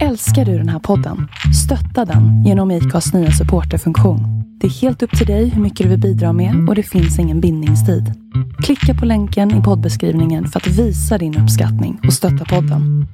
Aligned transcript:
Älskar 0.00 0.44
du 0.44 0.58
den 0.58 0.68
här 0.68 0.78
podden? 0.78 1.28
Stötta 1.64 2.12
den 2.12 2.44
genom 2.44 2.70
IKAs 2.70 3.14
nya 3.14 3.30
supporterfunktion. 3.30 4.20
Det 4.60 4.66
är 4.66 4.70
helt 4.70 5.02
upp 5.02 5.18
till 5.18 5.26
dig 5.26 5.48
hur 5.48 5.62
mycket 5.62 5.84
du 5.84 5.90
vill 5.90 6.00
bidra 6.00 6.32
med 6.32 6.68
och 6.68 6.74
det 6.74 6.82
finns 6.82 7.18
ingen 7.18 7.40
bindningstid. 7.40 8.04
Klicka 8.62 9.00
på 9.00 9.06
länken 9.06 9.60
i 9.60 9.62
poddbeskrivningen 9.62 10.46
för 10.46 10.60
att 10.60 10.66
visa 10.66 11.18
din 11.18 11.38
uppskattning 11.38 12.00
och 12.06 12.12
stötta 12.12 12.44
podden. 12.44 13.06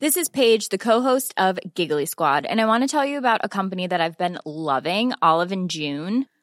This 0.00 0.16
is 0.16 0.28
Paige, 0.32 0.68
the 0.70 0.78
co-host 0.78 1.34
of 1.40 1.58
Giggly 1.74 2.06
Squad, 2.06 2.46
and 2.46 2.60
I 2.60 2.64
want 2.64 2.90
to 2.90 2.98
tell 2.98 3.08
you 3.08 3.18
about 3.18 3.44
a 3.44 3.48
company 3.48 3.88
that 3.88 4.00
I've 4.00 4.18
been 4.18 4.38
loving, 4.44 5.12
Olive 5.20 5.52
and 5.54 5.70
June. 5.72 6.24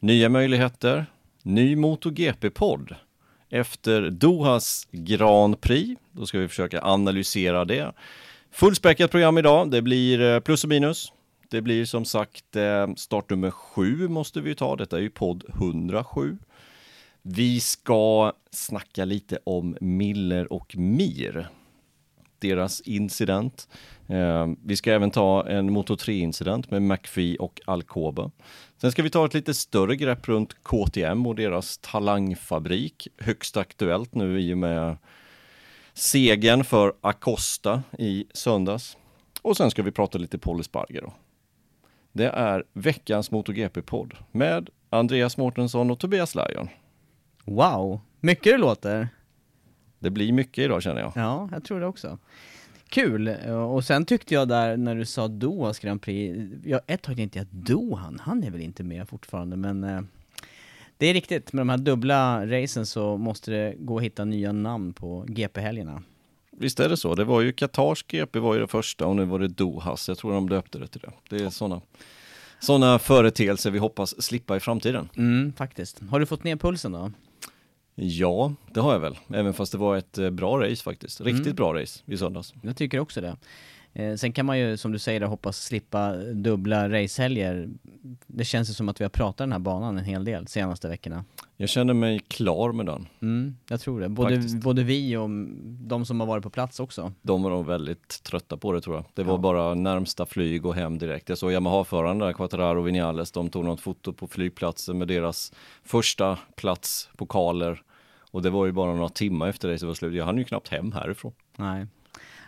nya 0.00 0.28
möjligheter, 0.28 1.06
ny 1.42 1.76
MotoGP-podd. 1.76 2.94
Efter 3.50 4.10
Dohas 4.10 4.88
Grand 4.90 5.60
Prix, 5.60 6.00
då 6.12 6.26
ska 6.26 6.38
vi 6.38 6.48
försöka 6.48 6.82
analysera 6.82 7.64
det. 7.64 7.92
Fullspäckat 8.50 9.10
program 9.10 9.38
idag, 9.38 9.70
det 9.70 9.82
blir 9.82 10.20
eh, 10.20 10.40
plus 10.40 10.64
och 10.64 10.70
minus. 10.70 11.12
Det 11.50 11.62
blir 11.62 11.84
som 11.84 12.04
sagt 12.04 12.56
eh, 12.56 12.94
start 12.96 13.30
nummer 13.30 13.50
sju 13.50 14.08
måste 14.08 14.40
vi 14.40 14.54
ta, 14.54 14.76
detta 14.76 14.96
är 14.96 15.00
ju 15.00 15.10
podd 15.10 15.44
107. 15.48 16.38
Vi 17.22 17.60
ska 17.60 18.32
snacka 18.50 19.04
lite 19.04 19.38
om 19.44 19.76
Miller 19.80 20.52
och 20.52 20.76
Mir 20.76 21.48
deras 22.40 22.80
incident. 22.80 23.68
Eh, 24.08 24.46
vi 24.64 24.76
ska 24.76 24.92
även 24.92 25.10
ta 25.10 25.48
en 25.48 25.72
Moto 25.72 25.94
3-incident 25.94 26.70
med 26.70 26.82
McPhee 26.82 27.36
och 27.36 27.60
Alcoba. 27.64 28.30
Sen 28.80 28.92
ska 28.92 29.02
vi 29.02 29.10
ta 29.10 29.26
ett 29.26 29.34
lite 29.34 29.54
större 29.54 29.96
grepp 29.96 30.28
runt 30.28 30.62
KTM 30.62 31.26
och 31.26 31.34
deras 31.34 31.78
talangfabrik. 31.78 33.08
Högst 33.18 33.56
aktuellt 33.56 34.14
nu 34.14 34.40
i 34.40 34.54
och 34.54 34.58
med 34.58 34.96
segern 35.94 36.64
för 36.64 36.92
Acosta 37.00 37.82
i 37.98 38.24
söndags. 38.34 38.96
Och 39.42 39.56
sen 39.56 39.70
ska 39.70 39.82
vi 39.82 39.90
prata 39.90 40.18
lite 40.18 40.38
Paul 40.38 40.60
Espargaro. 40.60 41.12
Det 42.12 42.26
är 42.26 42.64
veckans 42.72 43.30
MotoGP-podd 43.30 44.14
med 44.32 44.70
Andreas 44.90 45.36
Mårtensson 45.36 45.90
och 45.90 45.98
Tobias 45.98 46.34
Lajon. 46.34 46.68
Wow, 47.44 48.00
mycket 48.20 48.52
det 48.52 48.58
låter. 48.58 49.08
Det 50.00 50.10
blir 50.10 50.32
mycket 50.32 50.64
idag 50.64 50.82
känner 50.82 51.00
jag. 51.00 51.12
Ja, 51.14 51.48
jag 51.52 51.64
tror 51.64 51.80
det 51.80 51.86
också. 51.86 52.18
Kul! 52.88 53.28
Och 53.48 53.84
sen 53.84 54.04
tyckte 54.04 54.34
jag 54.34 54.48
där 54.48 54.76
när 54.76 54.94
du 54.94 55.04
sa 55.04 55.28
Dohas 55.28 55.78
Grand 55.78 56.02
Prix, 56.02 56.38
jag, 56.64 56.80
ett 56.86 57.02
tag 57.02 57.16
tänkte 57.16 57.38
jag 57.38 57.46
Dohan, 57.50 58.20
han 58.22 58.44
är 58.44 58.50
väl 58.50 58.60
inte 58.60 58.82
med 58.82 59.08
fortfarande, 59.08 59.56
men 59.56 59.84
eh, 59.84 60.00
det 60.96 61.06
är 61.06 61.14
riktigt, 61.14 61.52
med 61.52 61.60
de 61.60 61.68
här 61.68 61.78
dubbla 61.78 62.46
racen 62.46 62.86
så 62.86 63.16
måste 63.16 63.50
det 63.50 63.74
gå 63.78 63.96
att 63.96 64.02
hitta 64.02 64.24
nya 64.24 64.52
namn 64.52 64.92
på 64.92 65.24
GP-helgerna. 65.28 66.02
Visst 66.50 66.80
är 66.80 66.88
det 66.88 66.96
så. 66.96 67.14
Det 67.14 67.24
var 67.24 67.40
ju 67.40 67.52
Qatars 67.52 68.04
GP 68.06 68.38
var 68.38 68.54
ju 68.54 68.60
det 68.60 68.66
första 68.66 69.06
och 69.06 69.16
nu 69.16 69.24
var 69.24 69.38
det 69.38 69.48
Dohas. 69.48 70.08
Jag 70.08 70.18
tror 70.18 70.32
de 70.32 70.48
döpte 70.48 70.78
det 70.78 70.86
till 70.86 71.00
det. 71.00 71.12
Det 71.36 71.44
är 71.44 71.50
sådana 71.50 71.80
såna 72.60 72.98
företeelser 72.98 73.70
vi 73.70 73.78
hoppas 73.78 74.22
slippa 74.22 74.56
i 74.56 74.60
framtiden. 74.60 75.08
Mm, 75.16 75.52
faktiskt. 75.52 76.00
Har 76.10 76.20
du 76.20 76.26
fått 76.26 76.44
ner 76.44 76.56
pulsen 76.56 76.92
då? 76.92 77.12
Ja, 77.94 78.52
det 78.74 78.80
har 78.80 78.92
jag 78.92 79.00
väl. 79.00 79.18
Även 79.34 79.54
fast 79.54 79.72
det 79.72 79.78
var 79.78 79.96
ett 79.96 80.18
eh, 80.18 80.30
bra 80.30 80.60
race 80.60 80.82
faktiskt. 80.82 81.20
Riktigt 81.20 81.46
Mm. 81.46 81.56
bra 81.56 81.74
race 81.74 82.02
i 82.06 82.16
söndags. 82.16 82.54
Jag 82.62 82.76
tycker 82.76 82.98
också 83.00 83.20
det. 83.20 83.36
Eh, 83.92 84.14
sen 84.14 84.32
kan 84.32 84.46
man 84.46 84.58
ju, 84.58 84.76
som 84.76 84.92
du 84.92 84.98
säger, 84.98 85.20
hoppas 85.20 85.64
slippa 85.64 86.16
dubbla 86.16 86.88
racehelger. 86.88 87.68
Det 88.26 88.44
känns 88.44 88.70
ju 88.70 88.74
som 88.74 88.88
att 88.88 89.00
vi 89.00 89.04
har 89.04 89.08
pratat 89.10 89.36
den 89.38 89.52
här 89.52 89.58
banan 89.58 89.98
en 89.98 90.04
hel 90.04 90.24
del 90.24 90.46
senaste 90.46 90.88
veckorna. 90.88 91.24
Jag 91.56 91.68
känner 91.68 91.94
mig 91.94 92.18
klar 92.18 92.72
med 92.72 92.86
den. 92.86 93.06
Mm, 93.22 93.56
jag 93.68 93.80
tror 93.80 94.00
det. 94.00 94.08
Både, 94.08 94.34
Faktiskt. 94.36 94.56
både 94.62 94.82
vi 94.82 95.16
och 95.16 95.28
de 95.88 96.04
som 96.04 96.20
har 96.20 96.26
varit 96.26 96.42
på 96.42 96.50
plats 96.50 96.80
också. 96.80 97.12
De 97.22 97.42
var 97.42 97.50
nog 97.50 97.66
väldigt 97.66 98.22
trötta 98.22 98.56
på 98.56 98.72
det 98.72 98.80
tror 98.80 98.96
jag. 98.96 99.04
Det 99.14 99.22
var 99.22 99.34
Ja. 99.34 99.38
bara 99.38 99.74
närmsta 99.74 100.26
flyg 100.26 100.66
och 100.66 100.74
hem 100.74 100.98
direkt. 100.98 101.28
Jag 101.28 101.38
såg 101.38 101.52
Yamaha-föraren 101.52 102.18
där, 102.18 102.32
Quattararo 102.32 102.80
och 102.80 102.88
Vinales, 102.88 103.32
de 103.32 103.48
tog 103.50 103.64
något 103.64 103.80
foto 103.80 104.12
på 104.12 104.26
flygplatsen 104.26 104.98
med 104.98 105.08
deras 105.08 105.52
första 105.84 106.38
plats, 106.56 107.08
pokaler. 107.16 107.82
Och 108.32 108.42
det 108.42 108.50
var 108.50 108.66
ju 108.66 108.72
bara 108.72 108.94
några 108.94 109.08
timmar 109.08 109.48
efter 109.48 109.68
det 109.68 109.78
så 109.78 109.86
var 109.86 109.94
slut. 109.94 110.14
Jag 110.14 110.24
hann 110.24 110.38
ju 110.38 110.44
knappt 110.44 110.68
hem 110.68 110.92
härifrån. 110.92 111.32
Nej. 111.56 111.86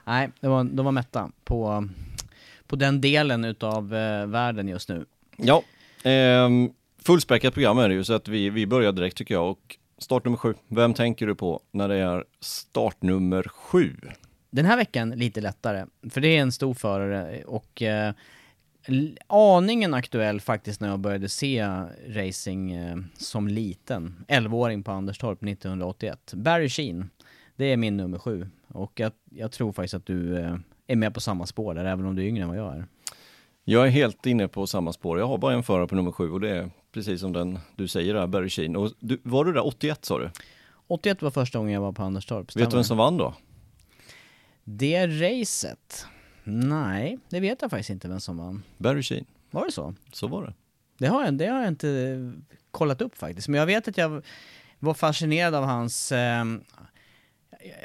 Nej, 0.04 0.30
det 0.40 0.48
var, 0.48 0.64
de 0.64 0.84
var 0.84 0.92
mätta 0.92 1.30
på, 1.44 1.88
på 2.66 2.76
den 2.76 3.00
delen 3.00 3.44
utav 3.44 3.94
eh, 3.94 4.26
världen 4.26 4.68
just 4.68 4.88
nu. 4.88 5.04
Ja, 5.36 5.62
ehm, 6.02 6.70
fullspäckat 7.02 7.54
program 7.54 7.78
är 7.78 7.88
det 7.88 7.94
ju 7.94 8.04
så 8.04 8.12
att 8.12 8.28
vi, 8.28 8.50
vi 8.50 8.66
börjar 8.66 8.92
direkt 8.92 9.16
tycker 9.16 9.34
jag. 9.34 9.50
Och 9.50 9.76
startnummer 9.98 10.36
sju, 10.36 10.54
vem 10.68 10.94
tänker 10.94 11.26
du 11.26 11.34
på 11.34 11.60
när 11.70 11.88
det 11.88 11.96
är 11.96 12.24
startnummer 12.40 13.42
sju? 13.42 13.96
Den 14.50 14.64
här 14.64 14.76
veckan 14.76 15.10
lite 15.10 15.40
lättare, 15.40 15.86
för 16.10 16.20
det 16.20 16.28
är 16.28 16.40
en 16.40 16.52
stor 16.52 16.74
förare 16.74 17.44
och 17.44 17.82
eh, 17.82 18.14
aningen 19.26 19.94
aktuell 19.94 20.40
faktiskt 20.40 20.80
när 20.80 20.88
jag 20.88 21.00
började 21.00 21.28
se 21.28 21.66
racing 22.08 22.72
eh, 22.72 22.96
som 23.18 23.48
liten. 23.48 24.24
11-åring 24.28 24.82
på 24.82 24.90
Anderstorp 24.90 25.42
1981. 25.42 26.32
Barry 26.34 26.68
Sheen, 26.68 27.10
det 27.56 27.64
är 27.64 27.76
min 27.76 27.96
nummer 27.96 28.18
sju. 28.18 28.46
Och 28.74 29.00
jag, 29.00 29.12
jag 29.30 29.52
tror 29.52 29.72
faktiskt 29.72 29.94
att 29.94 30.06
du 30.06 30.38
eh, 30.38 30.56
är 30.86 30.96
med 30.96 31.14
på 31.14 31.20
samma 31.20 31.46
spår 31.46 31.74
där, 31.74 31.84
även 31.84 32.06
om 32.06 32.16
du 32.16 32.22
är 32.22 32.26
yngre 32.26 32.42
än 32.42 32.48
vad 32.48 32.58
jag 32.58 32.76
är. 32.76 32.86
Jag 33.64 33.86
är 33.86 33.90
helt 33.90 34.26
inne 34.26 34.48
på 34.48 34.66
samma 34.66 34.92
spår. 34.92 35.18
Jag 35.18 35.26
har 35.26 35.38
bara 35.38 35.54
en 35.54 35.62
förare 35.62 35.86
på 35.86 35.94
nummer 35.94 36.12
sju 36.12 36.30
och 36.30 36.40
det 36.40 36.50
är 36.50 36.70
precis 36.92 37.20
som 37.20 37.32
den 37.32 37.58
du 37.76 37.88
säger 37.88 38.14
där, 38.14 38.26
Barry 38.26 38.48
Sheen. 38.48 38.76
Och 38.76 38.92
du, 38.98 39.20
var 39.22 39.44
du 39.44 39.52
där 39.52 39.66
81 39.66 40.04
sa 40.04 40.18
du? 40.18 40.30
81 40.86 41.22
var 41.22 41.30
första 41.30 41.58
gången 41.58 41.74
jag 41.74 41.80
var 41.80 41.92
på 41.92 42.02
Anderstorp. 42.02 42.56
Vet 42.56 42.70
du 42.70 42.76
vem 42.76 42.84
som 42.84 42.98
vann 42.98 43.16
då? 43.16 43.34
Det 44.64 45.06
racet? 45.06 46.06
Nej, 46.44 47.18
det 47.28 47.40
vet 47.40 47.62
jag 47.62 47.70
faktiskt 47.70 47.90
inte 47.90 48.08
vem 48.08 48.20
som 48.20 48.36
vann. 48.36 48.62
Barry 48.78 49.02
Sheen. 49.02 49.24
Var 49.50 49.66
det 49.66 49.72
så? 49.72 49.94
Så 50.12 50.26
var 50.26 50.42
det. 50.42 50.54
Det 50.98 51.06
har 51.06 51.24
jag, 51.24 51.34
det 51.34 51.46
har 51.46 51.60
jag 51.60 51.68
inte 51.68 52.32
kollat 52.70 53.00
upp 53.00 53.18
faktiskt. 53.18 53.48
Men 53.48 53.58
jag 53.60 53.66
vet 53.66 53.88
att 53.88 53.96
jag 53.96 54.22
var 54.78 54.94
fascinerad 54.94 55.54
av 55.54 55.64
hans... 55.64 56.12
Eh, 56.12 56.44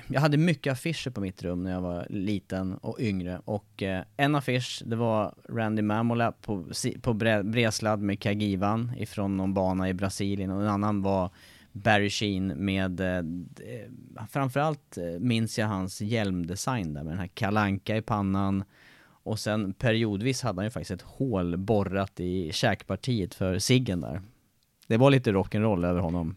jag 0.08 0.22
hade 0.22 0.38
mycket 0.38 0.74
affischer 0.74 1.10
på 1.12 1.22
mitt 1.22 1.44
rum 1.44 1.64
när 1.64 1.72
jag 1.72 1.82
var 1.82 2.08
liten 2.10 2.74
och 2.74 3.00
yngre. 3.00 3.42
Och 3.46 3.84
eh, 3.84 4.04
en 4.18 4.36
affisch, 4.36 4.84
det 4.86 4.96
var 4.96 5.36
Randy 5.50 5.82
Mamola 5.82 6.32
på, 6.32 6.64
på 7.02 7.14
bre- 7.14 7.44
bredsladd 7.44 8.02
med 8.02 8.20
Kagivan 8.20 8.92
ifrån 8.98 9.38
någon 9.38 9.54
bana 9.54 9.90
i 9.90 9.94
Brasilien. 9.94 10.52
Och 10.52 10.62
en 10.62 10.70
annan 10.70 11.02
var 11.02 11.32
Barry 11.72 12.10
Sheen 12.10 12.48
med, 12.48 13.00
eh, 13.00 13.18
eh 13.18 14.26
framförallt 14.30 14.98
eh, 14.98 15.20
minns 15.20 15.60
jag 15.60 15.68
hans 15.68 16.02
hjälmdesign 16.02 16.94
där 16.94 17.04
med 17.04 17.12
den 17.12 17.20
här 17.20 17.28
kalanka 17.28 17.98
i 17.98 18.02
pannan 18.02 18.64
och 19.28 19.40
sen 19.40 19.74
periodvis 19.74 20.42
hade 20.42 20.58
han 20.58 20.66
ju 20.66 20.70
faktiskt 20.70 20.92
ett 20.92 21.02
hål 21.02 21.58
borrat 21.58 22.20
i 22.20 22.52
käkpartiet 22.52 23.34
för 23.34 23.60
ciggen 23.60 24.02
där. 24.02 24.22
Det 24.88 24.98
var 24.98 25.12
lite 25.12 25.32
rock'n'roll 25.32 25.86
över 25.86 26.00
honom. 26.00 26.36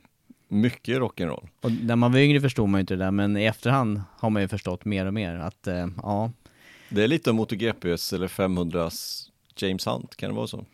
Mycket 0.52 0.98
rock'n'roll. 0.98 1.48
Och 1.60 1.72
när 1.72 1.96
man 1.96 2.12
var 2.12 2.18
yngre 2.18 2.40
förstod 2.40 2.68
man 2.68 2.78
ju 2.78 2.80
inte 2.80 2.94
det 2.94 3.04
där, 3.04 3.10
men 3.10 3.36
i 3.36 3.44
efterhand 3.44 4.02
har 4.16 4.30
man 4.30 4.42
ju 4.42 4.48
förstått 4.48 4.84
mer 4.84 5.06
och 5.06 5.14
mer 5.14 5.34
att, 5.34 5.66
eh, 5.66 5.86
ja. 6.02 6.30
Det 6.88 7.02
är 7.02 7.08
lite 7.08 7.32
MotoGPs 7.32 8.12
eller 8.12 8.28
500s 8.28 9.26
James 9.56 9.86
Hunt, 9.86 10.16
kan 10.16 10.30
det 10.30 10.36
vara 10.36 10.46
så? 10.46 10.64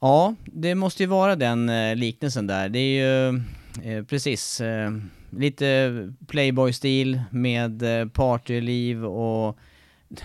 Ja, 0.00 0.34
det 0.46 0.74
måste 0.74 1.02
ju 1.02 1.06
vara 1.06 1.36
den 1.36 1.68
eh, 1.68 1.96
liknelsen 1.96 2.46
där. 2.46 2.68
Det 2.68 2.78
är 2.78 3.00
ju 3.00 3.40
eh, 3.82 4.04
precis 4.04 4.60
eh, 4.60 4.90
lite 5.30 5.92
Playboy-stil 6.26 7.20
med 7.30 8.00
eh, 8.00 8.08
partyliv 8.08 9.04
och 9.04 9.58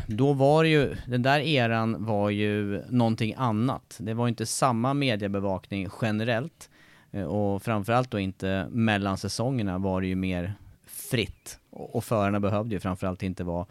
då 0.08 0.34
var 0.34 0.64
ju, 0.64 0.96
den 1.08 1.22
där 1.22 1.40
eran 1.40 2.06
var 2.06 2.30
ju 2.30 2.84
någonting 2.90 3.34
annat. 3.38 3.98
Det 4.00 4.14
var 4.14 4.28
inte 4.28 4.46
samma 4.46 4.94
mediebevakning 4.94 5.88
generellt 6.02 6.69
Eh, 7.12 7.24
och 7.24 7.64
framförallt 7.64 8.12
då 8.12 8.20
inte 8.20 8.68
mellan 8.72 9.18
säsongerna 9.18 9.78
var 9.78 10.02
det 10.02 10.08
ju 10.08 10.16
mer 10.16 10.54
fritt. 10.86 11.60
Och, 11.70 12.04
förarna 12.04 12.40
behövde 12.40 12.76
ju 12.76 12.80
framförallt 12.80 13.24
inte 13.24 13.44
vara 13.44 13.66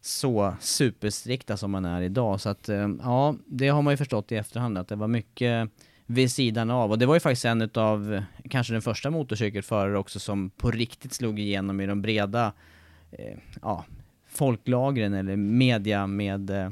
så 0.00 0.54
superstrikta 0.60 1.56
som 1.56 1.70
man 1.70 1.84
är 1.84 2.02
idag. 2.02 2.40
Så 2.40 2.48
att 2.48 2.68
eh, 2.68 2.88
ja, 3.02 3.34
det 3.46 3.68
har 3.68 3.82
man 3.82 3.92
ju 3.92 3.96
förstått 3.96 4.32
i 4.32 4.36
efterhand 4.36 4.78
att 4.78 4.88
det 4.88 4.96
var 4.96 5.08
mycket 5.08 5.70
vid 6.06 6.30
sidan 6.30 6.70
av. 6.70 6.90
Och 6.90 6.98
det 6.98 7.06
var 7.06 7.14
ju 7.14 7.20
faktiskt 7.20 7.44
en 7.44 7.70
av, 7.74 8.22
kanske 8.50 8.72
den 8.72 8.82
första 8.82 9.10
motorcykelförare 9.10 9.98
också 9.98 10.20
som 10.20 10.50
på 10.50 10.70
riktigt 10.70 11.12
slog 11.12 11.40
igenom 11.40 11.80
i 11.80 11.86
de 11.86 12.02
breda, 12.02 12.52
eh, 13.10 13.38
ja, 13.62 13.84
folklagren 14.28 15.14
eller 15.14 15.36
media 15.36 16.06
med 16.06 16.50
eh, 16.50 16.70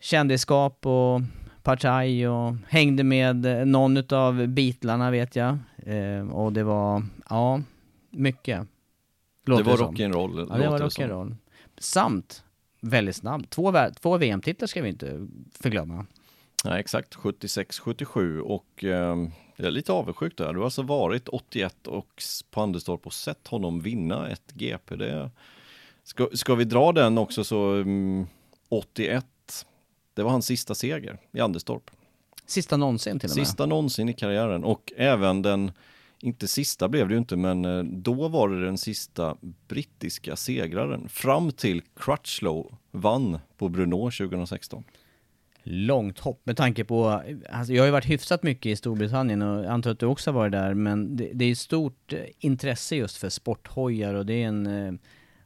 kändisskap 0.00 0.86
och 0.86 1.20
partaj 1.66 2.28
och 2.28 2.54
hängde 2.68 3.04
med 3.04 3.46
eh, 3.46 3.66
någon 3.66 3.96
utav 3.96 4.46
Beatlarna 4.46 5.10
vet 5.10 5.36
jag. 5.36 5.58
Eh, 5.76 6.28
och 6.28 6.52
det 6.52 6.62
var, 6.62 7.02
ja, 7.30 7.62
mycket. 8.10 8.66
Låter 9.46 9.64
det 9.64 9.70
var 9.70 9.76
rock'n'roll. 9.76 10.46
Ja, 10.50 10.56
det 10.56 10.68
var 10.68 10.78
rock'n'roll. 10.78 11.36
Samt 11.78 12.44
väldigt 12.80 13.16
snabbt. 13.16 13.50
Två, 13.50 13.74
två 14.00 14.16
VM-titlar 14.16 14.66
ska 14.66 14.82
vi 14.82 14.88
inte 14.88 15.28
förglömma. 15.60 16.06
Nej, 16.64 16.80
exakt. 16.80 17.16
76-77 17.16 18.38
och 18.38 18.84
eh, 18.84 19.16
jag 19.56 19.66
är 19.66 19.70
lite 19.70 19.92
avundsjuk 19.92 20.36
där. 20.36 20.52
Du 20.52 20.58
har 20.58 20.64
alltså 20.64 20.82
varit 20.82 21.28
81 21.28 21.86
och 21.86 22.22
på 22.50 22.60
Anderstorp 22.60 23.06
och 23.06 23.14
sett 23.14 23.48
honom 23.48 23.80
vinna 23.80 24.28
ett 24.28 24.52
GP. 24.52 24.96
Det, 24.96 25.30
ska, 26.04 26.28
ska 26.32 26.54
vi 26.54 26.64
dra 26.64 26.92
den 26.92 27.18
också 27.18 27.44
så 27.44 27.72
um, 27.72 28.26
81, 28.68 29.26
det 30.16 30.22
var 30.22 30.30
hans 30.30 30.46
sista 30.46 30.74
seger 30.74 31.18
i 31.32 31.40
Anderstorp. 31.40 31.90
Sista 32.46 32.76
någonsin 32.76 33.18
till 33.18 33.30
och 33.30 33.36
med? 33.36 33.46
Sista 33.46 33.66
någonsin 33.66 34.08
i 34.08 34.12
karriären 34.12 34.64
och 34.64 34.92
även 34.96 35.42
den 35.42 35.72
inte 36.18 36.48
sista 36.48 36.88
blev 36.88 37.08
det 37.08 37.14
ju 37.14 37.18
inte, 37.18 37.36
men 37.36 37.64
eh, 37.64 37.82
då 37.84 38.28
var 38.28 38.48
det 38.48 38.64
den 38.64 38.78
sista 38.78 39.36
brittiska 39.68 40.36
segraren 40.36 41.08
fram 41.08 41.52
till 41.52 41.82
Crutchlow 41.96 42.74
vann 42.90 43.38
på 43.56 43.68
Bruno 43.68 44.10
2016. 44.10 44.84
Långt 45.62 46.18
hopp 46.18 46.40
med 46.44 46.56
tanke 46.56 46.84
på, 46.84 47.22
alltså 47.50 47.72
jag 47.72 47.82
har 47.82 47.86
ju 47.86 47.92
varit 47.92 48.10
hyfsat 48.10 48.42
mycket 48.42 48.72
i 48.72 48.76
Storbritannien 48.76 49.42
och 49.42 49.72
antar 49.72 49.90
att 49.90 49.98
du 49.98 50.06
också 50.06 50.30
har 50.30 50.38
varit 50.38 50.52
där, 50.52 50.74
men 50.74 51.16
det, 51.16 51.30
det 51.34 51.44
är 51.44 51.54
stort 51.54 52.12
eh, 52.12 52.20
intresse 52.38 52.96
just 52.96 53.16
för 53.16 53.28
sporthojar 53.28 54.14
och 54.14 54.26
det 54.26 54.42
är 54.42 54.48
en, 54.48 54.66
eh, 54.66 54.92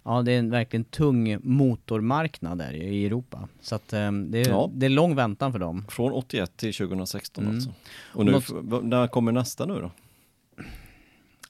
ja 0.03 0.23
det 0.23 0.33
är 0.33 0.39
en 0.39 0.51
verkligen 0.51 0.85
tung 0.85 1.39
motormarknad 1.43 2.59
där 2.59 2.73
i 2.73 3.07
Europa. 3.07 3.49
Så 3.61 3.75
att 3.75 3.89
det 3.89 3.99
är, 3.99 4.49
ja. 4.49 4.71
det 4.75 4.87
är 4.87 4.91
lång 4.91 5.15
väntan 5.15 5.53
för 5.53 5.59
dem. 5.59 5.85
Från 5.89 6.13
81 6.13 6.57
till 6.57 6.75
2016 6.75 7.45
mm. 7.45 7.57
alltså. 7.57 7.71
Och 8.15 8.27
nu, 8.27 8.33
Något... 8.33 8.85
när 8.85 9.07
kommer 9.07 9.33
nästa 9.33 9.67
nu 9.67 9.75
då? 9.75 9.91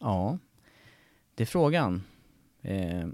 Ja, 0.01 0.39
det 1.35 1.45
är 1.45 1.47
frågan. 1.47 2.03
Eh, 2.63 3.07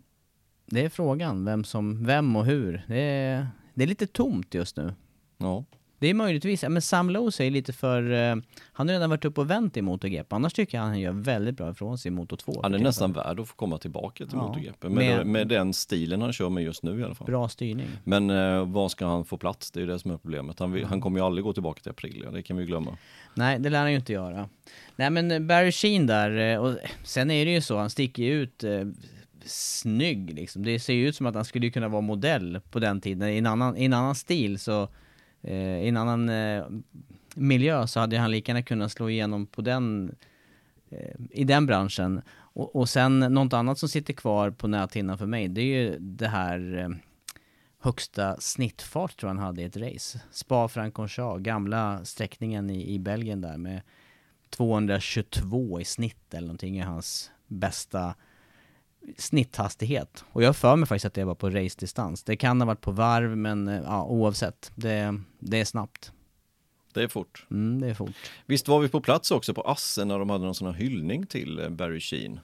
det 0.66 0.84
är 0.84 0.88
frågan, 0.88 1.44
vem 1.44 1.64
som, 1.64 2.06
vem 2.06 2.36
och 2.36 2.46
hur. 2.46 2.84
Det 2.88 3.00
är, 3.00 3.46
det 3.74 3.82
är 3.82 3.86
lite 3.86 4.06
tomt 4.06 4.54
just 4.54 4.76
nu. 4.76 4.94
Ja. 5.38 5.64
Det 5.98 6.06
är 6.06 6.14
möjligtvis, 6.14 6.62
men 6.62 6.82
Sam 6.82 7.10
Lowe 7.10 7.44
är 7.44 7.50
lite 7.50 7.72
för, 7.72 8.02
uh, 8.02 8.42
han 8.72 8.88
har 8.88 8.94
redan 8.94 9.10
varit 9.10 9.24
uppe 9.24 9.40
och 9.40 9.50
vänt 9.50 9.76
i 9.76 9.82
MotoGP, 9.82 10.34
annars 10.34 10.52
tycker 10.52 10.78
jag 10.78 10.84
han 10.84 11.00
gör 11.00 11.12
väldigt 11.12 11.56
bra 11.56 11.70
ifrån 11.70 11.98
sig 11.98 12.08
i 12.08 12.12
Moto 12.12 12.36
2. 12.36 12.60
Han 12.62 12.74
är 12.74 12.78
nästan 12.78 13.12
värd 13.12 13.40
att 13.40 13.48
få 13.48 13.54
komma 13.54 13.78
tillbaka 13.78 14.26
till 14.26 14.38
ja. 14.38 14.48
MotoGP, 14.48 14.88
med, 14.88 15.16
med, 15.16 15.26
med, 15.26 15.48
den 15.48 15.72
stilen 15.72 16.22
han 16.22 16.32
kör 16.32 16.48
med 16.48 16.64
just 16.64 16.82
nu 16.82 17.00
i 17.00 17.04
alla 17.04 17.14
fall. 17.14 17.26
Bra 17.26 17.48
styrning. 17.48 17.88
Men 18.04 18.30
uh, 18.30 18.72
var 18.72 18.88
ska 18.88 19.06
han 19.06 19.24
få 19.24 19.36
plats? 19.38 19.70
Det 19.70 19.78
är 19.78 19.80
ju 19.80 19.86
det 19.86 19.98
som 19.98 20.10
är 20.10 20.16
problemet. 20.16 20.58
Han, 20.58 20.84
han 20.84 21.00
kommer 21.00 21.20
ju 21.20 21.26
aldrig 21.26 21.44
gå 21.44 21.52
tillbaka 21.52 21.82
till 21.82 21.90
Aprilia, 21.90 22.30
det 22.30 22.42
kan 22.42 22.56
vi 22.56 22.64
glömma. 22.64 22.96
Nej, 23.34 23.58
det 23.58 23.70
lär 23.70 23.80
han 23.80 23.90
ju 23.90 23.96
inte 23.96 24.12
göra. 24.12 24.48
Nej 24.96 25.10
men 25.10 25.46
Barry 25.46 25.72
Sheen 25.72 26.06
där, 26.06 26.58
och 26.58 26.74
sen 27.04 27.30
är 27.30 27.44
det 27.44 27.50
ju 27.50 27.60
så, 27.60 27.78
han 27.78 27.90
sticker 27.90 28.22
ju 28.22 28.42
ut 28.42 28.64
eh, 28.64 28.84
snygg 29.44 30.34
liksom. 30.34 30.64
Det 30.64 30.80
ser 30.80 30.94
ju 30.94 31.08
ut 31.08 31.16
som 31.16 31.26
att 31.26 31.34
han 31.34 31.44
skulle 31.44 31.70
kunna 31.70 31.88
vara 31.88 32.00
modell 32.00 32.60
på 32.70 32.78
den 32.78 33.00
tiden, 33.00 33.28
i 33.28 33.38
en 33.38 33.46
annan, 33.46 33.76
i 33.76 33.84
en 33.84 33.92
annan 33.92 34.14
stil 34.14 34.58
så 34.58 34.88
eh, 35.42 35.78
i 35.84 35.88
en 35.88 35.96
annan 35.96 36.28
eh, 36.28 36.64
miljö 37.34 37.86
så 37.86 38.00
hade 38.00 38.18
han 38.18 38.30
lika 38.30 38.52
gärna 38.52 38.62
kunnat 38.62 38.92
slå 38.92 39.10
igenom 39.10 39.46
på 39.46 39.62
den, 39.62 40.14
eh, 40.90 41.14
i 41.30 41.44
den 41.44 41.66
branschen. 41.66 42.22
Och, 42.28 42.76
och 42.76 42.88
sen 42.88 43.18
något 43.18 43.52
annat 43.52 43.78
som 43.78 43.88
sitter 43.88 44.12
kvar 44.12 44.50
på 44.50 44.68
näthinnan 44.68 45.18
för 45.18 45.26
mig, 45.26 45.48
det 45.48 45.60
är 45.60 45.64
ju 45.64 45.98
det 45.98 46.28
här 46.28 46.78
eh, 46.78 46.88
högsta 47.78 48.36
snittfart 48.40 49.16
tror 49.16 49.30
jag 49.30 49.34
han 49.34 49.44
hade 49.44 49.62
i 49.62 49.64
ett 49.64 49.76
race. 49.76 50.20
Spa-Francorchamps, 50.30 51.42
gamla 51.42 52.04
sträckningen 52.04 52.70
i, 52.70 52.94
i 52.94 52.98
Belgien 52.98 53.40
där 53.40 53.56
med 53.56 53.80
222 54.50 55.80
i 55.80 55.84
snitt 55.84 56.34
eller 56.34 56.46
någonting 56.46 56.78
är 56.78 56.84
hans 56.84 57.30
bästa 57.46 58.14
snitthastighet. 59.18 60.24
Och 60.32 60.42
jag 60.42 60.56
för 60.56 60.76
mig 60.76 60.86
faktiskt 60.88 61.04
att 61.04 61.14
det 61.14 61.24
var 61.24 61.34
på 61.34 61.50
race-distans. 61.50 62.22
Det 62.22 62.36
kan 62.36 62.60
ha 62.60 62.66
varit 62.66 62.80
på 62.80 62.90
varv, 62.90 63.36
men 63.36 63.68
eh, 63.68 63.80
ja, 63.84 64.04
oavsett. 64.04 64.72
Det, 64.74 65.20
det 65.38 65.60
är 65.60 65.64
snabbt. 65.64 66.12
Det 66.94 67.02
är 67.02 67.08
fort. 67.08 67.46
Mm, 67.50 67.80
det 67.80 67.88
är 67.88 67.94
fort. 67.94 68.30
Visst 68.46 68.68
var 68.68 68.80
vi 68.80 68.88
på 68.88 69.00
plats 69.00 69.30
också 69.30 69.54
på 69.54 69.62
Assen 69.62 70.08
när 70.08 70.18
de 70.18 70.30
hade 70.30 70.44
någon 70.44 70.54
sån 70.54 70.66
här 70.66 70.74
hyllning 70.74 71.26
till 71.26 71.58
eh, 71.58 71.68
Barry 71.68 72.00
Sheen? 72.00 72.40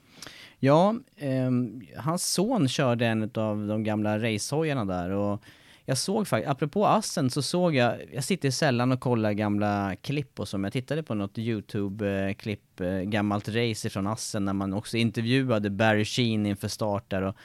Ja, 0.58 0.94
eh, 1.16 1.50
hans 1.96 2.32
son 2.32 2.68
körde 2.68 3.06
en 3.06 3.22
av 3.22 3.66
de 3.66 3.84
gamla 3.84 4.18
racehojarna 4.18 4.84
där 4.84 5.10
och 5.10 5.42
jag 5.84 5.98
såg 5.98 6.28
faktiskt, 6.28 6.50
apropå 6.50 6.86
Assen 6.86 7.30
så 7.30 7.42
såg 7.42 7.74
jag, 7.74 7.96
jag 8.12 8.24
sitter 8.24 8.50
sällan 8.50 8.92
och 8.92 9.00
kollar 9.00 9.32
gamla 9.32 9.96
klipp 9.96 10.40
och 10.40 10.48
så, 10.48 10.58
men 10.58 10.64
jag 10.64 10.72
tittade 10.72 11.02
på 11.02 11.14
något 11.14 11.38
YouTube-klipp, 11.38 12.80
eh, 12.80 13.00
gammalt 13.00 13.48
race 13.48 13.90
från 13.90 14.06
Assen 14.06 14.44
när 14.44 14.52
man 14.52 14.74
också 14.74 14.96
intervjuade 14.96 15.70
Barry 15.70 16.04
Sheen 16.04 16.46
inför 16.46 16.68
start 16.68 17.10
där 17.10 17.22
och 17.22 17.36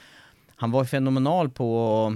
han 0.56 0.72
var 0.72 0.86
fenomenal 0.86 1.50
på 1.50 2.14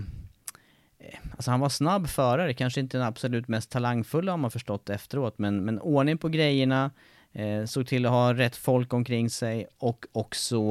eh, 0.99 1.19
Alltså 1.31 1.51
han 1.51 1.59
var 1.59 1.69
snabb 1.69 2.07
förare, 2.07 2.53
kanske 2.53 2.79
inte 2.79 2.97
den 2.97 3.07
absolut 3.07 3.47
mest 3.47 3.69
talangfulla 3.69 4.31
har 4.31 4.37
man 4.37 4.51
förstått 4.51 4.89
efteråt, 4.89 5.37
men, 5.37 5.65
men 5.65 5.79
ordning 5.79 6.17
på 6.17 6.29
grejerna, 6.29 6.91
eh, 7.31 7.65
såg 7.65 7.87
till 7.87 8.05
att 8.05 8.11
ha 8.11 8.33
rätt 8.33 8.55
folk 8.55 8.93
omkring 8.93 9.29
sig 9.29 9.67
och 9.77 10.05
också 10.11 10.61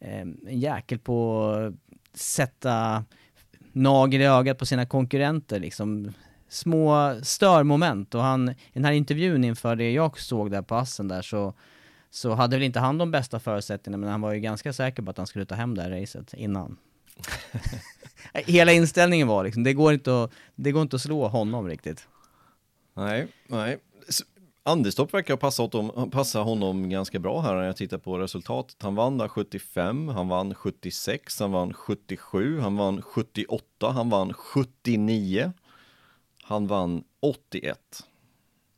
eh, 0.00 0.20
en 0.20 0.38
jäkel 0.50 0.98
på 0.98 1.48
att 1.50 1.74
sätta 2.18 3.04
nagel 3.74 4.20
i 4.20 4.24
ögat 4.24 4.58
på 4.58 4.66
sina 4.66 4.86
konkurrenter 4.86 5.60
liksom. 5.60 6.12
Små 6.48 7.14
störmoment 7.22 8.14
och 8.14 8.22
han, 8.22 8.48
i 8.48 8.54
den 8.72 8.84
här 8.84 8.92
intervjun 8.92 9.44
inför 9.44 9.76
det 9.76 9.92
jag 9.92 10.18
såg 10.18 10.50
där 10.50 10.62
på 10.62 10.74
Assen 10.74 11.08
där 11.08 11.22
så 11.22 11.54
så 12.14 12.34
hade 12.34 12.56
väl 12.56 12.62
inte 12.62 12.80
han 12.80 12.98
de 12.98 13.10
bästa 13.10 13.40
förutsättningarna 13.40 14.00
men 14.00 14.10
han 14.10 14.20
var 14.20 14.32
ju 14.32 14.40
ganska 14.40 14.72
säker 14.72 15.02
på 15.02 15.10
att 15.10 15.16
han 15.16 15.26
skulle 15.26 15.44
ta 15.44 15.54
hem 15.54 15.74
det 15.74 15.82
här 15.82 15.90
racet 15.90 16.34
innan. 16.34 16.76
Hela 18.32 18.72
inställningen 18.72 19.28
var 19.28 19.44
liksom, 19.44 19.62
det 19.62 19.72
går 19.72 19.92
inte 19.92 20.22
att, 20.22 20.30
det 20.54 20.72
går 20.72 20.82
inte 20.82 20.96
att 20.96 21.02
slå 21.02 21.28
honom 21.28 21.68
riktigt. 21.68 22.08
Nej, 22.94 23.26
nej. 23.46 23.78
Anderstorp 24.66 25.14
verkar 25.14 25.36
passa, 25.36 25.62
honom, 25.62 26.10
passa 26.10 26.40
honom 26.40 26.88
ganska 26.88 27.18
bra 27.18 27.40
här 27.40 27.54
när 27.54 27.62
jag 27.62 27.76
tittar 27.76 27.98
på 27.98 28.18
resultatet. 28.18 28.82
Han 28.82 28.94
vann 28.94 29.18
där 29.18 29.28
75, 29.28 30.08
han 30.08 30.28
vann 30.28 30.54
76, 30.54 31.40
han 31.40 31.52
vann 31.52 31.74
77, 31.74 32.60
han 32.60 32.76
vann 32.76 33.02
78, 33.02 33.90
han 33.90 34.10
vann 34.10 34.32
79, 34.32 35.52
han 36.42 36.66
vann 36.66 37.04
81. 37.20 37.78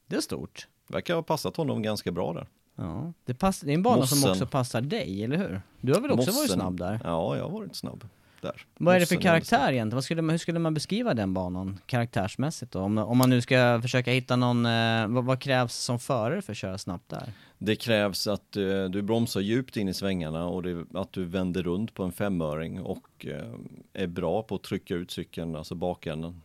Det 0.07 0.17
är 0.17 0.21
stort. 0.21 0.69
Verkar 0.89 1.15
ha 1.15 1.23
passat 1.23 1.57
honom 1.57 1.83
ganska 1.83 2.13
bra 2.13 2.33
där. 2.33 2.49
Ja, 2.77 3.13
det, 3.25 3.35
pass, 3.35 3.61
det 3.61 3.71
är 3.71 3.75
en 3.75 3.83
bana 3.83 3.97
Mossen. 3.97 4.19
som 4.19 4.31
också 4.31 4.47
passar 4.47 4.81
dig, 4.81 5.25
eller 5.25 5.37
hur? 5.37 5.63
Du 5.81 5.93
har 5.93 6.01
väl 6.01 6.11
också 6.11 6.27
Mossen. 6.27 6.35
varit 6.35 6.51
snabb 6.51 6.79
där? 6.79 7.01
Ja, 7.05 7.37
jag 7.37 7.43
har 7.45 7.51
varit 7.51 7.77
snabb. 7.77 8.09
Där. 8.43 8.67
Vad 8.79 8.97
är 8.97 9.01
det 9.01 9.07
för 9.07 9.17
karaktär 9.17 9.73
egentligen? 9.73 10.03
Skulle, 10.03 10.23
hur 10.23 10.39
skulle 10.39 10.59
man 10.59 10.75
beskriva 10.75 11.15
den 11.15 11.35
banan 11.35 11.79
karaktärsmässigt 11.87 12.73
då? 12.73 12.81
Om, 12.81 12.99
om 12.99 13.19
man 13.19 13.31
nu 13.31 13.41
ska 13.41 13.79
försöka 13.83 14.11
hitta 14.11 14.37
någon, 14.37 14.67
eh, 14.67 15.07
vad, 15.09 15.25
vad 15.25 15.41
krävs 15.41 15.75
som 15.75 15.99
förare 15.99 16.43
för 16.43 16.53
att 16.53 16.57
köra 16.57 16.79
snabbt 16.79 17.09
där? 17.09 17.33
Det 17.59 17.77
krävs 17.77 18.27
att 18.27 18.57
eh, 18.57 18.85
du 18.85 19.03
bromsar 19.03 19.41
djupt 19.41 19.77
in 19.77 19.89
i 19.89 19.95
svängarna 19.95 20.47
och 20.47 20.63
det, 20.63 20.85
att 20.95 21.13
du 21.13 21.25
vänder 21.25 21.63
runt 21.63 21.95
på 21.95 22.03
en 22.03 22.13
femöring 22.13 22.81
och 22.81 23.27
eh, 23.27 23.55
är 23.93 24.07
bra 24.07 24.43
på 24.43 24.55
att 24.55 24.63
trycka 24.63 24.95
ut 24.95 25.11
cykeln, 25.11 25.57
alltså 25.57 25.75
bakänden, 25.75 26.43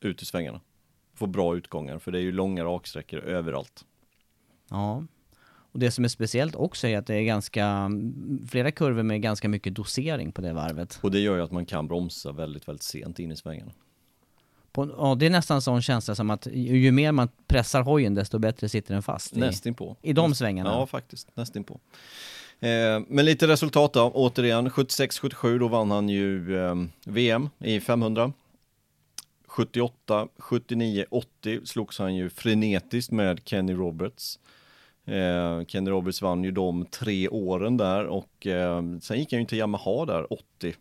ut 0.00 0.22
i 0.22 0.24
svängarna. 0.24 0.60
Få 1.14 1.26
bra 1.26 1.56
utgångar, 1.56 1.98
för 1.98 2.12
det 2.12 2.18
är 2.18 2.22
ju 2.22 2.32
långa 2.32 2.64
raksträckor 2.64 3.20
överallt. 3.20 3.84
Ja. 4.70 5.04
Och 5.72 5.78
det 5.78 5.90
som 5.90 6.04
är 6.04 6.08
speciellt 6.08 6.54
också 6.54 6.86
är 6.86 6.98
att 6.98 7.06
det 7.06 7.14
är 7.14 7.22
ganska, 7.22 7.90
flera 8.50 8.70
kurvor 8.70 9.02
med 9.02 9.22
ganska 9.22 9.48
mycket 9.48 9.74
dosering 9.74 10.32
på 10.32 10.40
det 10.40 10.52
varvet. 10.52 10.98
Och 11.02 11.10
det 11.10 11.20
gör 11.20 11.36
ju 11.36 11.42
att 11.42 11.52
man 11.52 11.66
kan 11.66 11.88
bromsa 11.88 12.32
väldigt, 12.32 12.68
väldigt 12.68 12.82
sent 12.82 13.18
in 13.18 13.32
i 13.32 13.36
svängarna. 13.36 13.72
På, 14.72 14.90
ja, 14.98 15.14
det 15.14 15.26
är 15.26 15.30
nästan 15.30 15.54
en 15.54 15.62
sån 15.62 15.82
känsla 15.82 16.14
som 16.14 16.30
att 16.30 16.46
ju, 16.52 16.92
mer 16.92 17.12
man 17.12 17.28
pressar 17.46 17.82
hojen 17.82 18.14
desto 18.14 18.38
bättre 18.38 18.68
sitter 18.68 18.94
den 18.94 19.02
fast 19.02 19.36
i, 19.36 19.40
Nästinpå. 19.40 19.96
i 20.02 20.12
de 20.12 20.34
svängarna. 20.34 20.70
Ja, 20.70 20.86
faktiskt. 20.86 21.36
Nästinpå. 21.36 21.80
Eh, 22.60 23.00
men 23.08 23.24
lite 23.24 23.46
resultat 23.46 23.92
då, 23.92 24.10
återigen. 24.14 24.70
76-77, 24.70 25.58
då 25.58 25.68
vann 25.68 25.90
han 25.90 26.08
ju 26.08 26.58
eh, 26.58 26.74
VM 27.04 27.50
i 27.58 27.80
500. 27.80 28.32
78, 29.46 30.28
79, 30.38 31.04
80 31.10 31.60
slogs 31.64 31.98
han 31.98 32.14
ju 32.14 32.30
frenetiskt 32.30 33.12
med 33.12 33.40
Kenny 33.44 33.72
Roberts. 33.72 34.38
Eh, 35.04 35.64
Kenny 35.64 35.90
Roberts 35.90 36.22
vann 36.22 36.44
ju 36.44 36.50
de 36.50 36.86
tre 36.86 37.28
åren 37.28 37.76
där 37.76 38.06
och 38.06 38.46
eh, 38.46 38.82
sen 39.00 39.18
gick 39.18 39.32
han 39.32 39.40
ju 39.40 39.46
till 39.46 39.58
Yamaha 39.58 40.04
där 40.06 40.32
80 40.32 40.74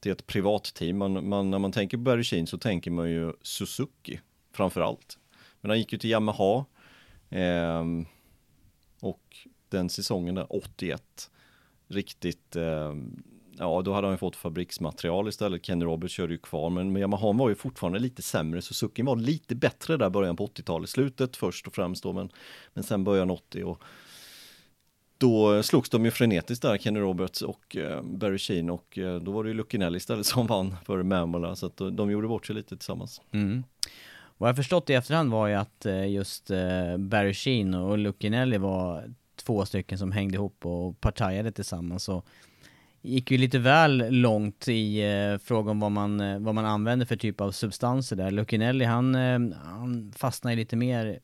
till 0.00 0.12
ett 0.12 0.26
privatteam. 0.26 0.98
Man, 0.98 1.28
man, 1.28 1.50
när 1.50 1.58
man 1.58 1.72
tänker 1.72 1.96
på 1.96 2.02
Barry 2.02 2.24
Sheen 2.24 2.46
så 2.46 2.58
tänker 2.58 2.90
man 2.90 3.10
ju 3.10 3.32
Suzuki 3.42 4.20
framför 4.52 4.80
allt. 4.80 5.18
Men 5.60 5.70
han 5.70 5.78
gick 5.78 5.92
ju 5.92 5.98
till 5.98 6.10
Yamaha 6.10 6.64
eh, 7.30 7.84
och 9.00 9.36
den 9.68 9.88
säsongen 9.88 10.34
där 10.34 10.46
81 10.48 11.30
riktigt 11.88 12.56
eh, 12.56 12.94
Ja, 13.58 13.82
då 13.84 13.92
hade 13.92 14.06
han 14.06 14.14
ju 14.14 14.18
fått 14.18 14.36
fabriksmaterial 14.36 15.28
istället. 15.28 15.66
Kenny 15.66 15.84
Roberts 15.84 16.14
körde 16.14 16.32
ju 16.32 16.38
kvar, 16.38 16.70
men 16.70 16.96
Yamaha 16.96 17.32
var 17.32 17.48
ju 17.48 17.54
fortfarande 17.54 17.98
lite 17.98 18.22
sämre. 18.22 18.62
Suzuki 18.62 19.02
var 19.02 19.16
lite 19.16 19.54
bättre 19.54 19.96
där 19.96 20.10
början 20.10 20.36
på 20.36 20.46
80-talet. 20.46 20.90
Slutet 20.90 21.36
först 21.36 21.66
och 21.66 21.74
främst 21.74 22.02
då, 22.02 22.12
men, 22.12 22.28
men 22.74 22.84
sen 22.84 23.04
början 23.04 23.30
80 23.30 23.64
och 23.64 23.82
då 25.18 25.54
eh, 25.54 25.62
slogs 25.62 25.90
de 25.90 26.04
ju 26.04 26.10
frenetiskt 26.10 26.62
där, 26.62 26.78
Kenny 26.78 27.00
Roberts 27.00 27.42
och 27.42 27.76
eh, 27.76 28.02
Barry 28.02 28.38
Sheen 28.38 28.70
och 28.70 28.98
eh, 28.98 29.16
då 29.16 29.32
var 29.32 29.44
det 29.44 29.50
ju 29.50 29.54
Lucinelli 29.54 29.96
istället 29.96 30.26
som 30.26 30.46
vann 30.46 30.76
för 30.84 31.02
Mamola 31.02 31.56
så 31.56 31.66
att 31.66 31.76
de, 31.76 31.96
de 31.96 32.10
gjorde 32.10 32.28
bort 32.28 32.46
sig 32.46 32.56
lite 32.56 32.76
tillsammans. 32.76 33.20
Mm. 33.32 33.64
Vad 34.38 34.48
jag 34.48 34.56
förstått 34.56 34.90
i 34.90 34.94
efterhand 34.94 35.30
var 35.30 35.46
ju 35.46 35.54
att 35.54 35.86
eh, 35.86 36.10
just 36.10 36.50
eh, 36.50 36.96
Barry 36.98 37.34
Sheen 37.34 37.74
och 37.74 37.98
Lucinelli 37.98 38.58
var 38.58 39.14
två 39.36 39.66
stycken 39.66 39.98
som 39.98 40.12
hängde 40.12 40.34
ihop 40.34 40.66
och 40.66 41.00
partajade 41.00 41.52
tillsammans 41.52 42.08
och 42.08 42.26
gick 43.02 43.30
ju 43.30 43.38
lite 43.38 43.58
väl 43.58 44.10
långt 44.10 44.68
i 44.68 45.02
eh, 45.02 45.38
fråga 45.38 45.70
om 45.70 45.80
vad 45.80 45.92
man, 45.92 46.20
eh, 46.20 46.38
vad 46.38 46.54
man 46.54 46.64
använde 46.64 47.06
för 47.06 47.16
typ 47.16 47.40
av 47.40 47.52
substanser 47.52 48.16
där. 48.16 48.30
Lucinelli 48.30 48.84
han, 48.84 49.14
eh, 49.14 49.38
han 49.64 50.12
fastnade 50.16 50.56
lite 50.56 50.76
mer, 50.76 51.18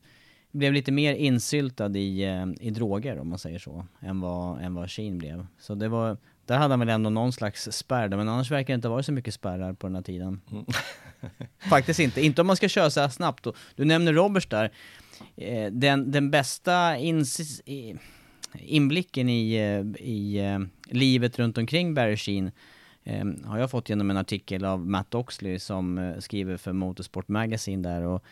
blev 0.52 0.72
lite 0.72 0.92
mer 0.92 1.14
insyltad 1.14 1.96
i, 1.96 2.24
eh, 2.24 2.46
i 2.60 2.70
droger 2.70 3.18
om 3.18 3.28
man 3.28 3.38
säger 3.38 3.58
så, 3.58 3.86
än 4.00 4.20
vad, 4.20 4.62
än 4.62 4.74
vad 4.74 4.90
Sheen 4.90 5.18
blev. 5.18 5.46
Så 5.58 5.74
det 5.74 5.88
var, 5.88 6.16
där 6.46 6.56
hade 6.56 6.72
han 6.72 6.80
väl 6.80 6.88
ändå 6.88 7.10
någon 7.10 7.32
slags 7.32 7.72
spärr 7.72 8.08
men 8.08 8.28
annars 8.28 8.50
verkar 8.50 8.74
det 8.74 8.74
inte 8.74 8.88
varit 8.88 9.06
så 9.06 9.12
mycket 9.12 9.34
spärrar 9.34 9.72
på 9.72 9.86
den 9.86 9.96
här 9.96 10.02
tiden. 10.02 10.40
Faktiskt 11.70 12.00
inte, 12.00 12.24
inte 12.24 12.40
om 12.40 12.46
man 12.46 12.56
ska 12.56 12.68
köra 12.68 12.90
så 12.90 13.00
här 13.00 13.08
snabbt. 13.08 13.46
Du 13.76 13.84
nämner 13.84 14.12
Roberts 14.12 14.46
där. 14.46 14.72
Den, 15.70 16.10
den 16.10 16.30
bästa 16.30 16.96
inblicken 18.54 19.28
i, 19.28 19.54
i 19.98 20.40
livet 20.90 21.38
runt 21.38 21.58
omkring 21.58 21.94
Barry 21.94 22.50
eh, 23.04 23.24
har 23.44 23.58
jag 23.58 23.70
fått 23.70 23.88
genom 23.88 24.10
en 24.10 24.16
artikel 24.16 24.64
av 24.64 24.86
Matt 24.86 25.14
Oxley 25.14 25.58
som 25.58 25.98
eh, 25.98 26.18
skriver 26.18 26.56
för 26.56 26.72
Motorsport 26.72 27.28
Magazine 27.28 27.88
där. 27.88 28.02
Och, 28.02 28.24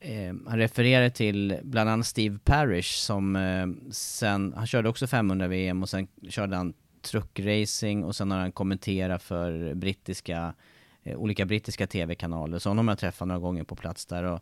eh, 0.00 0.34
han 0.46 0.58
refererar 0.58 1.08
till 1.08 1.58
bland 1.62 1.90
annat 1.90 2.06
Steve 2.06 2.38
Parrish 2.44 2.92
som 2.98 3.36
eh, 3.36 3.90
sen, 3.90 4.52
han 4.56 4.66
körde 4.66 4.88
också 4.88 5.06
500 5.06 5.48
VM 5.48 5.82
och 5.82 5.88
sen 5.88 6.08
körde 6.28 6.56
han 6.56 6.74
truckracing 7.02 8.04
och 8.04 8.16
sen 8.16 8.30
har 8.30 8.38
han 8.38 8.52
kommenterat 8.52 9.22
för 9.22 9.74
brittiska, 9.74 10.54
eh, 11.02 11.16
olika 11.16 11.46
brittiska 11.46 11.86
tv-kanaler. 11.86 12.58
Så 12.58 12.70
honom 12.70 12.88
har 12.88 12.92
jag 12.92 12.98
träffat 12.98 13.28
några 13.28 13.40
gånger 13.40 13.64
på 13.64 13.76
plats 13.76 14.06
där 14.06 14.24
och 14.24 14.40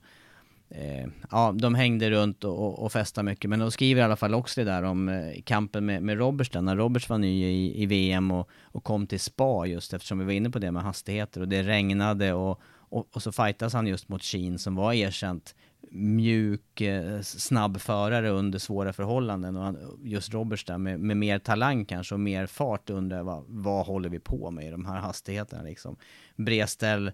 eh, 0.68 1.06
ja, 1.30 1.54
de 1.58 1.74
hängde 1.74 2.10
runt 2.10 2.44
och, 2.44 2.58
och, 2.58 2.84
och 2.84 2.92
festade 2.92 3.24
mycket. 3.24 3.50
Men 3.50 3.58
de 3.58 3.70
skriver 3.70 4.00
i 4.00 4.04
alla 4.04 4.16
fall 4.16 4.34
också 4.34 4.60
det 4.60 4.70
där 4.70 4.82
om 4.82 5.08
eh, 5.08 5.42
kampen 5.44 5.86
med, 5.86 6.02
med 6.02 6.18
Roberts 6.18 6.50
där, 6.50 6.62
när 6.62 6.76
Roberts 6.76 7.08
var 7.08 7.18
ny 7.18 7.44
i, 7.44 7.82
i 7.82 7.86
VM 7.86 8.30
och, 8.30 8.48
och 8.62 8.84
kom 8.84 9.06
till 9.06 9.20
spa 9.20 9.66
just 9.66 9.92
eftersom 9.92 10.18
vi 10.18 10.24
var 10.24 10.32
inne 10.32 10.50
på 10.50 10.58
det 10.58 10.72
med 10.72 10.82
hastigheter 10.82 11.40
och 11.40 11.48
det 11.48 11.62
regnade 11.62 12.32
och, 12.32 12.60
och, 12.88 13.08
och 13.12 13.22
så 13.22 13.32
fightas 13.32 13.72
han 13.72 13.86
just 13.86 14.08
mot 14.08 14.22
Sheen 14.22 14.58
som 14.58 14.74
var 14.74 14.92
erkänt 14.92 15.54
mjuk, 15.90 16.80
eh, 16.80 17.20
snabb 17.20 17.80
förare 17.80 18.30
under 18.30 18.58
svåra 18.58 18.92
förhållanden 18.92 19.56
och 19.56 19.62
han, 19.62 19.98
just 20.02 20.34
Roberts 20.34 20.64
där 20.64 20.78
med, 20.78 21.00
med 21.00 21.16
mer 21.16 21.38
talang 21.38 21.84
kanske 21.84 22.14
och 22.14 22.20
mer 22.20 22.46
fart 22.46 22.90
undrar 22.90 23.22
vad, 23.22 23.44
vad 23.48 23.86
håller 23.86 24.08
vi 24.08 24.18
på 24.18 24.50
med 24.50 24.66
i 24.66 24.70
de 24.70 24.86
här 24.86 25.00
hastigheterna 25.00 25.62
liksom. 25.62 25.96
Bredställ 26.36 27.12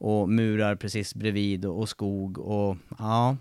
och 0.00 0.28
murar 0.28 0.76
precis 0.76 1.14
bredvid 1.14 1.64
och, 1.64 1.78
och 1.78 1.88
skog 1.88 2.38
och 2.38 2.76
ja, 2.98 3.36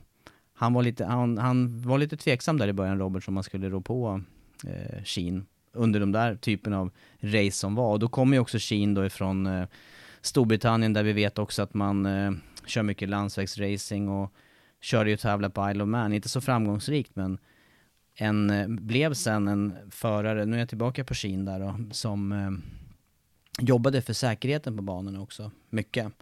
han 0.53 0.73
var 0.73 0.83
lite, 0.83 1.05
han, 1.05 1.37
han 1.37 1.81
var 1.81 1.97
lite 1.97 2.17
tveksam 2.17 2.57
där 2.57 2.67
i 2.67 2.73
början 2.73 2.99
Robert, 2.99 3.27
om 3.27 3.33
man 3.33 3.43
skulle 3.43 3.69
rå 3.69 3.81
på 3.81 4.21
eh, 4.67 5.03
Sheen 5.03 5.45
under 5.73 5.99
de 5.99 6.11
där 6.11 6.35
typen 6.35 6.73
av 6.73 6.91
race 7.19 7.51
som 7.51 7.75
var. 7.75 7.91
Och 7.91 7.99
då 7.99 8.07
kommer 8.07 8.37
ju 8.37 8.41
också 8.41 8.57
Sheen 8.59 8.93
då 8.93 9.05
ifrån 9.05 9.47
eh, 9.47 9.67
Storbritannien 10.21 10.93
där 10.93 11.03
vi 11.03 11.13
vet 11.13 11.39
också 11.39 11.61
att 11.61 11.73
man 11.73 12.05
eh, 12.05 12.31
kör 12.65 12.83
mycket 12.83 13.09
landsvägsracing 13.09 14.09
och 14.09 14.33
körde 14.81 15.09
ju 15.09 15.17
tävla 15.17 15.49
på 15.49 15.71
Isle 15.71 15.83
of 15.83 15.89
Man, 15.89 16.13
inte 16.13 16.29
så 16.29 16.41
framgångsrikt 16.41 17.15
men 17.15 17.37
en, 18.15 18.49
eh, 18.49 18.67
blev 18.67 19.13
sen 19.13 19.47
en 19.47 19.75
förare, 19.89 20.45
nu 20.45 20.55
är 20.55 20.59
jag 20.59 20.69
tillbaka 20.69 21.03
på 21.03 21.13
Sheen 21.13 21.45
där 21.45 21.59
då, 21.59 21.75
som 21.91 22.31
eh, 22.31 22.51
jobbade 23.65 24.01
för 24.01 24.13
säkerheten 24.13 24.77
på 24.77 24.83
banorna 24.83 25.21
också, 25.21 25.51
mycket. 25.69 26.13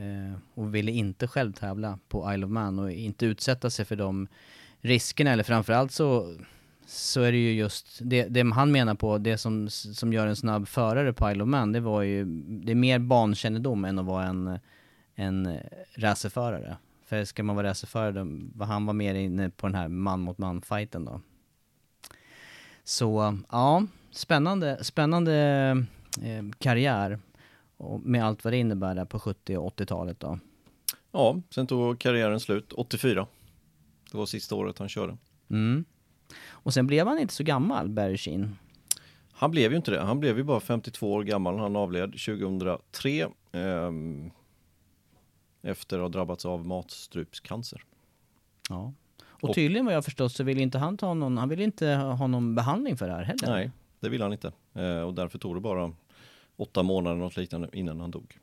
Eh, 0.00 0.38
och 0.54 0.74
ville 0.74 0.92
inte 0.92 1.26
själv 1.26 1.52
tävla 1.52 1.98
på 2.08 2.32
Isle 2.34 2.46
of 2.46 2.50
Man 2.52 2.78
och 2.78 2.92
inte 2.92 3.26
utsätta 3.26 3.70
sig 3.70 3.84
för 3.84 3.96
de 3.96 4.28
riskerna, 4.80 5.30
eller 5.30 5.42
framförallt 5.42 5.92
så, 5.92 6.36
så 6.86 7.20
är 7.22 7.32
det 7.32 7.38
ju 7.38 7.52
just 7.52 7.98
det, 8.02 8.24
det 8.28 8.50
han 8.54 8.72
menar 8.72 8.94
på, 8.94 9.18
det 9.18 9.38
som, 9.38 9.68
som 9.70 10.12
gör 10.12 10.26
en 10.26 10.36
snabb 10.36 10.68
förare 10.68 11.12
på 11.12 11.30
Isle 11.30 11.42
of 11.42 11.48
Man, 11.48 11.72
det 11.72 11.80
var 11.80 12.02
ju, 12.02 12.24
det 12.64 12.72
är 12.72 12.76
mer 12.76 12.98
bankännedom 12.98 13.84
än 13.84 13.98
att 13.98 14.04
vara 14.06 14.24
en, 14.24 14.58
en 15.14 15.58
racerförare. 15.94 16.76
För 17.06 17.24
ska 17.24 17.42
man 17.42 17.56
vara 17.56 17.68
racerförare, 17.68 18.12
då- 18.12 18.64
han 18.64 18.86
var 18.86 18.94
mer 18.94 19.14
inne 19.14 19.50
på 19.50 19.66
den 19.66 19.74
här 19.76 19.88
man 19.88 20.20
mot 20.20 20.38
man 20.38 20.62
fighten 20.62 21.04
då. 21.04 21.20
Så 22.84 23.38
ja, 23.50 23.86
spännande, 24.10 24.84
spännande 24.84 25.34
eh, 26.22 26.44
karriär. 26.58 27.18
Och 27.80 28.00
med 28.00 28.24
allt 28.24 28.44
vad 28.44 28.52
det 28.52 28.56
innebär 28.56 28.94
där 28.94 29.04
på 29.04 29.18
70 29.18 29.56
och 29.56 29.78
80-talet 29.78 30.20
då. 30.20 30.38
Ja, 31.12 31.40
sen 31.50 31.66
tog 31.66 31.98
karriären 31.98 32.40
slut 32.40 32.72
84. 32.72 33.26
Det 34.10 34.18
var 34.18 34.26
sista 34.26 34.54
året 34.54 34.78
han 34.78 34.88
körde. 34.88 35.16
Mm. 35.50 35.84
Och 36.48 36.74
sen 36.74 36.86
blev 36.86 37.06
han 37.06 37.18
inte 37.18 37.34
så 37.34 37.44
gammal, 37.44 38.16
Sheen. 38.16 38.56
Han 39.32 39.50
blev 39.50 39.70
ju 39.70 39.76
inte 39.76 39.90
det. 39.90 40.00
Han 40.00 40.20
blev 40.20 40.36
ju 40.38 40.44
bara 40.44 40.60
52 40.60 41.12
år 41.12 41.22
gammal. 41.22 41.58
Han 41.58 41.76
avled 41.76 42.10
2003 42.12 43.28
ehm, 43.52 44.30
efter 45.62 45.96
att 45.96 46.02
ha 46.02 46.08
drabbats 46.08 46.44
av 46.44 46.66
matstrupscancer. 46.66 47.82
Ja. 48.68 48.92
Och 49.22 49.48
Och- 49.48 49.54
tydligen 49.54 49.86
vad 49.86 49.94
jag 49.94 50.04
förstått 50.04 50.32
så 50.32 50.44
vill 50.44 50.60
inte 50.60 50.78
han 50.78 50.96
ta 50.96 51.14
någon, 51.14 51.38
han 51.38 51.48
vill 51.48 51.60
inte 51.60 51.88
ha 51.94 52.26
någon 52.26 52.54
behandling 52.54 52.96
för 52.96 53.08
det 53.08 53.14
här 53.14 53.22
heller. 53.22 53.50
Nej, 53.50 53.70
det 54.00 54.08
ville 54.08 54.24
han 54.24 54.32
inte. 54.32 54.52
Eh, 54.74 55.00
och 55.00 55.14
därför 55.14 55.38
tog 55.38 55.56
det 55.56 55.60
bara 55.60 55.92
åtta 56.60 56.82
månader 56.82 57.16
något 57.16 57.36
liknande 57.36 57.68
innan 57.72 58.00
han 58.00 58.10
dog. 58.10 58.38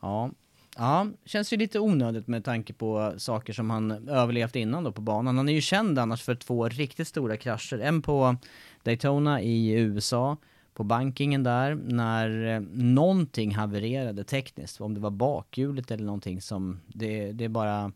Ja. 0.00 0.30
Ja, 0.78 1.06
känns 1.24 1.52
ju 1.52 1.56
lite 1.56 1.80
onödigt 1.80 2.26
med 2.26 2.44
tanke 2.44 2.72
på 2.72 3.14
saker 3.16 3.52
som 3.52 3.70
han 3.70 4.08
överlevt 4.08 4.56
innan 4.56 4.84
då 4.84 4.92
på 4.92 5.00
banan. 5.00 5.36
Han 5.36 5.48
är 5.48 5.52
ju 5.52 5.60
känd 5.60 5.98
annars 5.98 6.22
för 6.22 6.34
två 6.34 6.68
riktigt 6.68 7.08
stora 7.08 7.36
krascher. 7.36 7.78
En 7.78 8.02
på 8.02 8.36
Daytona 8.82 9.42
i 9.42 9.72
USA, 9.72 10.36
på 10.74 10.84
bankingen 10.84 11.42
där, 11.42 11.74
när 11.74 12.54
eh, 12.54 12.60
någonting 12.72 13.54
havererade 13.54 14.24
tekniskt. 14.24 14.80
Om 14.80 14.94
det 14.94 15.00
var 15.00 15.10
bakhjulet 15.10 15.90
eller 15.90 16.04
någonting 16.04 16.40
som, 16.40 16.80
det, 16.86 17.32
det 17.32 17.48
bara 17.48 17.92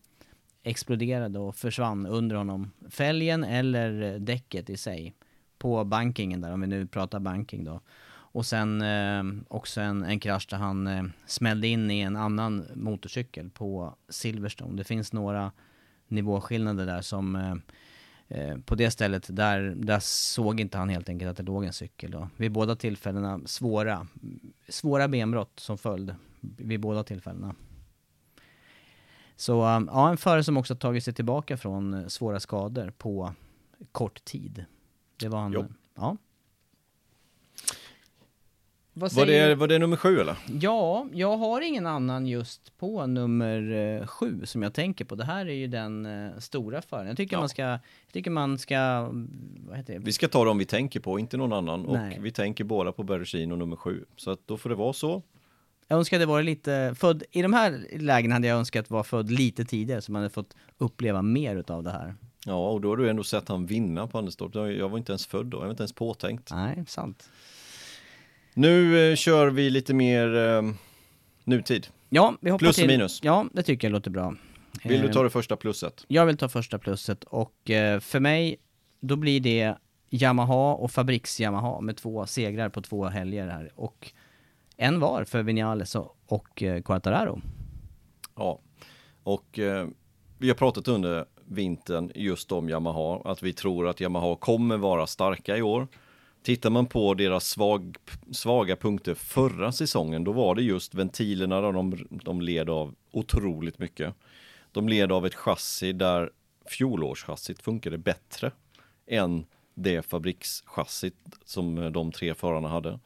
exploderade 0.63 1.39
och 1.39 1.57
försvann 1.57 2.07
under 2.07 2.37
honom. 2.37 2.71
Fälgen 2.91 3.45
eller 3.45 4.03
eh, 4.03 4.21
däcket 4.21 4.71
i 4.71 4.77
sig 4.77 5.15
på 5.59 5.85
bankingen 5.85 6.41
där, 6.41 6.53
om 6.53 6.61
vi 6.61 6.67
nu 6.67 6.87
pratar 6.87 7.21
banking 7.21 7.65
då. 7.65 7.81
Och 8.33 8.47
sen 8.47 8.83
eh, 8.83 9.43
också 9.49 9.81
en, 9.81 10.03
en 10.03 10.21
krasch 10.21 10.47
där 10.51 10.57
han 10.57 10.87
eh, 10.87 11.05
smällde 11.27 11.69
in 11.69 11.91
i 11.91 12.01
en 12.01 12.17
annan 12.17 12.67
motorcykel 12.75 13.51
på 13.51 13.95
Silverstone. 14.09 14.77
Det 14.77 14.85
finns 14.85 15.13
några 15.13 15.53
nivåskillnader 16.09 16.87
där 16.87 17.03
som 17.03 17.37
eh, 17.37 17.55
eh, 18.29 18.59
på 18.59 18.75
det 18.75 18.91
stället, 18.91 19.37
där, 19.37 19.61
där 19.77 19.99
såg 20.03 20.61
inte 20.61 20.79
han 20.79 20.89
helt 20.89 21.09
enkelt 21.09 21.31
att 21.31 21.37
det 21.37 21.43
låg 21.43 21.65
en 21.65 21.73
cykel. 21.73 22.11
Då. 22.11 22.29
Vid 22.37 22.53
båda 22.53 22.77
tillfällena 22.77 23.41
svåra, 23.45 24.07
svåra 24.69 25.09
benbrott 25.09 25.61
som 25.61 25.79
följd 25.79 26.15
vid 26.41 26.81
båda 26.81 27.05
tillfällena. 27.05 27.55
Så 29.37 29.77
um, 29.77 29.89
ja, 29.93 30.11
en 30.11 30.17
förare 30.17 30.45
som 30.45 30.57
också 30.57 30.75
tagit 30.75 31.05
sig 31.05 31.15
tillbaka 31.15 31.57
från 31.57 31.95
eh, 31.95 32.07
svåra 32.07 32.41
skador 32.41 32.93
på 32.99 33.35
kort 33.93 34.25
tid. 34.25 34.65
Det 35.17 35.29
var 35.29 35.41
han. 35.41 35.53
Jo. 35.53 35.65
Ja. 35.95 36.17
Vad 39.01 39.13
Var 39.13 39.27
det, 39.27 39.55
var 39.55 39.69
det 39.69 39.79
nummer 39.79 39.97
sju 39.97 40.21
eller? 40.21 40.37
Ja, 40.61 41.07
jag 41.13 41.37
har 41.37 41.61
ingen 41.61 41.87
annan 41.87 42.27
just 42.27 42.79
på 42.79 43.07
nummer 43.07 43.73
eh, 44.01 44.07
sju 44.07 44.41
som 44.47 44.63
jag 44.63 44.75
tänker 44.75 45.05
på. 45.05 45.15
Det 45.15 45.25
här 45.25 45.47
är 45.47 45.53
ju 45.55 45.67
den 45.67 46.07
eh, 46.07 46.39
stora 46.39 46.83
föraren. 46.83 47.07
Jag 47.07 47.17
tycker 47.17 47.37
Ja. 47.37 47.41
man 47.41 47.49
ska, 47.49 47.63
jag 47.63 47.81
tycker 48.13 48.31
man 48.31 48.59
ska, 48.59 48.77
mm, 48.77 49.31
vad 49.69 49.77
heter 49.77 49.93
det? 49.93 49.99
Vi 49.99 50.13
ska 50.13 50.29
ta 50.29 50.45
dem 50.45 50.59
vi 50.59 50.65
tänker 50.65 51.01
på, 51.01 51.19
inte 51.19 51.37
någon 51.37 51.53
annan. 51.53 51.83
Nej. 51.93 52.19
Och 52.19 52.25
vi 52.25 52.31
tänker 52.31 52.65
båda 52.65 52.93
på 52.93 53.03
Bergin 53.03 53.53
och 53.53 53.59
nummer 53.59 53.77
sju. 53.77 54.05
Så 54.17 54.31
att 54.31 54.41
då 54.47 54.57
får 54.57 54.69
det 54.71 54.77
vara 54.77 54.93
så. 54.93 55.23
Jag 55.89 55.99
önskade 55.99 56.27
vara 56.27 56.43
lite 56.43 56.95
född, 56.99 57.23
i 57.31 57.43
de 57.43 57.53
här 57.53 57.87
lägena 57.99 58.35
hade 58.35 58.49
jag 58.49 58.59
önskat 58.59 58.91
vara 58.91 59.05
född 59.05 59.31
lite 59.31 59.65
tidigare 59.65 60.01
så 60.03 60.13
man 60.13 60.23
hade 60.23 60.35
fått 60.35 60.57
uppleva 60.79 61.23
mer 61.23 61.57
utav 61.57 61.83
det 61.83 61.91
här. 61.91 62.15
Ja, 62.47 62.69
och 62.71 62.81
då 62.81 62.89
har 62.89 62.97
du 62.97 63.11
ändå 63.11 63.23
sett 63.25 63.49
han 63.49 63.67
vinna 63.67 64.07
på 64.07 64.19
Anderstorp. 64.19 64.55
Jag 64.79 64.89
var 64.89 64.99
inte 64.99 65.13
ens 65.13 65.27
född 65.27 65.47
då, 65.47 65.57
jag 65.59 65.63
var 65.65 65.71
inte 65.71 65.83
ens 65.83 65.93
påtänkt. 65.93 66.51
Nej, 66.53 66.85
sant. 66.89 67.31
Nu 68.55 69.11
eh, 69.11 69.17
kör 69.17 69.51
vi 69.51 69.71
lite 69.71 69.95
mer 69.95 70.37
eh, 70.37 70.63
nutid. 71.45 71.87
Ja, 72.09 72.35
vi 72.41 72.51
hoppar 72.51 72.59
Plus 72.59 72.69
och 72.69 72.75
till, 72.75 72.87
minus. 72.87 73.21
Ja, 73.23 73.47
det 73.53 73.63
tycker 73.63 73.89
jag 73.89 73.93
låter 73.93 74.11
bra. 74.11 74.35
Vill 74.85 75.01
du 75.01 75.07
Eh, 75.07 75.13
ta 75.13 75.23
det 75.23 75.31
första 75.31 75.57
plusset? 75.57 76.05
Jag 76.09 76.27
vill 76.27 76.37
ta 76.37 76.49
första 76.49 76.79
plusset 76.79 77.25
och 77.25 77.71
eh, 77.71 78.01
för 78.01 78.21
mig, 78.21 78.57
då 79.01 79.17
blir 79.17 79.41
det 79.41 79.75
Yamaha 80.11 80.75
och 80.75 80.91
Fabriks-Yamaha 80.91 81.81
med 81.81 81.97
två 81.97 82.27
segrar 82.27 82.69
på 82.69 82.83
två 82.83 83.05
helger 83.05 83.49
här. 83.49 83.71
Och 83.75 84.13
en 84.77 85.01
var 85.01 85.25
för 85.25 85.43
Vinales 85.43 85.95
och, 85.95 86.17
och 86.27 86.63
eh, 86.63 86.83
Quartararo. 86.83 87.41
Ja, 88.37 88.61
och 89.23 89.59
eh, 89.59 89.89
vi 90.39 90.49
har 90.49 90.55
pratat 90.55 90.89
under 90.89 91.25
vintern 91.45 92.13
just 92.15 92.53
om 92.53 92.69
Yamaha, 92.69 93.21
att 93.25 93.43
vi 93.43 93.53
tror 93.53 93.89
att 93.89 94.01
Yamaha 94.01 94.37
kommer 94.37 94.77
vara 94.77 95.07
starka 95.07 95.57
i 95.57 95.63
år. 95.63 95.89
Tittar 96.43 96.71
man 96.71 96.87
på 96.87 97.15
deras 97.15 97.49
svag, 97.49 97.97
svaga 98.33 98.77
punkter 98.77 99.15
förra 99.15 99.73
säsongen, 99.73 100.25
då 100.25 100.33
var 100.33 100.55
det 100.55 100.63
just 100.63 100.95
ventilerna 100.95 101.61
där 101.61 101.73
de, 101.73 102.07
de 102.11 102.41
led 102.41 102.71
av 102.71 102.95
otroligt 103.11 103.79
mycket. 103.79 104.15
De 104.73 104.89
led 104.89 105.13
av 105.13 105.27
ett 105.27 105.35
chassi 105.35 105.93
där 105.93 106.31
fjolårschassit 106.67 107.63
funkade 107.63 107.99
bättre 107.99 108.53
än 109.07 109.47
det 109.75 110.03
fabrikschassit 110.03 111.15
som 111.45 111.93
de 111.93 112.13
tre 112.13 112.35
förarna 112.35 112.69
hade. 112.69 112.99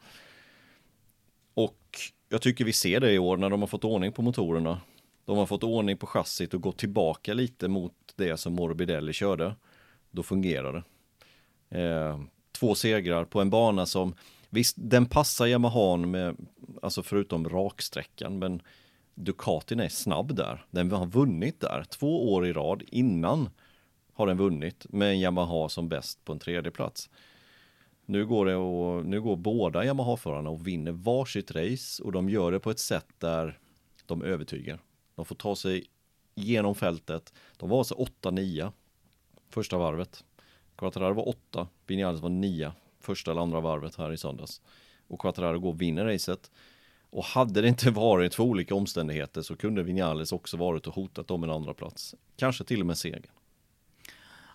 Och 1.53 1.99
jag 2.29 2.41
tycker 2.41 2.65
vi 2.65 2.73
ser 2.73 2.99
det 2.99 3.11
i 3.11 3.19
år 3.19 3.37
när 3.37 3.49
de 3.49 3.61
har 3.61 3.67
fått 3.67 3.83
ordning 3.83 4.11
på 4.11 4.21
motorerna. 4.21 4.81
De 5.25 5.37
har 5.37 5.45
fått 5.45 5.63
ordning 5.63 5.97
på 5.97 6.07
chassit 6.07 6.53
och 6.53 6.61
gått 6.61 6.77
tillbaka 6.77 7.33
lite 7.33 7.67
mot 7.67 7.93
det 8.15 8.37
som 8.37 8.53
Morbidelli 8.53 9.13
körde. 9.13 9.55
Då 10.11 10.23
fungerar 10.23 10.73
det. 10.73 10.83
Eh, 11.81 12.19
två 12.55 12.75
segrar 12.75 13.25
på 13.25 13.41
en 13.41 13.49
bana 13.49 13.85
som, 13.85 14.15
visst 14.49 14.75
den 14.79 15.05
passar 15.05 15.45
Yamahan 15.45 16.11
med, 16.11 16.35
alltså 16.81 17.03
förutom 17.03 17.49
raksträckan, 17.49 18.39
men 18.39 18.61
Ducatin 19.15 19.79
är 19.79 19.89
snabb 19.89 20.35
där. 20.35 20.65
Den 20.71 20.91
har 20.91 21.05
vunnit 21.05 21.59
där 21.59 21.83
två 21.89 22.33
år 22.33 22.47
i 22.47 22.53
rad 22.53 22.83
innan 22.87 23.49
har 24.13 24.27
den 24.27 24.37
vunnit 24.37 24.85
med 24.89 25.09
en 25.09 25.19
Yamaha 25.19 25.69
som 25.69 25.89
bäst 25.89 26.25
på 26.25 26.33
en 26.33 26.39
tredje 26.39 26.71
plats. 26.71 27.09
Nu 28.05 28.25
går, 28.25 28.45
det 28.45 28.55
och, 28.55 29.05
nu 29.05 29.21
går 29.21 29.35
båda 29.35 29.85
Yamaha-förarna 29.85 30.49
och 30.49 30.67
vinner 30.67 30.91
varsitt 30.91 31.51
race 31.51 32.03
och 32.03 32.11
de 32.11 32.29
gör 32.29 32.51
det 32.51 32.59
på 32.59 32.71
ett 32.71 32.79
sätt 32.79 33.07
där 33.17 33.59
de 34.05 34.21
övertygar. 34.21 34.79
De 35.15 35.25
får 35.25 35.35
ta 35.35 35.55
sig 35.55 35.85
genom 36.35 36.75
fältet. 36.75 37.33
De 37.57 37.69
var 37.69 37.77
alltså 37.77 38.07
8-9 38.21 38.71
första 39.49 39.77
varvet. 39.77 40.23
Quattararo 40.75 41.13
var 41.13 41.29
åtta, 41.29 41.67
Vinales 41.87 42.21
var 42.21 42.29
nia. 42.29 42.73
första 42.99 43.31
eller 43.31 43.41
andra 43.41 43.59
varvet 43.59 43.95
här 43.95 44.13
i 44.13 44.17
söndags. 44.17 44.61
Och 45.07 45.19
Quattararo 45.19 45.59
går 45.59 45.69
och 45.69 45.81
vinner 45.81 46.05
racet. 46.05 46.51
Och 47.09 47.23
hade 47.23 47.61
det 47.61 47.67
inte 47.67 47.91
varit 47.91 48.35
för 48.35 48.43
olika 48.43 48.75
omständigheter 48.75 49.41
så 49.41 49.55
kunde 49.55 49.83
Vinales 49.83 50.31
också 50.31 50.57
varit 50.57 50.87
och 50.87 50.95
hotat 50.95 51.31
om 51.31 51.43
en 51.43 51.51
andra 51.51 51.73
plats. 51.73 52.15
Kanske 52.35 52.63
till 52.63 52.81
och 52.81 52.87
med 52.87 52.97
segern. 52.97 53.31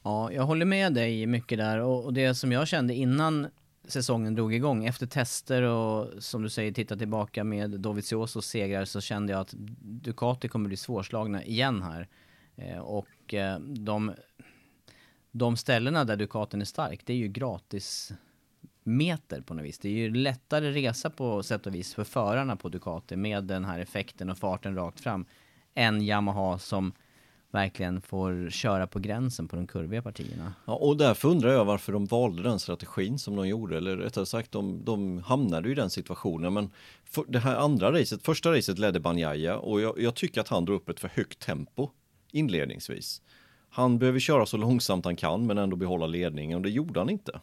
Ja, 0.05 0.33
jag 0.33 0.43
håller 0.43 0.67
med 0.67 0.95
dig 0.95 1.27
mycket 1.27 1.59
där 1.59 1.79
och, 1.79 2.13
det 2.13 2.35
som 2.35 2.53
jag 2.53 2.69
kände 2.69 2.95
innan 2.95 3.47
säsongen 3.85 4.35
drog 4.35 4.55
igång, 4.55 4.85
efter 4.85 5.07
tester 5.07 5.63
och 5.63 6.23
som 6.23 6.43
du 6.43 6.49
säger 6.49 6.73
titta 6.73 6.97
tillbaka 6.97 7.45
med 7.45 7.71
Doviziosos 7.71 8.47
segrar 8.47 8.85
så 8.85 9.01
kände 9.01 9.33
jag 9.33 9.41
att 9.41 9.55
Ducati 9.81 10.49
kommer 10.49 10.69
bli 10.69 10.77
svårslagna 10.77 11.45
igen 11.45 11.83
här. 11.83 12.09
Eh, 12.57 12.79
och 12.79 13.35
eh, 13.35 13.59
de, 13.59 14.13
de 15.31 15.57
ställena 15.57 16.05
där 16.05 16.17
Ducaten 16.17 16.61
är 16.61 16.65
stark, 16.65 17.01
det 17.05 17.13
är 17.13 17.17
ju 17.17 17.29
gratis 17.29 18.13
meter 18.83 19.41
på 19.41 19.55
något 19.55 19.65
vis. 19.65 19.79
Det 19.79 19.89
är 19.89 19.93
ju 19.93 20.15
lättare 20.15 20.73
resa 20.73 21.11
på 21.11 21.43
sätt 21.43 21.67
och 21.67 21.75
vis 21.75 21.95
för 21.95 22.05
förarna 22.05 22.57
på 22.57 22.69
Ducati 22.69 23.17
med 23.17 23.45
den 23.45 23.65
här 23.65 23.79
effekten 23.79 24.31
och 24.31 24.39
farten 24.39 24.75
rakt 24.75 25.01
fram 25.01 25.25
än 25.75 26.03
Yamaha 26.03 26.59
som 26.59 26.93
verkligen 27.51 28.01
får 28.01 28.51
köra 28.51 28.87
på 28.87 28.99
gränsen 28.99 29.49
på 29.49 29.57
de 29.57 29.67
kurviga 29.67 30.03
partierna. 30.03 30.55
Ja, 30.65 30.75
och 30.75 30.97
därför 30.97 31.29
undrar 31.29 31.51
jag 31.53 31.65
varför 31.65 31.93
de 31.93 32.07
valde 32.07 32.43
den 32.43 32.59
strategin 32.59 33.19
som 33.19 33.37
de 33.37 33.49
gjorde, 33.49 33.77
eller 33.77 33.97
rättare 33.97 34.27
sagt 34.27 34.53
de, 34.53 34.85
de 34.85 35.19
hamnade 35.19 35.71
i 35.71 35.75
den 35.75 35.91
situationen. 35.91 36.53
Men 36.53 36.71
för, 37.05 37.25
det 37.29 37.39
här 37.39 37.57
andra 37.57 37.93
racet, 37.93 38.23
första 38.23 38.53
racet 38.53 38.79
ledde 38.79 39.01
Banjaya 39.01 39.59
och 39.59 39.81
jag, 39.81 40.01
jag 40.01 40.15
tycker 40.15 40.41
att 40.41 40.49
han 40.49 40.65
drog 40.65 40.81
upp 40.81 40.89
ett 40.89 41.01
för 41.01 41.11
högt 41.15 41.39
tempo 41.39 41.91
inledningsvis. 42.33 43.23
Han 43.71 43.99
behöver 43.99 44.19
köra 44.19 44.47
så 44.47 44.57
långsamt 44.57 45.05
han 45.05 45.17
kan 45.17 45.47
men 45.47 45.59
ändå 45.59 45.77
behålla 45.77 46.07
ledningen 46.07 46.57
och 46.57 46.63
det 46.63 46.71
gjorde 46.71 47.01
han 47.01 47.11
inte. 47.11 47.41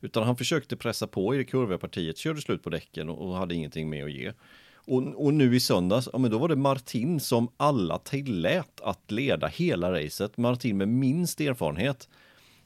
Utan 0.00 0.22
han 0.22 0.36
försökte 0.36 0.76
pressa 0.76 1.06
på 1.06 1.34
i 1.34 1.38
det 1.38 1.44
kurviga 1.44 1.78
partiet, 1.78 2.18
körde 2.18 2.40
slut 2.40 2.62
på 2.62 2.70
däcken 2.70 3.08
och, 3.08 3.36
hade 3.36 3.54
ingenting 3.54 3.90
med 3.90 4.04
att 4.04 4.12
ge. 4.12 4.32
Och, 4.74 5.24
och 5.24 5.34
nu 5.34 5.56
i 5.56 5.60
söndags, 5.60 6.08
ja 6.12 6.18
men 6.18 6.30
då 6.30 6.38
var 6.38 6.48
det 6.48 6.56
Martin 6.56 7.20
som 7.20 7.48
alla 7.56 7.98
tillät 7.98 8.80
att 8.80 9.10
leda 9.10 9.46
hela 9.46 9.92
racet. 9.92 10.36
Martin 10.36 10.76
med 10.76 10.88
minst 10.88 11.40
erfarenhet. 11.40 12.08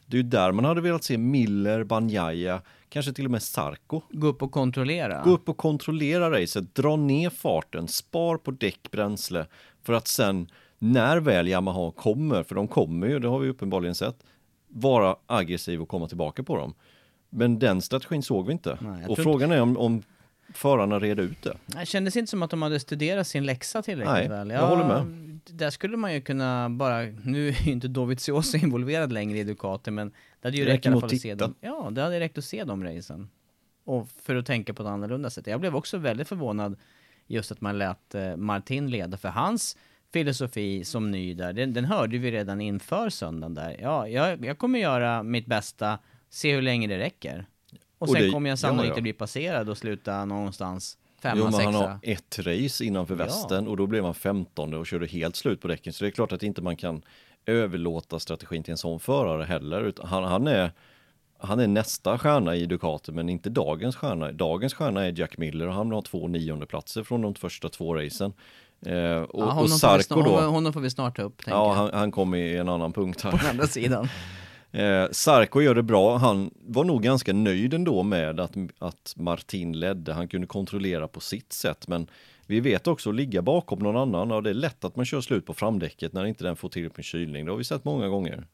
Det 0.06 0.16
är 0.16 0.22
ju 0.22 0.28
där 0.28 0.52
man 0.52 0.64
hade 0.64 0.80
velat 0.80 1.04
se 1.04 1.18
Miller, 1.18 1.84
Banjaya, 1.84 2.62
kanske 2.88 3.12
till 3.12 3.24
och 3.24 3.30
med 3.30 3.42
Sarko. 3.42 4.00
Gå 4.10 4.26
upp 4.26 4.42
och 4.42 4.52
kontrollera. 4.52 5.22
Gå 5.24 5.30
upp 5.30 5.48
och 5.48 5.56
kontrollera 5.56 6.40
racet, 6.40 6.74
dra 6.74 6.96
ner 6.96 7.30
farten, 7.30 7.88
spar 7.88 8.36
på 8.36 8.50
däck, 8.50 8.90
bränsle 8.90 9.46
för 9.82 9.92
att 9.92 10.08
sen 10.08 10.48
när 10.92 11.20
väl 11.20 11.48
Yamaha 11.48 11.92
kommer, 11.92 12.42
för 12.42 12.54
de 12.54 12.68
kommer 12.68 13.06
ju, 13.06 13.18
det 13.18 13.28
har 13.28 13.38
vi 13.38 13.48
uppenbarligen 13.48 13.94
sett, 13.94 14.16
vara 14.68 15.16
aggressiv 15.26 15.82
och 15.82 15.88
komma 15.88 16.08
tillbaka 16.08 16.42
på 16.42 16.56
dem. 16.56 16.74
Men 17.30 17.58
den 17.58 17.82
strategin 17.82 18.22
såg 18.22 18.46
vi 18.46 18.52
inte. 18.52 18.78
Nej, 18.80 19.06
och 19.06 19.18
frågan 19.18 19.52
är 19.52 19.60
om, 19.60 19.76
om 19.76 20.02
förarna 20.54 20.98
red 20.98 21.20
ut 21.20 21.42
det. 21.42 21.56
Det 21.66 21.86
kändes 21.86 22.16
inte 22.16 22.30
som 22.30 22.42
att 22.42 22.50
de 22.50 22.62
hade 22.62 22.80
studerat 22.80 23.26
sin 23.26 23.46
läxa 23.46 23.82
tillräckligt 23.82 24.14
Nej, 24.14 24.28
väl. 24.28 24.50
jag 24.50 24.66
håller 24.66 24.84
med. 24.84 25.40
Där 25.44 25.70
skulle 25.70 25.96
man 25.96 26.14
ju 26.14 26.20
kunna 26.20 26.70
bara, 26.70 27.02
nu 27.24 27.48
är 27.48 27.62
ju 27.62 27.72
inte 27.72 27.88
Dovizioso 27.88 28.56
involverad 28.62 29.12
längre 29.12 29.38
i 29.38 29.44
Ducati 29.44 29.90
men 29.90 30.08
det 30.40 30.48
hade 30.48 30.56
ju 30.56 30.64
Det 30.64 30.72
räckt 30.72 30.86
i 30.86 30.88
alla 30.88 31.00
fall 31.00 31.10
att 31.14 31.20
se 31.20 31.34
dem. 31.34 31.54
Ja, 31.60 31.88
det 31.90 32.02
hade 32.02 32.20
räckt 32.20 32.38
att 32.38 32.44
se 32.44 32.64
de 32.64 32.84
racen. 32.84 33.28
Och 33.84 34.08
för 34.22 34.36
att 34.36 34.46
tänka 34.46 34.74
på 34.74 34.82
ett 34.82 34.88
annorlunda 34.88 35.30
sätt. 35.30 35.46
Jag 35.46 35.60
blev 35.60 35.76
också 35.76 35.98
väldigt 35.98 36.28
förvånad 36.28 36.76
just 37.26 37.52
att 37.52 37.60
man 37.60 37.78
lät 37.78 38.14
eh, 38.14 38.36
Martin 38.36 38.90
leda 38.90 39.16
för 39.16 39.28
hans 39.28 39.76
filosofi 40.18 40.84
som 40.84 41.10
ny 41.10 41.34
där, 41.34 41.52
den, 41.52 41.72
den 41.72 41.84
hörde 41.84 42.18
vi 42.18 42.30
redan 42.30 42.60
inför 42.60 43.10
söndagen 43.10 43.54
där. 43.54 43.76
Ja, 43.82 44.08
jag, 44.08 44.44
jag 44.44 44.58
kommer 44.58 44.78
göra 44.78 45.22
mitt 45.22 45.46
bästa, 45.46 45.98
se 46.30 46.54
hur 46.54 46.62
länge 46.62 46.86
det 46.86 46.98
räcker. 46.98 47.46
Och 47.98 48.08
Och 48.08 48.14
sen 48.14 48.22
det- 48.22 48.30
kommer 48.30 48.50
jag 48.50 48.58
sannolikt 48.58 48.88
ja, 48.90 48.96
ja. 48.98 49.02
bli 49.02 49.12
passerad 49.12 49.68
och 49.68 49.78
sluta 49.78 50.24
någonstans 50.24 50.98
femma, 51.22 51.34
Jo, 51.38 51.44
men 51.44 51.52
sexa. 51.52 51.64
han 51.70 51.74
har 51.74 51.98
ett 52.02 52.38
race 52.38 52.84
innanför 52.84 53.14
Ja. 53.14 53.24
västen 53.24 53.68
och 53.68 53.76
då 53.76 53.86
blev 53.86 54.04
han 54.04 54.14
15 54.14 54.74
och 54.74 54.86
körde 54.86 55.06
helt 55.06 55.36
slut 55.36 55.60
på 55.60 55.68
däcken. 55.68 55.92
Så 55.92 56.04
det 56.04 56.08
är 56.08 56.10
klart 56.10 56.32
att 56.32 56.42
inte 56.42 56.62
man 56.62 56.76
kan 56.76 57.02
överlåta 57.46 58.18
strategin 58.18 58.62
till 58.62 58.70
en 58.72 58.78
sån 58.78 59.00
förare 59.00 59.44
heller. 59.44 59.92
Han, 60.02 60.24
han, 60.24 60.46
är, 60.46 60.70
han 61.38 61.60
är 61.60 61.66
nästa 61.66 62.18
stjärna 62.18 62.56
i 62.56 62.66
Ducati 62.66 63.12
men 63.12 63.28
inte 63.28 63.50
dagens 63.50 63.96
stjärna. 63.96 64.32
Dagens 64.32 64.74
stjärna 64.74 65.04
är 65.06 65.18
Jack 65.18 65.38
Miller 65.38 65.68
och 65.68 65.74
han 65.74 65.92
har 65.92 66.02
två 66.02 66.28
nionde 66.28 66.66
platser 66.66 67.02
från 67.02 67.22
de 67.22 67.34
första 67.34 67.68
två 67.68 67.94
racen. 67.94 68.32
Eh, 68.86 69.22
och, 69.22 69.42
Ja, 69.42 69.60
och 69.60 69.70
Sarko 69.70 70.22
då, 70.22 70.40
honom, 70.40 70.72
får 70.72 70.80
vi 70.80 70.90
snart 70.90 71.16
ta 71.16 71.22
upp, 71.22 71.42
ja 71.46 71.72
han, 71.72 71.90
han 71.92 72.10
kommer 72.10 72.38
i 72.38 72.56
en 72.56 72.68
annan 72.68 72.92
punkt 72.92 73.22
På 73.22 73.30
här. 73.30 73.38
den 73.38 73.50
andra 73.50 73.66
sidan. 73.66 74.08
Eh, 74.74 75.06
Sarko 75.10 75.60
gör 75.60 75.74
det 75.74 75.82
bra. 75.82 76.16
Han 76.16 76.50
var 76.60 76.84
nog 76.84 77.02
ganska 77.02 77.32
nöjd 77.32 77.74
ändå 77.74 78.02
med 78.02 78.40
att, 78.40 78.52
att 78.78 79.14
Martin 79.16 79.72
ledde. 79.80 80.12
Han 80.12 80.28
kunde 80.28 80.46
kontrollera 80.46 81.08
på 81.08 81.20
sitt 81.20 81.52
sätt. 81.52 81.88
Men 81.88 82.06
vi 82.46 82.60
vet 82.60 82.86
också 82.86 83.10
att 83.10 83.16
ligga 83.16 83.42
bakom 83.42 83.78
någon 83.78 83.96
annan. 83.96 84.32
Och 84.32 84.42
det 84.42 84.50
är 84.50 84.54
lätt 84.54 84.84
att 84.84 84.96
man 84.96 85.04
kör 85.04 85.20
slut 85.20 85.46
på 85.46 85.54
framdäcket 85.54 86.12
när 86.12 86.24
inte 86.26 86.44
den 86.44 86.56
får 86.56 86.68
tillräckligt 86.68 86.96
med 86.96 87.04
kylning. 87.04 87.44
Det 87.44 87.50
har 87.52 87.58
vi 87.58 87.64
sett 87.64 87.84
många 87.84 88.08
gånger. 88.08 88.46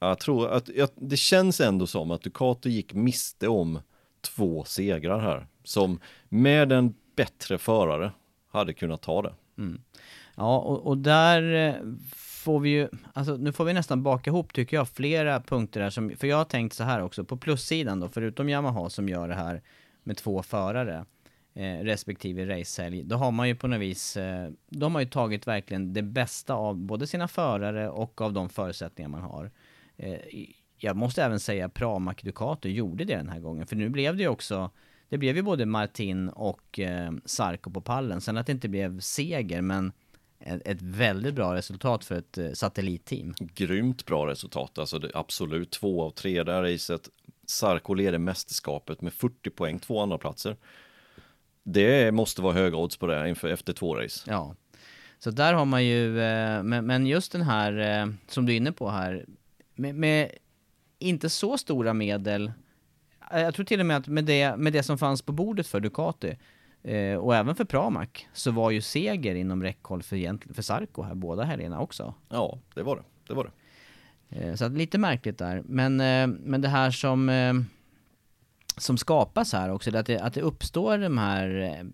Jag 0.00 0.18
tror 0.18 0.48
att 0.48 0.68
jag, 0.68 0.88
det 0.94 1.16
känns 1.16 1.60
ändå 1.60 1.86
som 1.86 2.10
att 2.10 2.22
Ducati 2.22 2.70
gick 2.70 2.94
miste 2.94 3.48
om 3.48 3.80
två 4.20 4.64
segrar 4.64 5.18
här. 5.20 5.46
Som 5.64 6.00
med 6.28 6.72
en 6.72 6.94
bättre 7.16 7.58
förare 7.58 8.12
hade 8.50 8.72
kunnat 8.72 9.02
ta 9.02 9.22
det. 9.22 9.34
Mm. 9.58 9.82
Ja, 10.36 10.58
och, 10.58 10.86
och, 10.86 10.98
där 10.98 11.54
eh, 11.54 11.74
får 12.16 12.60
vi 12.60 12.70
ju, 12.70 12.88
alltså 13.12 13.36
nu 13.36 13.52
får 13.52 13.64
vi 13.64 13.72
nästan 13.72 14.02
baka 14.02 14.30
ihop 14.30 14.52
tycker 14.52 14.76
jag 14.76 14.88
flera 14.88 15.40
punkter 15.40 15.80
här 15.80 15.90
som, 15.90 16.10
för 16.16 16.26
jag 16.26 16.36
har 16.36 16.44
tänkt 16.44 16.74
så 16.74 16.84
här 16.84 17.02
också, 17.02 17.24
på 17.24 17.36
plussidan 17.36 18.00
då, 18.00 18.08
förutom 18.08 18.48
Yamaha 18.48 18.90
som 18.90 19.08
gör 19.08 19.28
det 19.28 19.34
här 19.34 19.62
med 20.02 20.16
två 20.16 20.42
förare, 20.42 21.04
eh, 21.54 21.78
respektive 21.78 22.58
racehelg, 22.58 23.04
då 23.04 23.16
har 23.16 23.30
man 23.30 23.48
ju 23.48 23.54
på 23.54 23.68
något 23.68 23.80
vis, 23.80 24.16
eh, 24.16 24.50
de 24.68 24.94
har 24.94 25.02
ju 25.02 25.08
tagit 25.08 25.46
verkligen 25.46 25.92
det 25.92 26.02
bästa 26.02 26.54
av 26.54 26.76
både 26.76 27.06
sina 27.06 27.28
förare 27.28 27.88
och 27.88 28.20
av 28.20 28.32
de 28.32 28.48
förutsättningar 28.48 29.08
man 29.08 29.22
har. 29.22 29.50
Eh, 29.96 30.18
jag 30.76 30.96
måste 30.96 31.24
även 31.24 31.40
säga 31.40 31.68
Pramac 31.68 32.16
Ducato 32.22 32.68
gjorde 32.68 33.04
det 33.04 33.16
den 33.16 33.28
här 33.28 33.40
gången, 33.40 33.66
för 33.66 33.76
nu 33.76 33.88
blev 33.88 34.16
det 34.16 34.22
ju 34.22 34.28
också 34.28 34.70
det 35.08 35.18
blev 35.18 35.36
ju 35.36 35.42
både 35.42 35.66
Martin 35.66 36.28
och 36.28 36.78
eh, 36.78 37.12
Sarko 37.24 37.70
på 37.70 37.80
pallen. 37.80 38.20
Sen 38.20 38.36
att 38.36 38.46
det 38.46 38.52
inte 38.52 38.68
blev 38.68 39.00
seger, 39.00 39.62
men 39.62 39.92
ett, 40.40 40.62
ett 40.64 40.82
väldigt 40.82 41.34
bra 41.34 41.54
resultat 41.54 42.04
för 42.04 42.14
ett 42.14 42.38
eh, 42.38 42.52
satellitteam. 42.52 43.34
Grymt 43.38 44.06
bra 44.06 44.26
resultat, 44.26 44.78
alltså 44.78 44.98
det, 44.98 45.10
absolut 45.14 45.70
två 45.70 46.02
av 46.02 46.10
tre 46.10 46.42
där 46.42 46.62
racet. 46.62 47.08
Sarko 47.46 47.94
leder 47.94 48.18
mästerskapet 48.18 49.02
med 49.02 49.12
40 49.12 49.50
poäng, 49.50 49.78
två 49.78 50.00
andra 50.00 50.18
platser. 50.18 50.56
Det 51.62 52.14
måste 52.14 52.42
vara 52.42 52.54
höga 52.54 52.76
odds 52.76 52.96
på 52.96 53.06
det 53.06 53.28
inför, 53.28 53.48
efter 53.48 53.72
två 53.72 53.96
race. 53.96 54.30
Ja, 54.30 54.54
så 55.18 55.30
där 55.30 55.54
har 55.54 55.64
man 55.64 55.84
ju, 55.84 56.20
eh, 56.20 56.62
men, 56.62 56.86
men 56.86 57.06
just 57.06 57.32
den 57.32 57.42
här 57.42 58.00
eh, 58.02 58.12
som 58.28 58.46
du 58.46 58.52
är 58.52 58.56
inne 58.56 58.72
på 58.72 58.90
här, 58.90 59.26
med, 59.74 59.94
med 59.94 60.30
inte 60.98 61.30
så 61.30 61.58
stora 61.58 61.94
medel 61.94 62.52
jag 63.30 63.54
tror 63.54 63.64
till 63.64 63.80
och 63.80 63.86
med 63.86 63.96
att 63.96 64.06
med 64.06 64.24
det, 64.24 64.56
med 64.56 64.72
det 64.72 64.82
som 64.82 64.98
fanns 64.98 65.22
på 65.22 65.32
bordet 65.32 65.66
för 65.66 65.80
Ducati 65.80 66.36
eh, 66.82 67.14
och 67.14 67.36
även 67.36 67.54
för 67.54 67.64
Pramac 67.64 68.08
så 68.32 68.50
var 68.50 68.70
ju 68.70 68.80
seger 68.80 69.34
inom 69.34 69.62
räckhåll 69.62 70.02
för, 70.02 70.54
för 70.54 70.62
Sarko 70.62 71.02
här 71.02 71.14
båda 71.14 71.44
helgerna 71.44 71.80
också. 71.80 72.14
Ja, 72.28 72.58
det 72.74 72.82
var 72.82 72.96
det. 72.96 73.02
Det 73.26 73.34
var 73.34 73.44
det. 73.44 73.50
Eh, 74.28 74.54
så 74.54 74.64
att 74.64 74.72
lite 74.72 74.98
märkligt 74.98 75.38
där. 75.38 75.62
Men, 75.64 76.00
eh, 76.00 76.26
men 76.26 76.60
det 76.60 76.68
här 76.68 76.90
som, 76.90 77.28
eh, 77.28 77.54
som 78.76 78.98
skapas 78.98 79.52
här 79.52 79.70
också, 79.70 79.96
att 79.96 80.06
det, 80.06 80.20
att 80.20 80.34
det 80.34 80.40
uppstår 80.40 80.98
de 80.98 81.18
här 81.18 81.60
eh, 81.60 81.86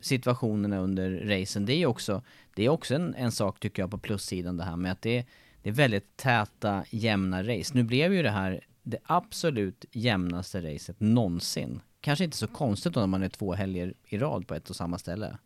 situationerna 0.00 0.78
under 0.78 1.10
racen, 1.10 1.66
det 1.66 1.72
är 1.72 1.86
också, 1.86 2.22
det 2.54 2.64
är 2.64 2.68
också 2.68 2.94
en, 2.94 3.14
en 3.14 3.32
sak 3.32 3.60
tycker 3.60 3.82
jag 3.82 3.90
på 3.90 3.98
plussidan 3.98 4.56
det 4.56 4.64
här 4.64 4.76
med 4.76 4.92
att 4.92 5.02
det, 5.02 5.26
det 5.62 5.68
är 5.68 5.74
väldigt 5.74 6.16
täta, 6.16 6.84
jämna 6.90 7.42
race. 7.42 7.74
Nu 7.74 7.82
blev 7.82 8.14
ju 8.14 8.22
det 8.22 8.30
här 8.30 8.60
det 8.84 8.98
absolut 9.04 9.84
jämnaste 9.92 10.74
racet 10.74 11.00
någonsin. 11.00 11.80
Kanske 12.00 12.24
inte 12.24 12.36
så 12.36 12.46
konstigt 12.46 12.96
om 12.96 13.10
man 13.10 13.22
är 13.22 13.28
två 13.28 13.54
helger 13.54 13.94
i 14.08 14.18
rad 14.18 14.48
på 14.48 14.54
ett 14.54 14.70
och 14.70 14.76
samma 14.76 14.98
ställe. 14.98 15.38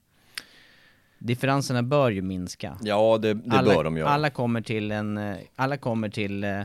Differenserna 1.18 1.82
bör 1.82 2.10
ju 2.10 2.22
minska. 2.22 2.78
Ja, 2.82 3.18
det, 3.18 3.34
det 3.34 3.56
alla, 3.56 3.74
bör 3.74 3.84
de 3.84 3.96
göra. 3.96 4.08
Alla 4.08 4.30
kommer 4.30 4.60
till 4.60 4.90
en, 4.90 5.18
eh, 5.18 5.36
alla 5.56 5.76
kommer 5.76 6.08
till, 6.08 6.44
eh, 6.44 6.62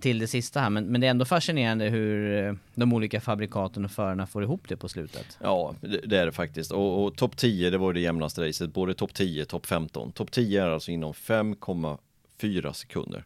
till 0.00 0.18
det 0.18 0.26
sista 0.26 0.60
här, 0.60 0.70
men, 0.70 0.84
men 0.84 1.00
det 1.00 1.06
är 1.06 1.10
ändå 1.10 1.24
fascinerande 1.24 1.84
hur 1.84 2.44
eh, 2.44 2.54
de 2.74 2.92
olika 2.92 3.20
fabrikaten 3.20 3.84
och 3.84 3.90
förarna 3.90 4.26
får 4.26 4.42
ihop 4.42 4.68
det 4.68 4.76
på 4.76 4.88
slutet. 4.88 5.38
Ja, 5.42 5.74
det, 5.80 6.00
det 6.04 6.18
är 6.18 6.26
det 6.26 6.32
faktiskt. 6.32 6.72
Och, 6.72 7.04
och 7.04 7.16
topp 7.16 7.36
10, 7.36 7.70
det 7.70 7.78
var 7.78 7.92
det 7.92 8.00
jämnaste 8.00 8.48
racet, 8.48 8.72
både 8.72 8.94
topp 8.94 9.14
10 9.14 9.42
och 9.42 9.48
topp 9.48 9.66
15. 9.66 10.12
Topp 10.12 10.30
10 10.30 10.62
är 10.62 10.70
alltså 10.70 10.90
inom 10.90 11.12
5,4 11.12 12.72
sekunder. 12.72 13.24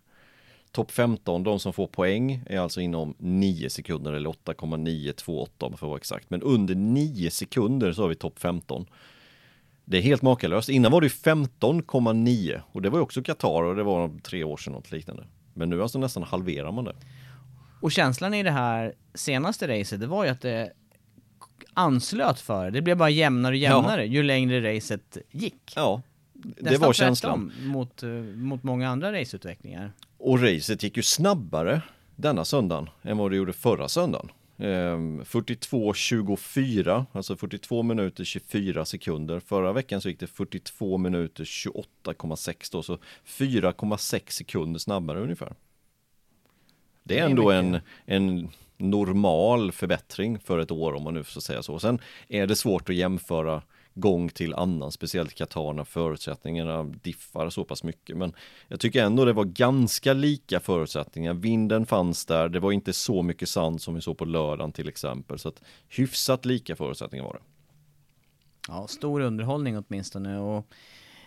Topp 0.73 0.91
15, 0.91 1.43
de 1.43 1.61
som 1.61 1.73
får 1.73 1.87
poäng, 1.87 2.43
är 2.47 2.59
alltså 2.59 2.81
inom 2.81 3.15
9 3.19 3.71
sekunder 3.71 4.13
eller 4.13 4.31
8,928 4.31 5.67
om 5.67 5.77
för 5.77 5.87
att 5.87 5.89
vara 5.89 5.97
exakt. 5.97 6.31
Men 6.31 6.43
under 6.43 6.75
9 6.75 7.31
sekunder 7.31 7.93
så 7.93 8.03
har 8.03 8.09
vi 8.09 8.15
topp 8.15 8.39
15. 8.39 8.87
Det 9.85 9.99
är 9.99 10.03
helt 10.03 10.23
makalöst. 10.23 10.69
Innan 10.69 10.93
var 10.93 11.01
det 11.01 11.09
15,9 11.09 12.61
och 12.73 12.83
det 12.83 12.91
var 12.91 12.99
ju 12.99 13.03
också 13.03 13.23
Qatar 13.23 13.63
och 13.63 13.77
det 13.77 13.83
var 13.83 14.21
tre 14.23 14.45
år 14.45 14.57
sedan 14.57 14.73
något 14.73 14.91
liknande. 14.91 15.27
Men 15.55 15.71
nu 15.71 15.83
alltså 15.83 15.99
nästan 15.99 16.23
halverar 16.23 16.73
man 16.73 16.85
det. 16.85 16.95
Och 17.81 17.93
känslan 17.93 18.35
i 18.35 18.43
det 18.43 18.51
här 18.51 18.95
senaste 19.15 19.81
racet, 19.81 20.01
det 20.01 20.07
var 20.07 20.25
ju 20.25 20.31
att 20.31 20.41
det 20.41 20.73
anslöt 21.75 22.41
för 22.41 22.71
det 22.71 22.83
blev 22.83 22.97
bara 22.97 23.11
jämnare 23.11 23.53
och 23.53 23.57
jämnare 23.57 24.05
ja. 24.05 24.13
ju 24.13 24.23
längre 24.23 24.77
racet 24.77 25.19
gick. 25.31 25.73
Ja, 25.77 26.03
det 26.33 26.71
Nästan 26.71 26.87
var 26.87 26.93
känslan. 26.93 27.53
Mot, 27.61 28.03
eh, 28.03 28.09
mot 28.21 28.63
många 28.63 28.89
andra 28.89 29.13
raceutvecklingar. 29.13 29.93
Och 30.23 30.43
racet 30.43 30.83
gick 30.83 30.97
ju 30.97 31.03
snabbare 31.03 31.83
denna 32.17 32.45
söndagen 32.45 32.89
än 33.03 33.19
vad 33.19 33.31
det 33.31 33.37
gjorde 33.37 33.53
förra 33.53 33.89
söndagen. 33.89 34.31
Ehm, 34.59 35.23
42.24, 35.23 37.07
alltså 37.13 37.37
42 37.37 37.83
minuter 37.83 38.25
24 38.25 38.85
sekunder. 38.85 39.41
Förra 39.41 39.73
veckan 39.73 40.01
så 40.01 40.09
gick 40.09 40.21
det 40.21 40.27
42 40.27 40.99
minuter 40.99 41.45
28,6 41.45 42.73
då, 42.73 42.83
så 42.83 42.99
4,6 43.27 44.31
sekunder 44.31 44.81
snabbare 44.81 45.21
ungefär. 45.21 45.55
Det 47.03 47.19
är, 47.19 47.25
ändå 47.25 47.51
en, 47.51 47.81
en 48.05 48.49
normal 48.77 49.73
förbättring 49.73 50.39
för 50.39 50.59
ett 50.59 50.71
år 50.71 50.93
om 50.93 51.03
man 51.03 51.15
nu 51.15 51.25
får 51.25 51.41
säga 51.41 51.63
så. 51.63 51.79
Sen 51.79 51.99
är 52.29 52.47
det 52.47 52.57
svårt 52.57 52.89
att 52.89 52.95
jämföra 52.95 53.63
gång 53.95 54.29
till 54.29 54.55
annan, 54.55 54.93
speciellt 54.93 55.35
Qatar 55.35 55.73
när 55.73 55.85
förutsättningarna 55.85 56.83
diffar 56.83 57.51
så 57.51 57.65
pass 57.65 57.85
mycket. 57.85 58.17
Men 58.17 58.33
jag 58.69 58.81
tycker 58.81 59.05
ändå 59.05 59.25
det 59.25 59.33
var 59.33 59.45
ganska 59.45 60.13
lika 60.13 60.61
förutsättningar. 60.61 61.35
Vinden 61.35 61.87
fanns 61.87 62.27
där, 62.27 62.49
det 62.49 62.61
var 62.61 62.73
inte 62.73 62.93
så 62.93 63.23
mycket 63.23 63.49
sand 63.49 63.83
som 63.83 63.95
vi 63.95 64.01
såg 64.01 64.19
på 64.19 64.25
lördagen 64.25 64.73
till 64.73 64.89
exempel. 64.89 65.39
Så 65.39 65.49
att 65.49 65.63
hyfsat 65.89 66.45
lika 66.45 66.77
förutsättningar 66.77 67.25
var 67.25 67.33
det. 67.33 67.41
Ja, 68.69 68.87
stor 68.87 69.21
underhållning 69.21 69.79
åtminstone. 69.79 70.39
Och, 70.39 70.67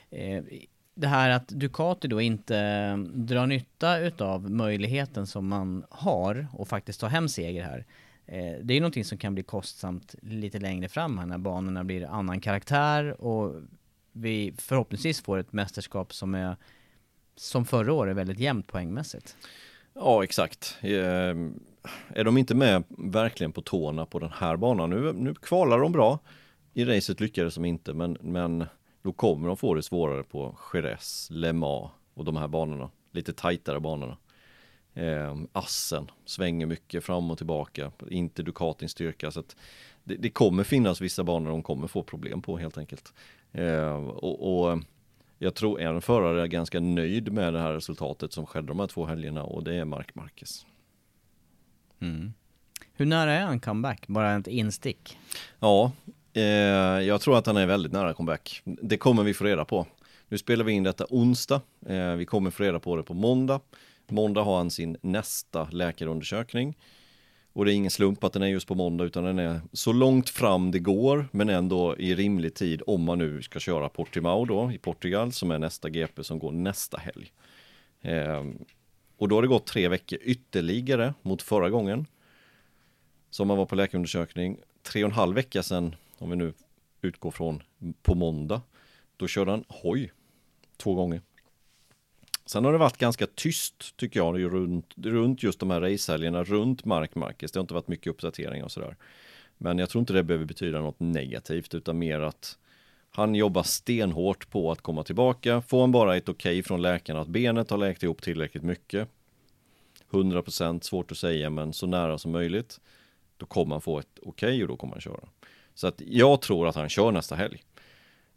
eh, 0.10 0.44
det 0.96 1.08
här 1.08 1.30
att 1.30 1.48
Ducati 1.48 2.08
då 2.08 2.22
inte 2.22 2.58
eh, 2.58 2.98
drar 2.98 3.48
nytta 3.48 4.00
utav 4.00 4.52
möjligheten 4.52 5.28
som 5.28 5.48
man 5.48 5.86
har 5.90 6.48
och 6.54 6.68
faktiskt 6.68 7.00
ta 7.00 7.08
hem 7.08 7.30
seger 7.30 7.64
här. 7.64 7.86
Eh, 8.26 8.56
det 8.62 8.74
är 8.74 8.76
ju 8.76 8.80
någonting 8.80 9.06
som 9.06 9.18
kan 9.18 9.34
bli 9.34 9.44
kostsamt 9.44 10.16
lite 10.22 10.60
längre 10.60 10.90
fram 10.90 11.18
här 11.18 11.26
när 11.26 11.38
banorna 11.38 11.84
blir 11.84 12.06
annan 12.06 12.42
karaktär 12.42 13.22
och 13.22 13.56
vi 14.12 14.54
förhoppningsvis 14.58 15.22
får 15.22 15.38
ett 15.38 15.54
mästerskap 15.54 16.14
som 16.14 16.36
är 16.36 16.56
som 17.36 17.66
förra 17.66 17.94
året 17.94 18.16
väldigt 18.16 18.40
jämnt 18.40 18.68
poängmässigt. 18.68 19.38
Ja, 19.94 20.24
exakt. 20.24 20.78
Eh, 20.82 21.36
är 22.08 22.24
de 22.24 22.38
inte 22.38 22.56
med 22.56 22.84
verkligen 22.90 23.52
på 23.52 23.62
tårna 23.62 24.06
på 24.06 24.20
den 24.20 24.32
här 24.34 24.58
banan? 24.58 24.90
Nu, 24.90 25.14
nu 25.14 25.36
kvalar 25.36 25.80
de 25.80 25.92
bra. 25.92 26.20
I 26.74 26.86
racet 26.86 27.20
lyckades 27.20 27.56
de 27.56 27.66
inte, 27.66 27.94
men, 27.94 28.18
men 28.22 28.66
då 29.02 29.12
kommer 29.12 29.48
de 29.48 29.58
få 29.58 29.74
det 29.74 29.84
svårare 29.84 30.24
på 30.24 30.58
Jerez, 30.74 31.28
Le 31.32 31.54
Mans 31.54 31.92
och 32.14 32.26
de 32.26 32.38
här 32.38 32.48
banorna. 32.48 32.90
Lite 33.12 33.34
tajtare 33.34 33.80
banorna. 33.80 34.18
Eh, 34.94 35.38
assen 35.52 36.12
svänger 36.26 36.66
mycket 36.66 37.04
fram 37.04 37.32
och 37.32 37.38
tillbaka, 37.38 37.92
inte 38.10 38.44
Ducatins 38.44 38.92
styrka. 38.92 39.32
Så 39.32 39.44
det, 40.04 40.16
det, 40.16 40.30
kommer 40.30 40.64
finnas 40.64 41.02
vissa 41.02 41.24
banor 41.24 41.50
de 41.50 41.64
kommer 41.64 41.88
få 41.88 42.04
problem 42.04 42.42
på 42.42 42.58
helt 42.58 42.78
enkelt. 42.78 43.14
Eh, 43.52 43.96
och, 44.08 44.70
och, 44.70 44.80
jag 45.38 45.56
tror 45.56 45.82
en 45.82 46.02
förare 46.02 46.42
är 46.42 46.48
ganska 46.48 46.80
nöjd 46.80 47.34
med 47.34 47.54
det 47.54 47.60
här 47.60 47.74
resultatet 47.74 48.34
som 48.34 48.46
skedde 48.46 48.68
de 48.68 48.80
här 48.80 48.88
två 48.88 49.06
helgerna 49.06 49.44
och 49.44 49.64
det 49.64 49.76
är 49.76 49.86
Mark 49.86 50.16
Marquez. 50.16 50.66
Mm. 52.00 52.34
Hur 52.94 53.06
nära 53.06 53.34
är 53.34 53.42
han 53.42 53.60
comeback? 53.60 54.08
Bara 54.08 54.36
ett 54.36 54.48
instick? 54.48 55.18
Ja, 55.60 55.92
eh, 56.34 56.44
jag 56.44 57.22
tror 57.22 57.38
att 57.38 57.46
han 57.46 57.58
är 57.58 57.66
väldigt 57.66 57.92
nära 57.92 58.14
comeback. 58.14 58.62
Det 58.66 58.98
kommer 58.98 59.24
vi 59.24 59.34
få 59.34 59.44
reda 59.44 59.66
på. 59.66 59.88
Nu 60.28 60.38
spelar 60.38 60.66
vi 60.66 60.72
in 60.72 60.84
detta 60.84 61.06
onsdag. 61.10 61.62
Eh, 61.86 62.14
vi 62.14 62.26
kommer 62.26 62.52
få 62.52 62.64
reda 62.64 62.80
på 62.80 62.96
det 62.96 63.04
på 63.04 63.14
måndag. 63.14 63.60
Måndag 64.14 64.42
har 64.44 64.58
han 64.58 64.72
sin 64.72 64.98
nästa 65.02 65.68
läkarundersökning. 65.72 66.78
Och 67.54 67.66
det 67.66 67.74
är 67.74 67.76
ingen 67.76 67.92
slump 67.92 68.24
att 68.24 68.34
den 68.34 68.42
är 68.42 68.48
just 68.48 68.68
på 68.68 68.76
måndag 68.76 69.04
utan 69.04 69.24
den 69.24 69.40
är 69.40 69.62
så 69.74 69.94
långt 69.94 70.30
fram 70.30 70.72
det 70.72 70.80
går 70.80 71.28
men 71.32 71.50
ändå 71.50 71.98
i 71.98 72.16
rimlig 72.16 72.54
tid 72.54 72.82
om 72.88 73.04
man 73.04 73.18
nu 73.18 73.42
ska 73.42 73.60
köra 73.60 73.90
Portimao 73.90 74.46
då 74.46 74.72
i 74.72 74.78
Portugal 74.78 75.32
som 75.32 75.52
är 75.52 75.60
nästa 75.60 75.90
GP 75.90 76.24
som 76.24 76.40
går 76.40 76.52
nästa 76.52 76.98
helg. 76.98 77.32
Eh, 78.02 78.44
och 79.18 79.30
då 79.30 79.36
har 79.36 79.42
det 79.42 79.48
gått 79.48 79.66
tre 79.66 79.88
veckor 79.88 80.20
ytterligare 80.22 81.14
mot 81.22 81.42
förra 81.42 81.70
gången 81.70 82.06
som 83.30 83.48
man 83.48 83.58
var 83.58 83.66
på 83.66 83.76
läkarundersökning. 83.76 84.58
Tre 84.84 85.04
och 85.04 85.10
en 85.10 85.16
halv 85.16 85.36
vecka 85.36 85.64
sedan 85.64 85.96
om 86.18 86.30
vi 86.30 86.36
nu 86.36 86.54
utgår 87.02 87.32
från 87.32 87.64
på 88.02 88.16
måndag. 88.16 88.62
Då 89.18 89.28
körde 89.28 89.52
han 89.52 89.64
hoj 89.68 90.12
två 90.78 90.94
gånger. 90.94 91.22
Sen 92.46 92.66
har 92.66 92.72
det 92.72 92.78
varit 92.78 92.98
ganska 92.98 93.28
tyst 93.28 93.98
tycker 93.98 94.20
jag 94.20 94.54
runt, 94.54 94.94
runt 94.98 95.44
just 95.44 95.60
de 95.60 95.70
här 95.70 95.82
racehelgerna, 95.82 96.44
runt 96.44 96.86
Mark 96.86 97.16
Marquez. 97.16 97.52
Det 97.52 97.60
har 97.60 97.64
inte 97.64 97.74
varit 97.74 97.88
mycket 97.88 98.08
uppdateringar 98.08 98.66
och 98.66 98.72
sådär. 98.72 98.96
Men 99.58 99.80
jag 99.80 99.90
tror 99.90 100.00
inte 100.00 100.14
det 100.14 100.24
behöver 100.24 100.46
betyda 100.46 100.82
något 100.82 101.00
negativt 101.00 101.74
utan 101.74 102.00
mer 102.00 102.20
att 102.20 102.58
han 103.12 103.36
jobbar 103.36 103.64
stenhårt 103.64 104.50
på 104.50 104.72
att 104.72 104.82
komma 104.82 105.04
tillbaka. 105.04 105.62
Får 105.62 105.82
han 105.82 105.92
bara 105.92 106.18
ett 106.18 106.30
okej 106.30 106.52
okay 106.52 106.64
från 106.64 106.82
läkarna 106.82 107.22
att 107.22 107.28
benet 107.28 107.70
har 107.70 107.78
läkt 107.78 108.04
ihop 108.04 108.22
tillräckligt 108.22 108.64
mycket 108.64 109.10
100% 110.12 110.82
svårt 110.82 111.12
att 111.12 111.18
säga 111.18 111.50
men 111.50 111.74
så 111.74 111.88
nära 111.88 112.18
som 112.18 112.32
möjligt 112.32 112.80
då 113.38 113.46
kommer 113.46 113.76
han 113.76 113.82
få 113.82 114.00
ett 114.00 114.08
okej 114.22 114.48
okay 114.48 114.62
och 114.62 114.68
då 114.68 114.78
kommer 114.78 114.94
han 114.94 115.02
köra. 115.02 115.30
Så 115.74 115.88
att 115.88 116.02
jag 116.08 116.42
tror 116.42 116.68
att 116.68 116.76
han 116.76 116.90
kör 116.90 117.12
nästa 117.12 117.36
helg. 117.36 117.64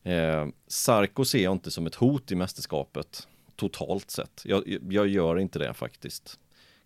Eh, 0.02 0.46
Sarko 0.66 1.24
ser 1.24 1.44
jag 1.44 1.52
inte 1.52 1.70
som 1.70 1.86
ett 1.86 1.94
hot 1.94 2.32
i 2.32 2.34
mästerskapet 2.34 3.28
totalt 3.56 4.10
sett. 4.10 4.42
Jag, 4.44 4.78
jag 4.90 5.08
gör 5.08 5.38
inte 5.38 5.58
det 5.58 5.74
faktiskt. 5.74 6.38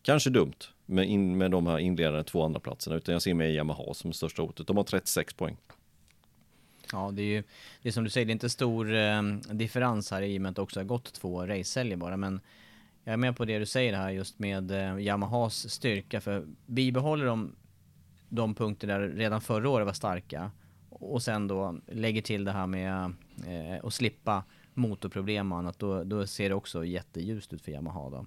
Kanske 0.02 0.30
dumt 0.30 0.56
med, 0.86 1.08
in, 1.08 1.38
med 1.38 1.50
de 1.50 1.66
här 1.66 1.78
inledande 1.78 2.24
två 2.24 2.42
andra 2.44 2.60
platserna 2.60 2.96
utan 2.96 3.12
jag 3.12 3.22
ser 3.22 3.34
mig 3.34 3.50
i 3.50 3.54
Yamaha 3.54 3.94
som 3.94 4.12
största 4.12 4.42
hotet. 4.42 4.66
De 4.66 4.76
har 4.76 4.84
36 4.84 5.34
poäng. 5.34 5.56
Ja, 6.92 7.10
det 7.12 7.22
är 7.22 7.26
ju, 7.26 7.42
det 7.82 7.88
är 7.88 7.92
som 7.92 8.04
du 8.04 8.10
säger, 8.10 8.26
det 8.26 8.30
är 8.30 8.32
inte 8.32 8.50
stor 8.50 8.94
eh, 8.94 9.22
differens 9.52 10.10
här 10.10 10.22
i 10.22 10.38
och 10.38 10.42
med 10.42 10.50
att 10.50 10.56
det 10.56 10.62
också 10.62 10.80
har 10.80 10.84
gått 10.84 11.12
två 11.12 11.46
racehelger 11.46 11.96
bara, 11.96 12.16
men 12.16 12.40
jag 13.04 13.12
är 13.12 13.16
med 13.16 13.36
på 13.36 13.44
det 13.44 13.58
du 13.58 13.66
säger 13.66 13.96
här 13.96 14.10
just 14.10 14.38
med 14.38 14.70
eh, 14.70 14.98
Yamahas 14.98 15.70
styrka, 15.70 16.20
för 16.20 16.46
bibehåller 16.66 17.26
de 17.26 17.56
de 18.30 18.54
punkter 18.54 18.88
där 18.88 19.00
redan 19.00 19.40
förra 19.40 19.68
året 19.68 19.86
var 19.86 19.92
starka 19.92 20.50
och 20.88 21.22
sen 21.22 21.48
då 21.48 21.78
lägger 21.86 22.22
till 22.22 22.44
det 22.44 22.52
här 22.52 22.66
med 22.66 23.12
eh, 23.46 23.84
att 23.84 23.94
slippa 23.94 24.44
motorproblem 24.74 25.52
och 25.52 25.58
annat, 25.58 25.78
då, 25.78 26.04
då 26.04 26.26
ser 26.26 26.48
det 26.48 26.54
också 26.54 26.84
jätteljust 26.84 27.52
ut 27.52 27.62
för 27.62 27.72
Yamaha 27.72 28.10
då. 28.10 28.26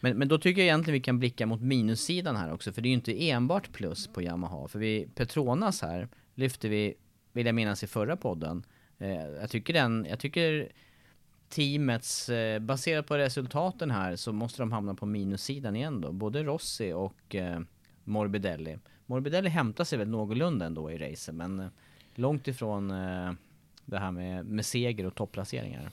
Men, 0.00 0.18
men 0.18 0.28
då 0.28 0.38
tycker 0.38 0.60
jag 0.60 0.66
egentligen 0.66 0.94
vi 0.94 1.00
kan 1.00 1.18
blicka 1.18 1.46
mot 1.46 1.60
minussidan 1.60 2.36
här 2.36 2.52
också, 2.52 2.72
för 2.72 2.82
det 2.82 2.86
är 2.86 2.90
ju 2.90 2.94
inte 2.94 3.30
enbart 3.30 3.72
plus 3.72 4.06
på 4.06 4.22
Yamaha. 4.22 4.68
För 4.68 4.78
vi, 4.78 5.08
Petronas 5.14 5.82
här 5.82 6.08
lyfter 6.34 6.68
vi, 6.68 6.94
vill 7.32 7.46
jag 7.46 7.54
minnas 7.54 7.82
i 7.82 7.86
förra 7.86 8.16
podden. 8.16 8.64
Eh, 8.98 9.26
jag 9.40 9.50
tycker 9.50 9.72
den, 9.72 10.06
jag 10.10 10.18
tycker 10.18 10.72
teamets, 11.48 12.28
eh, 12.28 12.58
baserat 12.58 13.06
på 13.06 13.18
resultaten 13.18 13.90
här, 13.90 14.16
så 14.16 14.32
måste 14.32 14.62
de 14.62 14.72
hamna 14.72 14.94
på 14.94 15.06
minussidan 15.06 15.76
igen 15.76 16.00
då. 16.00 16.12
Både 16.12 16.42
Rossi 16.42 16.92
och 16.92 17.34
eh, 17.34 17.60
Morbidelli. 18.04 18.78
Morbidelli 19.06 19.48
hämtar 19.48 19.84
sig 19.84 19.98
väl 19.98 20.08
någorlunda 20.08 20.66
ändå 20.66 20.90
i 20.90 20.98
racen, 20.98 21.36
men 21.36 21.60
eh, 21.60 21.66
långt 22.14 22.48
ifrån 22.48 22.90
eh, 22.90 23.32
det 23.84 23.98
här 23.98 24.10
med, 24.10 24.46
med 24.46 24.66
seger 24.66 25.06
och 25.06 25.14
topplaceringar. 25.14 25.90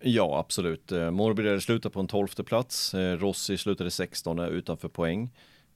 Ja, 0.00 0.38
absolut. 0.38 0.92
Eh, 0.92 1.10
Morbidelli 1.10 1.60
slutade 1.60 1.92
på 1.92 2.00
en 2.00 2.06
tolfte 2.06 2.44
plats. 2.44 2.94
Eh, 2.94 3.18
Rossi 3.18 3.58
slutade 3.58 3.90
16 3.90 4.38
utanför 4.38 4.88
poäng. 4.88 5.30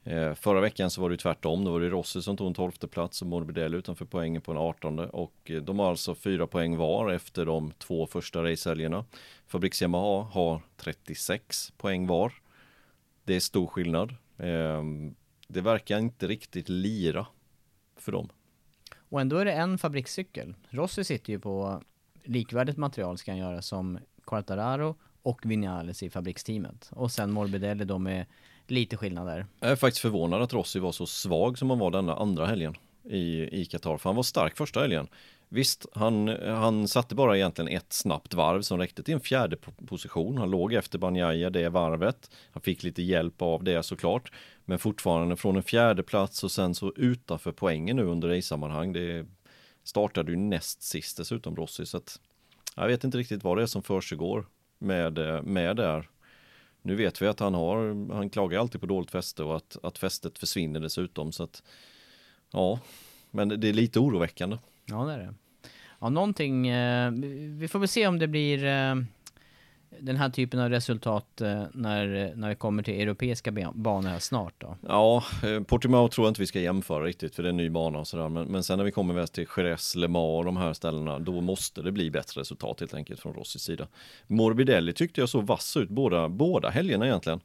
Eh, 0.04 0.34
förra 0.34 0.60
veckan 0.60 0.90
så 0.90 1.00
var 1.00 1.10
det 1.10 1.16
tvärtom. 1.16 1.64
Då 1.64 1.72
var 1.72 1.80
det 1.80 1.88
Rossi 1.88 2.22
som 2.22 2.36
tog 2.36 2.46
en 2.46 2.54
tolfte 2.54 2.88
plats 2.88 3.22
och 3.22 3.28
Morbidelli 3.28 3.76
utanför 3.76 4.04
poängen 4.04 4.42
på 4.42 4.52
en 4.52 4.58
artonde. 4.58 5.08
Och 5.08 5.50
de 5.62 5.78
har 5.78 5.90
alltså 5.90 6.14
fyra 6.14 6.46
poäng 6.46 6.76
var 6.76 7.12
efter 7.12 7.46
de 7.46 7.72
två 7.78 8.06
första 8.06 8.42
racehelgerna. 8.42 9.04
Fabriks 9.46 9.82
Yamaha 9.82 10.22
har 10.22 10.60
36 10.76 11.72
poäng 11.76 12.06
var. 12.06 12.32
Det 13.24 13.36
är 13.36 13.40
stor 13.40 13.66
skillnad. 13.66 14.14
Ehm, 14.38 15.14
det 15.48 15.60
verkar 15.60 15.98
inte 15.98 16.26
riktigt 16.26 16.68
lira 16.68 17.26
för 17.96 18.12
dem. 18.12 18.28
Och 19.08 19.20
ändå 19.20 19.36
är 19.36 19.44
det 19.44 19.52
en 19.52 19.78
fabrikscykel. 19.78 20.54
Rossi 20.70 21.04
sitter 21.04 21.32
ju 21.32 21.38
på 21.38 21.82
likvärdigt 22.24 22.76
material 22.76 23.18
ska 23.18 23.30
han 23.30 23.38
göra 23.38 23.62
som 23.62 23.98
Quartararo 24.26 24.96
och 25.22 25.40
Vinales 25.44 26.02
i 26.02 26.10
fabriksteamet. 26.10 26.90
Och 26.92 27.12
sen 27.12 27.30
Morbidelli 27.30 27.84
då 27.84 27.98
med 27.98 28.26
lite 28.66 28.96
skillnader. 28.96 29.46
Jag 29.60 29.70
är 29.70 29.76
faktiskt 29.76 30.02
förvånad 30.02 30.42
att 30.42 30.52
Rossi 30.52 30.78
var 30.78 30.92
så 30.92 31.06
svag 31.06 31.58
som 31.58 31.70
han 31.70 31.78
var 31.78 31.90
denna 31.90 32.14
andra 32.14 32.46
helgen 32.46 32.74
i, 33.04 33.60
i 33.60 33.64
Qatar. 33.64 33.96
För 33.96 34.08
han 34.08 34.16
var 34.16 34.22
stark 34.22 34.56
första 34.56 34.80
helgen. 34.80 35.08
Visst, 35.48 35.86
han, 35.92 36.28
han 36.44 36.88
satte 36.88 37.14
bara 37.14 37.36
egentligen 37.36 37.76
ett 37.76 37.92
snabbt 37.92 38.34
varv 38.34 38.62
som 38.62 38.78
räckte 38.78 39.02
till 39.02 39.14
en 39.14 39.20
fjärde 39.20 39.56
position. 39.86 40.38
Han 40.38 40.50
låg 40.50 40.72
efter 40.72 40.98
Banjaya 40.98 41.50
det 41.50 41.68
varvet. 41.68 42.30
Han 42.50 42.62
fick 42.62 42.82
lite 42.82 43.02
hjälp 43.02 43.42
av 43.42 43.64
det 43.64 43.82
såklart. 43.82 44.32
Men 44.64 44.78
fortfarande 44.78 45.36
från 45.36 45.56
en 45.56 45.62
fjärde 45.62 46.02
plats 46.02 46.44
och 46.44 46.52
sen 46.52 46.74
så 46.74 46.92
utanför 46.96 47.52
poängen 47.52 47.96
nu 47.96 48.02
under 48.02 48.28
race-sammanhang. 48.28 48.92
Det 48.92 49.26
startade 49.84 50.30
ju 50.30 50.36
näst 50.36 50.82
sist 50.82 51.16
dessutom 51.16 51.56
Rossi. 51.56 51.86
Så 51.86 51.96
att 51.96 52.20
jag 52.76 52.86
vet 52.86 53.04
inte 53.04 53.18
riktigt 53.18 53.44
vad 53.44 53.56
det 53.56 53.62
är 53.62 53.66
som 53.66 53.82
försiggår 53.82 54.46
med, 54.78 55.44
med 55.44 55.76
där. 55.76 56.08
Nu 56.82 56.94
vet 56.94 57.22
vi 57.22 57.26
att 57.26 57.40
han 57.40 57.54
har, 57.54 58.12
han 58.14 58.30
klagar 58.30 58.60
alltid 58.60 58.80
på 58.80 58.86
dåligt 58.86 59.10
fäste 59.10 59.42
och 59.42 59.56
att, 59.56 59.76
att 59.82 59.98
fästet 59.98 60.38
försvinner 60.38 60.80
dessutom. 60.80 61.32
Så 61.32 61.42
att 61.42 61.62
ja, 62.50 62.80
men 63.30 63.48
det 63.48 63.68
är 63.68 63.72
lite 63.72 64.00
oroväckande. 64.00 64.58
Ja, 64.90 65.04
det 65.04 65.12
är 65.12 65.18
det. 65.18 65.34
Ja, 66.00 66.08
någonting, 66.08 66.68
eh, 66.68 67.10
vi 67.58 67.68
får 67.68 67.78
väl 67.78 67.88
se 67.88 68.06
om 68.06 68.18
det 68.18 68.28
blir 68.28 68.64
eh, 68.64 68.94
den 70.00 70.16
här 70.16 70.30
typen 70.30 70.60
av 70.60 70.70
resultat 70.70 71.40
eh, 71.40 71.62
när, 71.72 72.32
när 72.34 72.48
vi 72.48 72.54
kommer 72.54 72.82
till 72.82 73.00
europeiska 73.00 73.52
banor 73.74 74.08
här 74.08 74.18
snart 74.18 74.54
då? 74.58 74.76
Ja, 74.88 75.24
eh, 75.42 75.62
Portimao 75.62 76.08
tror 76.08 76.26
jag 76.26 76.30
inte 76.30 76.40
vi 76.40 76.46
ska 76.46 76.60
jämföra 76.60 77.04
riktigt 77.04 77.34
för 77.34 77.42
det 77.42 77.48
är 77.48 77.50
en 77.50 77.56
ny 77.56 77.70
bana 77.70 77.98
och 77.98 78.06
sådär. 78.08 78.28
Men, 78.28 78.46
men 78.46 78.62
sen 78.62 78.78
när 78.78 78.84
vi 78.84 78.90
kommer 78.90 79.14
väl 79.14 79.28
till 79.28 79.46
Jerez, 79.56 79.94
Le 79.94 80.08
Mans 80.08 80.38
och 80.38 80.44
de 80.44 80.56
här 80.56 80.72
ställena, 80.72 81.18
då 81.18 81.40
måste 81.40 81.82
det 81.82 81.92
bli 81.92 82.10
bättre 82.10 82.40
resultat 82.40 82.80
helt 82.80 82.94
enkelt 82.94 83.20
från 83.20 83.34
Rossis 83.34 83.62
sida. 83.62 83.86
Morbidelli 84.26 84.92
tyckte 84.92 85.20
jag 85.20 85.28
så 85.28 85.40
vass 85.40 85.76
ut 85.76 85.88
båda, 85.88 86.28
båda 86.28 86.70
helgerna 86.70 87.06
egentligen. 87.06 87.40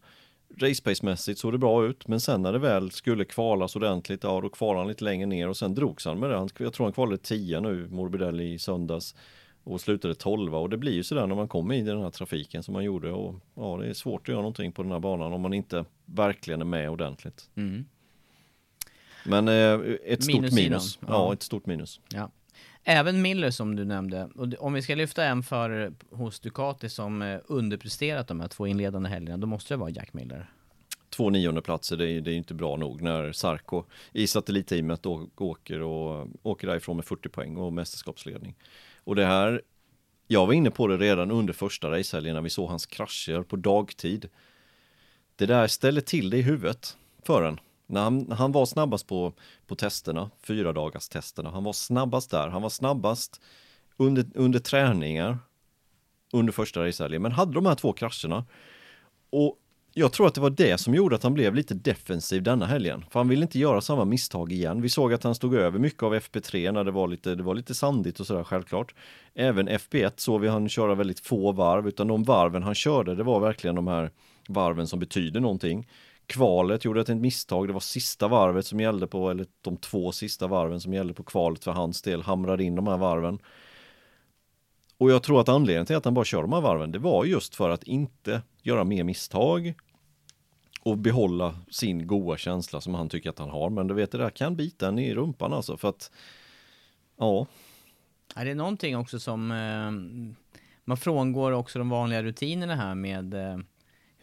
Racepace-mässigt 0.57 1.39
såg 1.39 1.51
det 1.51 1.57
bra 1.57 1.85
ut, 1.85 2.07
men 2.07 2.21
sen 2.21 2.41
när 2.41 2.53
det 2.53 2.59
väl 2.59 2.91
skulle 2.91 3.25
kvalas 3.25 3.75
ordentligt, 3.75 4.23
ja 4.23 4.41
då 4.41 4.49
kvalade 4.49 4.79
han 4.79 4.87
lite 4.87 5.03
längre 5.03 5.25
ner 5.25 5.49
och 5.49 5.57
sen 5.57 5.75
drogs 5.75 6.05
han 6.05 6.19
med 6.19 6.29
det. 6.29 6.47
Jag 6.57 6.73
tror 6.73 6.85
han 6.85 6.93
kvalade 6.93 7.17
10 7.17 7.59
nu, 7.59 7.87
Morbidelli 7.87 8.53
i 8.53 8.59
söndags 8.59 9.15
och 9.63 9.81
slutade 9.81 10.15
12 10.15 10.55
och 10.55 10.69
det 10.69 10.77
blir 10.77 10.91
ju 10.91 11.03
sådär 11.03 11.27
när 11.27 11.35
man 11.35 11.47
kommer 11.47 11.75
in 11.75 11.87
i 11.87 11.89
den 11.89 12.01
här 12.01 12.09
trafiken 12.09 12.63
som 12.63 12.73
man 12.73 12.83
gjorde 12.83 13.11
och 13.11 13.35
ja, 13.55 13.77
det 13.77 13.87
är 13.87 13.93
svårt 13.93 14.21
att 14.21 14.27
göra 14.27 14.41
någonting 14.41 14.71
på 14.71 14.83
den 14.83 14.91
här 14.91 14.99
banan 14.99 15.33
om 15.33 15.41
man 15.41 15.53
inte 15.53 15.85
verkligen 16.05 16.61
är 16.61 16.65
med 16.65 16.89
ordentligt. 16.89 17.49
Mm. 17.55 17.85
Men 19.25 19.47
eh, 19.47 19.95
ett 20.05 20.23
stort 20.23 20.51
minus. 20.51 20.99
Ja. 21.01 21.07
ja, 21.09 21.33
ett 21.33 21.43
stort 21.43 21.65
minus. 21.65 21.99
Ja. 22.13 22.31
Även 22.83 23.21
Miller 23.21 23.51
som 23.51 23.75
du 23.75 23.85
nämnde, 23.85 24.29
och 24.35 24.47
om 24.59 24.73
vi 24.73 24.81
ska 24.81 24.95
lyfta 24.95 25.25
en 25.25 25.43
för 25.43 25.93
hos 26.09 26.39
Ducati 26.39 26.89
som 26.89 27.21
eh, 27.21 27.39
underpresterat 27.45 28.27
de 28.27 28.39
här 28.39 28.47
två 28.47 28.67
inledande 28.67 29.09
helgerna, 29.09 29.37
då 29.37 29.47
måste 29.47 29.73
det 29.73 29.77
vara 29.77 29.89
Jack 29.89 30.13
Miller. 30.13 30.49
Två 31.09 31.29
niondeplatser, 31.29 31.97
det 31.97 32.11
är, 32.11 32.21
det 32.21 32.31
är 32.31 32.35
inte 32.35 32.53
bra 32.53 32.75
nog 32.75 33.01
när 33.01 33.31
Sarko 33.31 33.83
i 34.11 34.27
satellitteamet 34.27 35.05
åker 35.37 35.81
och 35.81 36.27
åker 36.43 36.67
därifrån 36.67 36.95
med 36.95 37.05
40 37.05 37.29
poäng 37.29 37.57
och 37.57 37.73
mästerskapsledning. 37.73 38.55
Och 38.97 39.15
det 39.15 39.25
här, 39.25 39.61
jag 40.27 40.45
var 40.45 40.53
inne 40.53 40.71
på 40.71 40.87
det 40.87 40.97
redan 40.97 41.31
under 41.31 41.53
första 41.53 41.91
racehelgen 41.91 42.35
när 42.35 42.41
vi 42.41 42.49
såg 42.49 42.69
hans 42.69 42.85
krascher 42.85 43.43
på 43.43 43.55
dagtid. 43.55 44.29
Det 45.35 45.45
där 45.45 45.67
ställer 45.67 46.01
till 46.01 46.29
det 46.29 46.37
i 46.37 46.41
huvudet 46.41 46.97
för 47.23 47.43
en. 47.43 47.59
När 47.87 48.03
han, 48.03 48.31
han 48.31 48.51
var 48.51 48.65
snabbast 48.65 49.07
på, 49.07 49.33
på 49.67 49.75
testerna, 49.75 50.29
fyra 50.43 50.73
dagars 50.73 51.09
testerna, 51.09 51.49
han 51.49 51.63
var 51.63 51.73
snabbast 51.73 52.31
där, 52.31 52.47
han 52.47 52.61
var 52.61 52.69
snabbast 52.69 53.41
under, 53.97 54.25
under 54.35 54.59
träningar 54.59 55.37
under 56.33 56.53
första 56.53 56.87
racehelgen, 56.87 57.21
men 57.21 57.31
hade 57.31 57.53
de 57.53 57.65
här 57.65 57.75
två 57.75 57.93
krascherna. 57.93 58.45
Och 59.29 59.57
jag 59.95 60.11
tror 60.11 60.27
att 60.27 60.35
det 60.35 60.41
var 60.41 60.49
det 60.49 60.77
som 60.77 60.95
gjorde 60.95 61.15
att 61.15 61.23
han 61.23 61.33
blev 61.33 61.55
lite 61.55 61.73
defensiv 61.73 62.43
denna 62.43 62.65
helgen. 62.65 63.05
För 63.09 63.19
han 63.19 63.27
ville 63.27 63.41
inte 63.41 63.59
göra 63.59 63.81
samma 63.81 64.05
misstag 64.05 64.51
igen. 64.51 64.81
Vi 64.81 64.89
såg 64.89 65.13
att 65.13 65.23
han 65.23 65.35
stod 65.35 65.55
över 65.55 65.79
mycket 65.79 66.03
av 66.03 66.15
FP3 66.15 66.71
när 66.71 66.83
det 66.83 66.91
var 66.91 67.07
lite, 67.07 67.35
det 67.35 67.43
var 67.43 67.55
lite 67.55 67.75
sandigt 67.75 68.19
och 68.19 68.27
sådär 68.27 68.43
självklart. 68.43 68.95
Även 69.33 69.69
FP1 69.69 70.11
såg 70.15 70.41
vi 70.41 70.47
han 70.47 70.69
köra 70.69 70.95
väldigt 70.95 71.19
få 71.19 71.51
varv, 71.51 71.87
utan 71.87 72.07
de 72.07 72.23
varven 72.23 72.63
han 72.63 72.75
körde, 72.75 73.15
det 73.15 73.23
var 73.23 73.39
verkligen 73.39 73.75
de 73.75 73.87
här 73.87 74.11
varven 74.47 74.87
som 74.87 74.99
betyder 74.99 75.39
någonting. 75.39 75.87
Kvalet 76.27 76.86
gjorde 76.86 77.01
ett 77.01 77.17
misstag, 77.17 77.67
det 77.67 77.73
var 77.73 77.79
sista 77.79 78.27
varvet 78.27 78.65
som 78.65 78.79
gällde 78.79 79.07
på, 79.07 79.29
eller 79.29 79.45
de 79.62 79.77
två 79.77 80.12
sista 80.12 80.47
varven 80.47 80.81
som 80.81 80.93
gällde 80.93 81.13
på 81.13 81.23
kvalet 81.23 81.63
för 81.63 81.71
hans 81.71 82.01
del, 82.01 82.21
hamrade 82.21 82.63
in 82.63 82.75
de 82.75 82.88
här 82.88 82.97
varven. 82.97 83.39
Och 84.97 85.12
jag 85.12 85.23
tror 85.23 85.41
att 85.41 85.49
anledningen 85.49 85.86
till 85.86 85.95
att 85.95 86.05
han 86.05 86.13
bara 86.13 86.25
kör 86.25 86.41
de 86.41 86.53
här 86.53 86.62
varven, 86.62 86.91
det 86.91 86.99
var 86.99 87.25
just 87.25 87.55
för 87.55 87.69
att 87.69 87.83
inte 87.83 88.41
göra 88.62 88.83
mer 88.83 89.03
misstag 89.03 89.73
och 90.83 90.97
behålla 90.97 91.55
sin 91.69 92.07
goda 92.07 92.38
känsla 92.38 92.81
som 92.81 92.93
han 92.93 93.09
tycker 93.09 93.29
att 93.29 93.39
han 93.39 93.49
har. 93.49 93.69
Men 93.69 93.88
du 93.88 93.93
vet, 93.93 94.12
det 94.12 94.17
där 94.17 94.29
kan 94.29 94.55
bita 94.55 94.88
en 94.88 94.99
i 94.99 95.15
rumpan 95.15 95.53
alltså 95.53 95.77
för 95.77 95.89
att, 95.89 96.12
ja. 97.17 97.47
Är 98.36 98.45
det 98.45 98.55
någonting 98.55 98.97
också 98.97 99.19
som, 99.19 99.51
eh, 99.51 99.91
man 100.86 100.97
frångår 100.97 101.51
också 101.51 101.79
de 101.79 101.89
vanliga 101.89 102.23
rutinerna 102.23 102.75
här 102.75 102.95
med 102.95 103.33
eh, 103.33 103.57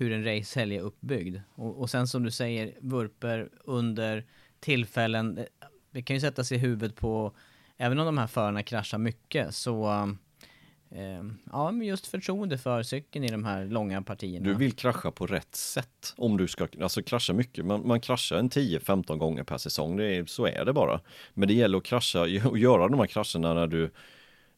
hur 0.00 0.12
en 0.12 0.24
racehelg 0.24 0.76
är 0.76 0.80
uppbyggd. 0.80 1.36
Och, 1.54 1.80
och 1.80 1.90
sen 1.90 2.06
som 2.08 2.22
du 2.22 2.30
säger, 2.30 2.74
vurper 2.80 3.48
under 3.64 4.24
tillfällen, 4.60 5.38
eh, 5.38 5.44
det 5.90 6.02
kan 6.02 6.16
ju 6.16 6.20
sätta 6.20 6.44
sig 6.44 6.56
i 6.56 6.60
huvudet 6.60 6.96
på, 6.96 7.32
även 7.76 7.98
om 7.98 8.06
de 8.06 8.18
här 8.18 8.26
förarna 8.26 8.62
kraschar 8.62 8.98
mycket, 8.98 9.54
så 9.54 9.90
eh, 10.90 11.22
ja, 11.52 11.70
men 11.70 11.86
just 11.86 12.06
förtroende 12.06 12.58
för 12.58 12.82
cykeln 12.82 13.24
i 13.24 13.28
de 13.28 13.44
här 13.44 13.64
långa 13.64 14.02
partierna. 14.02 14.44
Du 14.44 14.54
vill 14.54 14.72
krascha 14.72 15.10
på 15.10 15.26
rätt 15.26 15.54
sätt 15.54 16.14
om 16.16 16.36
du 16.36 16.48
ska, 16.48 16.68
alltså 16.82 17.02
krascha 17.02 17.32
mycket. 17.32 17.64
Man, 17.64 17.86
man 17.86 18.00
kraschar 18.00 18.36
en 18.36 18.50
10-15 18.50 19.16
gånger 19.16 19.44
per 19.44 19.58
säsong, 19.58 19.96
det 19.96 20.16
är, 20.16 20.26
så 20.26 20.46
är 20.46 20.64
det 20.64 20.72
bara. 20.72 21.00
Men 21.34 21.48
det 21.48 21.54
gäller 21.54 21.78
att 21.78 21.84
krascha 21.84 22.20
och 22.48 22.58
göra 22.58 22.88
de 22.88 22.98
här 23.00 23.06
krascherna 23.06 23.54
när 23.54 23.66
du 23.66 23.90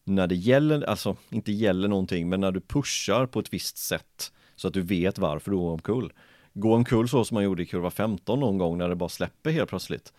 när 0.04 0.26
det 0.26 0.34
gäller, 0.34 0.82
alltså 0.82 1.16
inte 1.30 1.52
gäller 1.52 1.88
någonting, 1.88 2.28
men 2.28 2.40
när 2.40 2.52
du 2.52 2.60
pushar 2.60 3.26
på 3.26 3.40
ett 3.40 3.52
visst 3.52 3.76
sätt 3.76 4.32
så 4.56 4.68
att 4.68 4.74
du 4.74 4.82
vet 4.82 5.18
varför 5.18 5.50
du 5.50 5.56
går 5.56 5.70
omkull. 5.70 6.12
Gå 6.54 6.74
omkull 6.74 7.08
så 7.08 7.24
som 7.24 7.34
man 7.34 7.44
gjorde 7.44 7.62
i 7.62 7.66
kurva 7.66 7.90
15 7.90 8.40
någon 8.40 8.58
gång 8.58 8.78
när 8.78 8.88
det 8.88 8.94
bara 8.94 9.08
släpper 9.08 9.50
helt 9.50 9.68
plötsligt. 9.68 10.12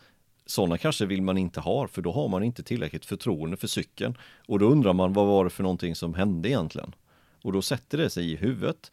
Sådana 0.45 0.77
kanske 0.77 1.05
vill 1.05 1.21
man 1.21 1.37
inte 1.37 1.59
ha, 1.59 1.87
för 1.87 2.01
då 2.01 2.11
har 2.11 2.27
man 2.27 2.43
inte 2.43 2.63
tillräckligt 2.63 3.05
förtroende 3.05 3.57
för 3.57 3.67
cykeln. 3.67 4.17
Och 4.47 4.59
då 4.59 4.65
undrar 4.65 4.93
man, 4.93 5.13
vad 5.13 5.25
var 5.25 5.43
det 5.43 5.49
för 5.49 5.63
någonting 5.63 5.95
som 5.95 6.13
hände 6.13 6.49
egentligen? 6.49 6.95
Och 7.41 7.53
då 7.53 7.61
sätter 7.61 7.97
det 7.97 8.09
sig 8.09 8.31
i 8.31 8.35
huvudet 8.35 8.91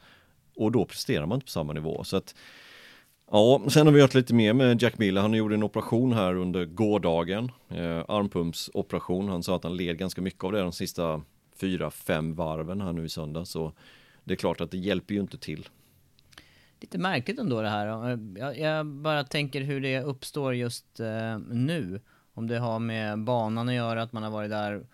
och 0.57 0.73
då 0.73 0.85
presterar 0.85 1.27
man 1.27 1.37
inte 1.37 1.45
på 1.45 1.51
samma 1.51 1.73
nivå. 1.73 2.05
Så 2.05 2.17
att 2.17 2.35
Ja, 3.33 3.63
sen 3.69 3.87
har 3.87 3.95
vi 3.95 4.01
gjort 4.01 4.15
lite 4.15 4.35
mer 4.35 4.53
med 4.53 4.83
Jack 4.83 4.99
Miller. 4.99 5.21
Han 5.21 5.35
gjorde 5.35 5.55
en 5.55 5.63
operation 5.63 6.13
här 6.13 6.35
under 6.35 6.65
gårdagen. 6.65 7.53
Eh, 7.69 8.05
armpumpsoperation. 8.09 9.29
Han 9.29 9.43
sa 9.43 9.57
att 9.57 9.65
han 9.65 9.77
led 9.77 9.99
ganska 9.99 10.23
mycket 10.23 10.45
av 10.45 10.53
det 10.53 10.61
de 10.61 10.73
sista 10.73 11.23
fyra, 11.57 11.91
fem 11.91 12.35
varven 12.35 12.81
här 12.81 12.93
nu 12.93 13.05
i 13.05 13.09
söndag. 13.09 13.45
Så 13.45 13.73
det 14.25 14.35
är 14.35 14.37
klart 14.37 14.61
att 14.61 14.71
det 14.71 14.79
hjälper 14.79 15.15
ju 15.15 15.21
inte 15.21 15.39
till. 15.39 15.69
Lite 16.81 16.99
märkligt 16.99 17.39
ändå 17.39 17.63
det 17.63 17.69
här. 17.69 17.87
Jag, 18.39 18.59
jag 18.59 18.87
bara 18.87 19.25
tänker 19.25 19.61
hur 19.61 19.81
det 19.81 20.01
uppstår 20.01 20.55
just 20.55 21.01
eh, 21.01 21.39
nu. 21.39 22.01
Om 22.35 22.47
det 22.47 22.59
har 22.59 22.79
med 22.79 23.25
banan 23.25 23.69
att 23.69 23.75
göra, 23.75 24.03
att 24.03 24.13
man 24.13 24.23
har 24.23 24.31
varit 24.31 24.51
där. 24.51 24.87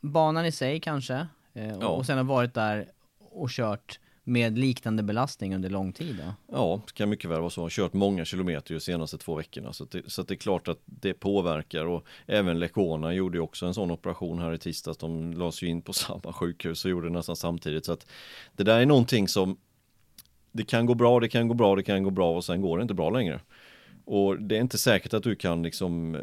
Banan 0.00 0.46
i 0.46 0.52
sig 0.52 0.80
kanske. 0.80 1.26
Eh, 1.52 1.68
Ja. 1.80 1.88
Och 1.88 2.06
sen 2.06 2.16
har 2.16 2.24
varit 2.24 2.54
där 2.54 2.92
och 3.18 3.50
kört 3.50 3.98
med 4.24 4.58
liknande 4.58 5.02
belastning 5.02 5.54
under 5.54 5.70
lång 5.70 5.92
tid. 5.92 6.16
Då. 6.16 6.34
Ja, 6.56 6.80
det 6.86 6.92
kan 6.92 7.08
mycket 7.08 7.30
väl 7.30 7.40
vara 7.40 7.50
så. 7.50 7.60
Han 7.60 7.64
har 7.64 7.70
kört 7.70 7.92
många 7.92 8.24
kilometer 8.24 8.74
de 8.74 8.80
senaste 8.80 9.18
två 9.18 9.34
veckorna. 9.34 9.72
Så, 9.72 9.84
att 9.84 9.90
det, 9.90 10.10
så 10.10 10.20
att 10.20 10.28
det 10.28 10.34
är 10.34 10.36
klart 10.36 10.68
att 10.68 10.80
det 10.84 11.14
påverkar. 11.14 11.84
Och 11.86 12.06
även 12.26 12.58
Lecona 12.58 13.14
gjorde 13.14 13.38
ju 13.38 13.42
också 13.42 13.66
en 13.66 13.74
sån 13.74 13.90
operation 13.90 14.38
här 14.38 14.52
i 14.52 14.58
tisdags. 14.58 14.98
De 14.98 15.32
lades 15.32 15.62
ju 15.62 15.66
in 15.66 15.82
på 15.82 15.92
samma 15.92 16.32
sjukhus 16.32 16.84
och 16.84 16.90
gjorde 16.90 17.06
det 17.06 17.12
nästan 17.12 17.36
samtidigt. 17.36 17.84
Så 17.84 17.92
att 17.92 18.06
det 18.56 18.64
där 18.64 18.80
är 18.80 18.86
någonting 18.86 19.28
som 19.28 19.56
det 20.52 20.64
kan 20.64 20.86
gå 20.86 20.94
bra, 20.94 21.20
det 21.20 21.28
kan 21.28 21.48
gå 21.48 21.54
bra, 21.54 21.76
det 21.76 21.82
kan 21.82 22.02
gå 22.02 22.10
bra 22.10 22.36
och 22.36 22.44
sen 22.44 22.60
går 22.60 22.78
det 22.78 22.82
inte 22.82 22.94
bra 22.94 23.10
längre. 23.10 23.40
Och 24.04 24.42
det 24.42 24.56
är 24.56 24.60
inte 24.60 24.78
säkert 24.78 25.14
att 25.14 25.22
du 25.22 25.36
kan 25.36 25.62
liksom 25.62 26.14
eh, 26.14 26.20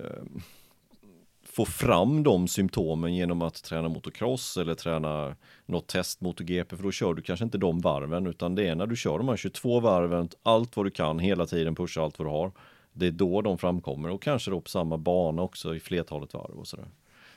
få 1.54 1.66
fram 1.66 2.24
de 2.24 2.48
symptomen 2.48 3.16
genom 3.16 3.42
att 3.42 3.64
träna 3.64 3.90
motocross 3.90 4.58
eller 4.58 4.76
träna 4.76 5.36
något 5.66 5.88
test 5.88 6.22
MotoGP 6.22 6.76
för 6.76 6.84
då 6.84 6.92
kör 6.92 7.14
du 7.14 7.22
kanske 7.22 7.46
inte 7.46 7.58
de 7.58 7.80
varven 7.80 8.28
utan 8.28 8.56
det 8.56 8.68
är 8.68 8.76
när 8.76 8.88
du 8.88 8.96
kör 8.96 9.18
de 9.18 9.30
här 9.30 9.38
22 9.38 9.80
varven, 9.80 10.30
allt 10.44 10.76
vad 10.76 10.86
du 10.86 10.90
kan 10.90 11.20
hela 11.20 11.46
tiden, 11.46 11.76
pusha 11.76 12.02
allt 12.02 12.20
vad 12.20 12.28
du 12.28 12.32
har. 12.32 12.52
Det 12.94 13.08
är 13.08 13.12
då 13.12 13.42
de 13.42 13.58
framkommer 13.58 14.10
och 14.10 14.22
kanske 14.22 14.52
då 14.52 14.62
på 14.62 14.70
samma 14.70 14.98
bana 14.98 15.42
också 15.42 15.76
i 15.76 15.80
flertalet 15.80 16.34
varv 16.34 16.60
och 16.60 16.68
sådär. 16.68 16.88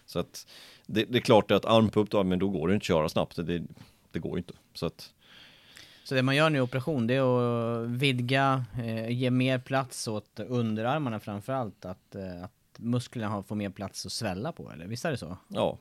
Så 0.06 0.18
att 0.18 0.46
det, 0.86 1.04
det 1.04 1.18
är 1.18 1.22
klart 1.22 1.50
att 1.50 1.64
armpump 1.64 2.10
då, 2.10 2.22
men 2.22 2.38
då 2.38 2.48
går 2.48 2.68
det 2.68 2.74
inte 2.74 2.82
att 2.82 2.86
köra 2.86 3.08
snabbt. 3.08 3.36
Det, 3.36 3.62
det 4.10 4.18
går 4.18 4.32
ju 4.32 4.38
inte. 4.38 4.54
Så 4.74 4.86
att 4.86 5.12
Så 6.04 6.14
det 6.14 6.22
man 6.22 6.36
gör 6.36 6.50
nu 6.50 6.58
i 6.58 6.60
operation, 6.60 7.06
det 7.06 7.14
är 7.14 7.82
att 7.82 7.88
vidga, 7.88 8.64
eh, 8.78 9.08
ge 9.10 9.30
mer 9.30 9.58
plats 9.58 10.08
åt 10.08 10.40
underarmarna 10.40 11.20
framförallt. 11.20 11.84
Att, 11.84 12.14
eh, 12.14 12.44
att 12.44 12.63
musklerna 12.78 13.28
har, 13.28 13.42
får 13.42 13.56
mer 13.56 13.70
plats 13.70 14.06
att 14.06 14.12
svälla 14.12 14.52
på, 14.52 14.72
eller 14.72 14.86
visst 14.86 15.04
är 15.04 15.10
det 15.10 15.16
så? 15.16 15.36
ja, 15.48 15.78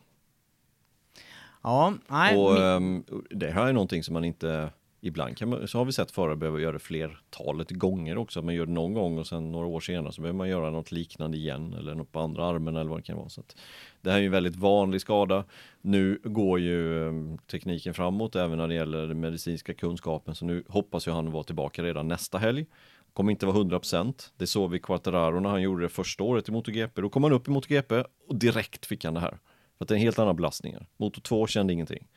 Ja, 1.63 1.93
nej. 2.07 2.37
och 2.37 2.57
ehm, 2.57 3.03
det 3.29 3.51
här 3.51 3.67
är 3.67 3.73
någonting 3.73 4.03
som 4.03 4.13
man 4.13 4.25
inte 4.25 4.69
Ibland 5.05 5.37
kan 5.37 5.49
man, 5.49 5.67
så 5.67 5.77
har 5.77 5.85
vi 5.85 5.91
sett 5.91 6.11
förare 6.11 6.35
behöva 6.35 6.59
göra 6.59 6.71
det 6.71 6.79
flertalet 6.79 7.71
gånger 7.71 8.17
också. 8.17 8.41
Man 8.41 8.55
gör 8.55 8.65
det 8.65 8.71
någon 8.71 8.93
gång 8.93 9.17
och 9.17 9.27
sen 9.27 9.51
några 9.51 9.67
år 9.67 9.79
senare 9.79 10.13
så 10.13 10.21
behöver 10.21 10.37
man 10.37 10.49
göra 10.49 10.69
något 10.69 10.91
liknande 10.91 11.37
igen 11.37 11.73
eller 11.73 11.95
något 11.95 12.11
på 12.11 12.19
andra 12.19 12.45
armen 12.45 12.75
eller 12.75 12.89
vad 12.89 12.99
det 12.99 13.03
kan 13.03 13.17
vara. 13.17 13.29
Så 13.29 13.41
att 13.41 13.55
det 14.01 14.09
här 14.09 14.17
är 14.17 14.21
ju 14.21 14.25
en 14.25 14.31
väldigt 14.31 14.55
vanlig 14.55 15.01
skada. 15.01 15.43
Nu 15.81 16.19
går 16.23 16.59
ju 16.59 17.07
ehm, 17.07 17.37
tekniken 17.37 17.93
framåt 17.93 18.35
även 18.35 18.57
när 18.57 18.67
det 18.67 18.73
gäller 18.73 19.07
den 19.07 19.19
medicinska 19.19 19.73
kunskapen 19.73 20.35
så 20.35 20.45
nu 20.45 20.63
hoppas 20.67 21.07
jag 21.07 21.13
han 21.13 21.31
vara 21.31 21.43
tillbaka 21.43 21.83
redan 21.83 22.07
nästa 22.07 22.37
helg. 22.37 22.65
Kommer 23.13 23.31
inte 23.31 23.45
vara 23.45 23.57
100%. 23.57 24.31
Det 24.37 24.47
såg 24.47 24.71
vi 24.71 24.79
Quattararo 24.79 25.39
när 25.39 25.49
han 25.49 25.61
gjorde 25.61 25.83
det 25.83 25.89
första 25.89 26.23
året 26.23 26.49
i 26.49 26.51
MotoGP. 26.51 27.01
Då 27.01 27.09
kom 27.09 27.23
han 27.23 27.33
upp 27.33 27.47
i 27.47 27.51
MotoGP 27.51 28.03
och 28.27 28.35
direkt 28.35 28.85
fick 28.85 29.05
han 29.05 29.13
det 29.13 29.19
här. 29.19 29.39
För 29.77 29.85
att 29.85 29.87
det 29.87 29.93
är 29.93 29.95
en 29.95 30.01
helt 30.01 30.19
annan 30.19 30.35
belastningar. 30.35 30.87
Motor 30.97 31.21
2 31.21 31.47
kände 31.47 31.73
ingenting. 31.73 32.07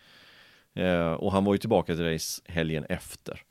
Eh, 0.75 1.13
och 1.13 1.33
han 1.33 1.45
var 1.45 1.55
ju 1.55 1.59
tillbaka 1.59 1.95
till 1.95 2.05
race 2.05 2.43
helgen 2.45 2.85
efter. 2.89 3.43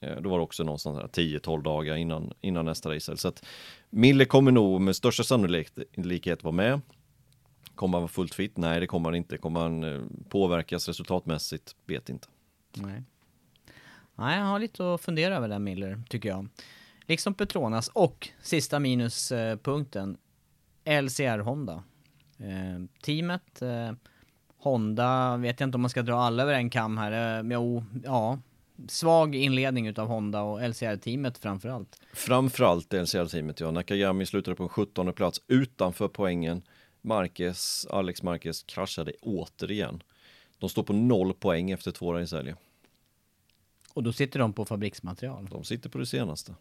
Eh, 0.00 0.20
då 0.20 0.30
var 0.30 0.38
det 0.38 0.42
också 0.42 0.64
någonstans 0.64 0.98
10-12 0.98 1.62
dagar 1.62 1.96
innan, 1.96 2.32
innan 2.40 2.64
nästa 2.64 2.94
race. 2.94 3.16
Så 3.16 3.28
att 3.28 3.44
Mille 3.90 4.24
kommer 4.24 4.52
nog 4.52 4.80
med 4.80 4.96
största 4.96 5.22
sannolikhet 5.22 6.44
vara 6.44 6.54
med. 6.54 6.80
Kommer 7.74 7.98
han 7.98 8.02
vara 8.02 8.08
fullt 8.08 8.34
fit? 8.34 8.56
Nej, 8.56 8.80
det 8.80 8.86
kommer 8.86 9.08
han 9.08 9.14
inte. 9.14 9.36
Kommer 9.36 9.60
han 9.60 9.84
eh, 9.84 10.00
påverkas 10.28 10.88
resultatmässigt? 10.88 11.76
Vet 11.86 12.08
inte. 12.08 12.28
Nej. 12.76 13.02
Nej, 14.20 14.38
jag 14.38 14.44
har 14.44 14.58
lite 14.58 14.94
att 14.94 15.00
fundera 15.00 15.36
över 15.36 15.48
där 15.48 15.58
Miller, 15.58 16.02
tycker 16.08 16.28
jag. 16.28 16.48
Liksom 17.06 17.34
Petronas 17.34 17.88
och 17.88 18.28
sista 18.42 18.78
minuspunkten, 18.78 20.16
LCR 20.84 21.38
Honda. 21.38 21.82
Eh, 22.38 22.84
teamet, 23.02 23.62
eh, 23.62 23.92
Honda, 24.58 25.36
vet 25.36 25.60
jag 25.60 25.66
inte 25.66 25.76
om 25.76 25.80
man 25.80 25.90
ska 25.90 26.02
dra 26.02 26.20
alla 26.20 26.42
över 26.42 26.54
en 26.54 26.70
kam 26.70 26.98
här. 26.98 27.38
Eh, 27.38 27.52
jo, 27.52 27.84
ja, 28.04 28.38
svag 28.88 29.34
inledning 29.34 29.86
utav 29.86 30.08
Honda 30.08 30.42
och 30.42 30.60
LCR-teamet 30.68 31.38
framförallt. 31.38 32.00
Framförallt 32.12 32.92
LCR-teamet, 32.92 33.60
ja. 33.60 33.70
Nakagami 33.70 34.26
slutade 34.26 34.56
på 34.56 34.62
en 34.62 34.68
17 34.68 35.12
plats 35.12 35.40
utanför 35.48 36.08
poängen. 36.08 36.62
Marquez, 37.02 37.86
Alex 37.90 38.22
Marquez 38.22 38.62
kraschade 38.62 39.12
återigen. 39.22 40.02
De 40.58 40.68
står 40.68 40.82
på 40.82 40.92
noll 40.92 41.34
poäng 41.34 41.70
efter 41.70 41.90
två 41.90 42.12
racehelger. 42.12 42.56
Och 43.94 44.02
då 44.02 44.12
sitter 44.12 44.38
de 44.38 44.52
på 44.52 44.64
fabriksmaterial. 44.64 45.48
De 45.50 45.64
sitter 45.64 45.90
på 45.90 45.98
det 45.98 46.06
senaste. 46.06 46.54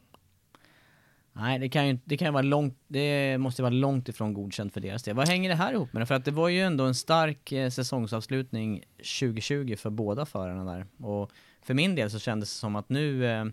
Nej, 1.34 1.60
det 1.60 1.70
kan 1.70 1.88
ju 1.88 2.00
det 2.06 2.18
kan 2.18 2.34
vara 2.34 2.44
långt, 2.44 2.78
det 2.88 3.38
måste 3.38 3.62
vara 3.62 3.74
långt 3.74 4.10
ifrån 4.10 4.34
godkänt 4.34 4.74
för 4.74 4.82
deras 4.82 5.04
del. 5.04 5.16
Vad 5.16 5.28
hänger 5.28 5.50
det 5.50 5.56
här 5.56 5.74
ihop 5.74 5.94
med? 5.94 6.08
För 6.08 6.16
att 6.16 6.26
det 6.26 6.32
var 6.32 6.50
ju 6.50 6.62
ändå 6.62 6.84
en 6.84 6.96
stark 6.96 7.52
eh, 7.52 7.70
säsongsavslutning 7.70 8.84
2020 8.98 9.76
för 9.76 9.90
båda 9.90 10.26
förarna 10.26 10.74
där. 10.74 10.86
Och 11.08 11.32
för 11.62 11.74
min 11.74 11.96
del 11.96 12.12
så 12.12 12.20
kändes 12.20 12.50
det 12.50 12.60
som 12.60 12.76
att 12.76 12.90
nu, 12.90 13.26
eh, 13.26 13.46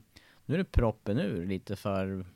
nu 0.47 0.55
är 0.55 0.59
det 0.59 0.65
proppen 0.65 1.19
ur 1.19 1.47
lite 1.47 1.77
för, 1.77 2.27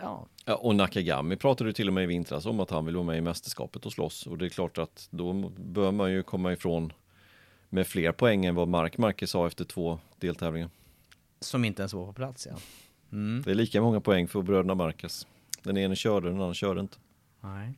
ja, 0.00 0.26
Ja, 0.44 0.54
och 0.54 0.74
Nakagami 0.74 1.36
pratade 1.36 1.70
ju 1.70 1.74
till 1.74 1.88
och 1.88 1.94
med 1.94 2.04
i 2.04 2.06
vintras 2.06 2.46
om 2.46 2.60
att 2.60 2.70
han 2.70 2.86
vill 2.86 2.94
vara 2.94 3.06
med 3.06 3.18
i 3.18 3.20
mästerskapet 3.20 3.86
och 3.86 3.92
slåss. 3.92 4.26
Och 4.26 4.38
det 4.38 4.44
är 4.46 4.48
klart 4.48 4.78
att 4.78 5.08
då 5.10 5.32
bör 5.56 5.92
man 5.92 6.12
ju 6.12 6.22
komma 6.22 6.52
ifrån 6.52 6.92
med 7.68 7.86
fler 7.86 8.12
poäng 8.12 8.46
än 8.46 8.54
vad 8.54 8.68
Mark 8.68 8.98
Marquez 8.98 9.30
sa 9.30 9.46
efter 9.46 9.64
två 9.64 9.98
deltävlingar. 10.18 10.70
Som 11.40 11.64
inte 11.64 11.82
ens 11.82 11.92
var 11.92 12.06
på 12.06 12.12
plats 12.12 12.48
ja. 12.50 12.56
Mm. 13.12 13.42
Det 13.44 13.50
är 13.50 13.54
lika 13.54 13.82
många 13.82 14.00
poäng 14.00 14.28
för 14.28 14.42
bröderna 14.42 14.74
Marquez. 14.74 15.26
Den 15.62 15.76
ene 15.76 15.96
körde, 15.96 16.28
den 16.28 16.40
andra 16.40 16.54
körde 16.54 16.80
inte. 16.80 16.96
Nej. 17.40 17.74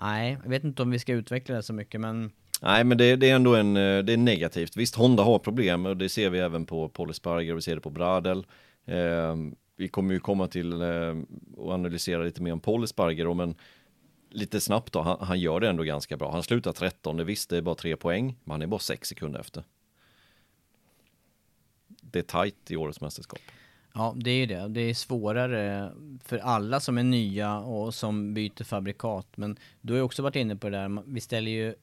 Nej, 0.00 0.38
jag 0.42 0.50
vet 0.50 0.64
inte 0.64 0.82
om 0.82 0.90
vi 0.90 0.98
ska 0.98 1.12
utveckla 1.12 1.54
det 1.54 1.62
så 1.62 1.72
mycket 1.72 2.00
men 2.00 2.32
Nej, 2.62 2.84
men 2.84 2.98
det, 2.98 3.16
det 3.16 3.30
är 3.30 3.34
ändå 3.34 3.56
en, 3.56 3.76
eh, 3.76 3.98
det 3.98 4.12
är 4.12 4.16
negativt. 4.16 4.76
Visst, 4.76 4.94
Honda 4.94 5.22
har 5.22 5.38
problem 5.38 5.86
och 5.86 5.96
det 5.96 6.08
ser 6.08 6.30
vi 6.30 6.38
även 6.38 6.66
på 6.66 6.88
Paul 6.88 7.14
Sparger 7.14 7.52
och 7.52 7.58
vi 7.58 7.62
ser 7.62 7.74
det 7.74 7.80
på 7.80 7.90
Bradel. 7.90 8.46
Eh, 8.86 9.36
vi 9.76 9.88
kommer 9.88 10.14
ju 10.14 10.20
komma 10.20 10.48
till 10.48 10.82
eh, 10.82 11.16
och 11.56 11.72
analysera 11.72 12.22
lite 12.22 12.42
mer 12.42 12.52
om 12.52 12.60
Paul 12.60 12.88
Sparger 12.88 13.34
men 13.34 13.54
lite 14.30 14.60
snabbt 14.60 14.92
då, 14.92 15.00
han, 15.00 15.16
han 15.20 15.40
gör 15.40 15.60
det 15.60 15.68
ändå 15.68 15.82
ganska 15.82 16.16
bra. 16.16 16.32
Han 16.32 16.42
slutar 16.42 16.72
13, 16.72 17.16
det 17.16 17.24
visst 17.24 17.50
det 17.50 17.56
är 17.56 17.62
bara 17.62 17.74
tre 17.74 17.96
poäng, 17.96 18.36
men 18.44 18.50
han 18.50 18.62
är 18.62 18.66
bara 18.66 18.80
sex 18.80 19.08
sekunder 19.08 19.40
efter. 19.40 19.64
Det 22.12 22.18
är 22.18 22.22
tajt 22.22 22.70
i 22.70 22.76
årets 22.76 23.00
mästerskap. 23.00 23.40
Ja, 23.94 24.14
det 24.16 24.30
är 24.30 24.36
ju 24.36 24.46
det. 24.46 24.68
Det 24.68 24.80
är 24.80 24.94
svårare 24.94 25.92
för 26.24 26.38
alla 26.38 26.80
som 26.80 26.98
är 26.98 27.02
nya 27.02 27.58
och 27.58 27.94
som 27.94 28.34
byter 28.34 28.64
fabrikat. 28.64 29.26
Men 29.34 29.56
du 29.80 29.92
har 29.92 29.98
ju 29.98 30.02
också 30.02 30.22
varit 30.22 30.36
inne 30.36 30.56
på 30.56 30.68
det 30.68 30.76
där, 30.76 31.02
vi 31.06 31.20
ställer 31.20 31.50
ju 31.50 31.74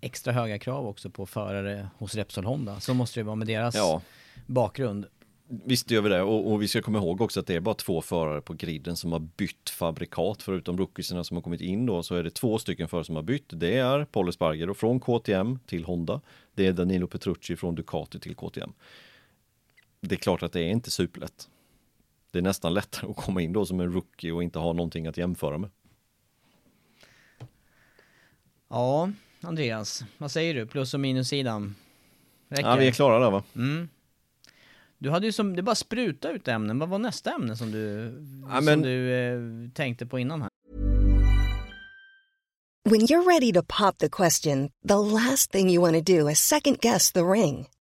extra 0.00 0.32
höga 0.32 0.58
krav 0.58 0.86
också 0.86 1.10
på 1.10 1.26
förare 1.26 1.88
hos 1.98 2.14
Repsol 2.14 2.44
Honda. 2.44 2.80
Så 2.80 2.94
måste 2.94 3.20
det 3.20 3.24
vara 3.24 3.36
med 3.36 3.46
deras 3.46 3.74
Ja, 3.74 4.02
bakgrund. 4.46 5.06
Visst 5.46 5.90
gör 5.90 6.02
vi 6.02 6.08
det 6.08 6.22
och, 6.22 6.52
och 6.52 6.62
vi 6.62 6.68
ska 6.68 6.82
komma 6.82 6.98
ihåg 6.98 7.20
också 7.20 7.40
att 7.40 7.46
det 7.46 7.54
är 7.54 7.60
bara 7.60 7.74
två 7.74 8.02
förare 8.02 8.40
på 8.40 8.54
griden 8.54 8.96
som 8.96 9.12
har 9.12 9.18
bytt 9.18 9.70
fabrikat 9.70 10.42
förutom 10.42 10.78
rookiesarna 10.78 11.24
som 11.24 11.36
har 11.36 11.42
kommit 11.42 11.60
in 11.60 11.86
då 11.86 12.02
så 12.02 12.14
är 12.14 12.22
det 12.22 12.30
två 12.30 12.58
stycken 12.58 12.88
förare 12.88 13.04
som 13.04 13.16
har 13.16 13.22
bytt. 13.22 13.44
Det 13.48 13.78
är 13.78 14.04
Paul 14.04 14.28
Esparger 14.28 14.70
och 14.70 14.76
från 14.76 15.00
KTM 15.00 15.58
till 15.66 15.84
Honda. 15.84 16.20
Det 16.54 16.66
är 16.66 16.72
Danilo 16.72 17.06
Petrucci 17.06 17.56
från 17.56 17.74
Ducati 17.74 18.20
till 18.20 18.34
KTM. 18.34 18.72
Det 20.08 20.14
är 20.14 20.16
klart 20.16 20.42
att 20.42 20.52
det 20.52 20.60
är 20.60 20.68
inte 20.68 20.90
superlätt. 20.90 21.48
Det 22.30 22.38
är 22.38 22.42
nästan 22.42 22.74
lättare 22.74 23.10
att 23.10 23.16
komma 23.16 23.40
in 23.42 23.52
då 23.52 23.66
som 23.66 23.80
en 23.80 23.92
rookie 23.92 24.32
och 24.32 24.42
inte 24.42 24.58
ha 24.58 24.72
någonting 24.72 25.06
att 25.06 25.16
jämföra 25.16 25.58
med. 25.58 25.70
Ja, 28.68 29.10
Andreas? 29.40 30.04
Vad 30.18 30.30
säger 30.30 30.54
du? 30.54 30.66
Plus 30.66 30.94
och 30.94 31.00
minussidan? 31.00 31.74
Räcker 32.48 32.68
Ja, 32.68 32.76
vi 32.76 32.88
är 32.88 32.92
klara 32.92 33.18
där 33.18 33.30
va? 33.30 33.42
Mm. 33.56 33.88
Du 34.98 35.10
hade 35.10 35.26
ju 35.26 35.32
som, 35.32 35.56
det 35.56 35.62
bara 35.62 35.74
spruta 35.74 36.30
ut 36.30 36.48
ämnen. 36.48 36.78
Vad 36.78 36.88
var 36.88 36.98
nästa 36.98 37.30
ämne 37.34 37.56
som 37.56 37.70
du, 37.70 38.12
Ja, 38.50 38.56
som 38.56 38.64
men- 38.64 38.82
du 38.82 39.12
eh, 39.14 39.70
tänkte 39.74 40.06
på 40.06 40.18
innan 40.18 40.42
här? 40.42 40.50
When 42.90 43.00
you're 43.00 43.26
ready 43.32 43.52
to 43.52 43.62
pop 43.62 43.98
the 43.98 44.08
question, 44.08 44.70
the 44.88 44.94
last 44.94 45.50
thing 45.52 45.70
you 45.70 45.80
want 45.92 46.06
to 46.06 46.12
do 46.12 46.30
is 46.30 46.38
second 46.38 46.78
guess 46.80 47.12
the 47.12 47.20
ring. 47.20 47.66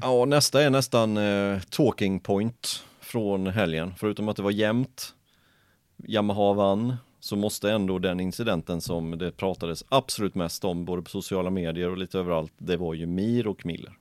Ja, 0.00 0.24
nästa 0.24 0.62
är 0.62 0.70
nästan 0.70 1.16
eh, 1.16 1.60
talking 1.70 2.20
point 2.20 2.84
från 3.00 3.46
helgen. 3.46 3.94
Förutom 3.96 4.28
att 4.28 4.36
det 4.36 4.42
var 4.42 4.50
jämnt, 4.50 5.14
Yamaha 6.08 6.52
vann, 6.52 6.96
så 7.20 7.36
måste 7.36 7.70
ändå 7.72 7.98
den 7.98 8.20
incidenten 8.20 8.80
som 8.80 9.18
det 9.18 9.32
pratades 9.32 9.84
absolut 9.88 10.34
mest 10.34 10.64
om, 10.64 10.84
både 10.84 11.02
på 11.02 11.10
sociala 11.10 11.50
medier 11.50 11.88
och 11.90 11.96
lite 11.98 12.18
överallt, 12.18 12.52
det 12.58 12.76
var 12.76 12.94
ju 12.94 13.06
Mir 13.06 13.46
och 13.46 13.66
Miller. 13.66 13.92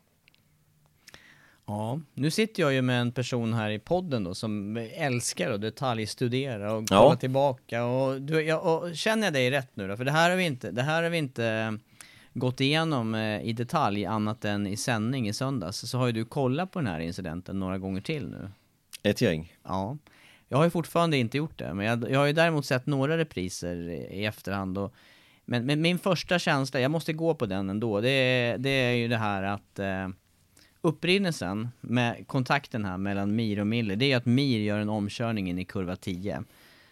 Ja, 1.65 1.99
nu 2.13 2.31
sitter 2.31 2.63
jag 2.63 2.73
ju 2.73 2.81
med 2.81 3.01
en 3.01 3.11
person 3.11 3.53
här 3.53 3.69
i 3.69 3.79
podden 3.79 4.23
då 4.23 4.35
som 4.35 4.77
älskar 4.95 5.51
att 5.51 5.61
detaljstudera 5.61 6.73
och 6.73 6.87
kolla 6.89 7.01
Ja. 7.01 7.15
tillbaka 7.15 7.85
och, 7.85 8.21
du, 8.21 8.41
jag, 8.41 8.65
och 8.83 8.95
känner 8.95 9.23
jag 9.27 9.33
dig 9.33 9.51
rätt 9.51 9.75
nu 9.75 9.87
då? 9.87 9.97
För 9.97 10.05
det 10.05 10.11
här 10.11 10.29
har 10.29 10.37
vi 10.37 10.43
inte, 10.45 10.71
det 10.71 10.81
här 10.81 11.03
har 11.03 11.09
vi 11.09 11.17
inte 11.17 11.77
gått 12.33 12.61
igenom 12.61 13.15
eh, 13.15 13.41
i 13.41 13.53
detalj 13.53 14.05
annat 14.05 14.45
än 14.45 14.67
i 14.67 14.77
sändning 14.77 15.27
i 15.27 15.33
söndags. 15.33 15.89
Så 15.89 15.97
har 15.97 16.07
ju 16.07 16.11
du 16.11 16.25
kollat 16.25 16.71
på 16.71 16.79
den 16.79 16.87
här 16.87 16.99
incidenten 16.99 17.59
några 17.59 17.77
gånger 17.77 18.01
till 18.01 18.27
nu. 18.27 18.49
Ett 19.03 19.21
gäng. 19.21 19.53
Ja. 19.63 19.97
Jag 20.47 20.57
har 20.57 20.63
ju 20.63 20.69
fortfarande 20.69 21.17
inte 21.17 21.37
gjort 21.37 21.59
det, 21.59 21.73
men 21.73 21.85
jag, 21.85 22.11
jag 22.11 22.19
har 22.19 22.25
ju 22.25 22.33
däremot 22.33 22.65
sett 22.65 22.85
några 22.85 23.17
repriser 23.17 23.75
i, 23.75 24.21
i 24.21 24.25
efterhand 24.25 24.77
och 24.77 24.93
men, 25.45 25.65
men 25.65 25.81
min 25.81 25.99
första 25.99 26.39
känsla, 26.39 26.79
jag 26.79 26.91
måste 26.91 27.13
gå 27.13 27.35
på 27.35 27.45
den 27.45 27.69
ändå, 27.69 28.01
det 28.01 28.55
det 28.59 28.69
är 28.69 28.93
ju 28.93 29.07
det 29.07 29.17
här 29.17 29.43
att 29.43 29.79
eh, 29.79 30.09
upprinnelsen 30.81 31.69
med 31.81 32.27
kontakten 32.27 32.85
här 32.85 32.97
mellan 32.97 33.35
Mir 33.35 33.59
och 33.59 33.67
Miller, 33.67 33.95
det 33.95 34.05
är 34.05 34.07
ju 34.09 34.13
att 34.13 34.25
Mir 34.25 34.59
gör 34.59 34.79
en 34.79 34.89
omkörning 34.89 35.49
in 35.49 35.59
i 35.59 35.65
kurva 35.65 35.95
10. 35.95 36.43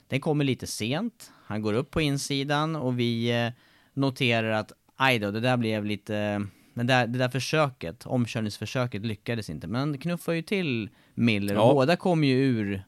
Den 0.07 0.21
kommer 0.21 0.43
lite 0.43 0.67
sent, 0.67 1.31
han 1.45 1.61
går 1.61 1.73
upp 1.73 1.91
på 1.91 2.01
insidan 2.01 2.75
och 2.75 2.99
vi 2.99 3.43
eh, 3.45 3.51
noterar 3.93 4.51
att 4.51 4.71
aj 5.01 5.19
då, 5.19 5.31
det 5.31 5.39
där 5.39 5.57
blev 5.57 5.85
lite, 5.85 6.45
men 6.73 6.87
där, 6.87 7.07
det 7.07 7.19
där 7.19 7.29
försöket, 7.29 8.05
omkörningsförsöket 8.05 9.05
lyckades 9.05 9.49
inte. 9.49 9.67
Men 9.67 9.97
knuffar 9.97 10.33
ju 10.33 10.41
till 10.41 10.89
Miller 11.13 11.55
och 11.57 11.61
Ja. 11.61 11.73
båda 11.73 11.95
kom 11.95 12.23
ju 12.23 12.33
ur 12.35 12.83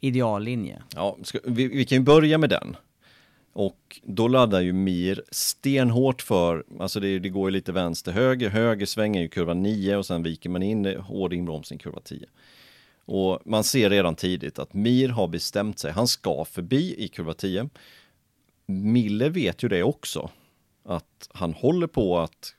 ideallinje. 0.00 0.82
Ja, 0.94 1.16
ska, 1.22 1.38
vi, 1.44 1.68
vi 1.68 1.84
kan 1.84 1.98
ju 1.98 2.04
börja 2.04 2.38
med 2.38 2.50
den. 2.50 2.76
Och 3.52 4.00
då 4.04 4.28
laddar 4.28 4.60
ju 4.60 4.72
Mir 4.72 5.22
stenhårt 5.30 6.22
för, 6.22 6.64
alltså 6.80 7.00
det, 7.00 7.18
det 7.18 7.28
går 7.28 7.50
ju 7.50 7.52
lite 7.52 7.72
vänster 7.72 8.12
höger, 8.12 8.48
höger 8.50 8.86
svänger 8.86 9.20
ju 9.22 9.28
kurva 9.28 9.54
9 9.54 9.96
och 9.96 10.06
sen 10.06 10.22
viker 10.22 10.50
man 10.50 10.62
in 10.62 10.86
hård 10.86 11.32
inbromsning 11.32 11.78
kurva 11.78 12.00
10. 12.00 12.26
Och 13.04 13.40
man 13.44 13.64
ser 13.64 13.90
redan 13.90 14.14
tidigt 14.14 14.58
att 14.58 14.74
Mir 14.74 15.08
har 15.08 15.28
bestämt 15.28 15.78
sig, 15.78 15.92
han 15.92 16.08
ska 16.08 16.44
förbi 16.44 16.94
i 16.98 17.08
kurva 17.08 17.34
10. 17.34 17.68
Miller 18.66 19.30
vet 19.30 19.62
ju 19.62 19.68
det 19.68 19.82
också, 19.82 20.30
att 20.86 21.28
han 21.30 21.52
håller 21.52 21.86
på 21.86 22.18
att 22.18 22.54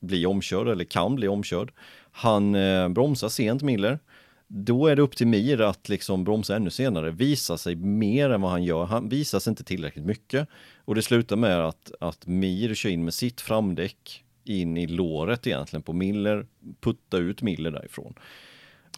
bli 0.00 0.26
omkörd 0.26 0.68
eller 0.68 0.84
kan 0.84 1.16
bli 1.16 1.28
omkörd. 1.28 1.72
Han 2.12 2.54
eh, 2.54 2.88
bromsar 2.88 3.28
sent 3.28 3.62
Miller. 3.62 3.98
Då 4.46 4.86
är 4.86 4.96
det 4.96 5.02
upp 5.02 5.16
till 5.16 5.26
Mir 5.26 5.60
att 5.60 5.88
liksom 5.88 6.24
bromsa 6.24 6.56
ännu 6.56 6.70
senare, 6.70 7.10
visa 7.10 7.58
sig 7.58 7.76
mer 7.76 8.30
än 8.30 8.40
vad 8.40 8.50
han 8.50 8.64
gör. 8.64 8.84
Han 8.84 9.08
visar 9.08 9.38
sig 9.38 9.50
inte 9.50 9.64
tillräckligt 9.64 10.04
mycket. 10.04 10.48
Och 10.84 10.94
det 10.94 11.02
slutar 11.02 11.36
med 11.36 11.66
att, 11.66 11.92
att 12.00 12.26
Mir 12.26 12.74
kör 12.74 12.90
in 12.90 13.04
med 13.04 13.14
sitt 13.14 13.40
framdäck 13.40 14.24
in 14.44 14.76
i 14.76 14.86
låret 14.86 15.46
egentligen 15.46 15.82
på 15.82 15.92
Miller, 15.92 16.46
putta 16.80 17.16
ut 17.16 17.42
Miller 17.42 17.70
därifrån. 17.70 18.14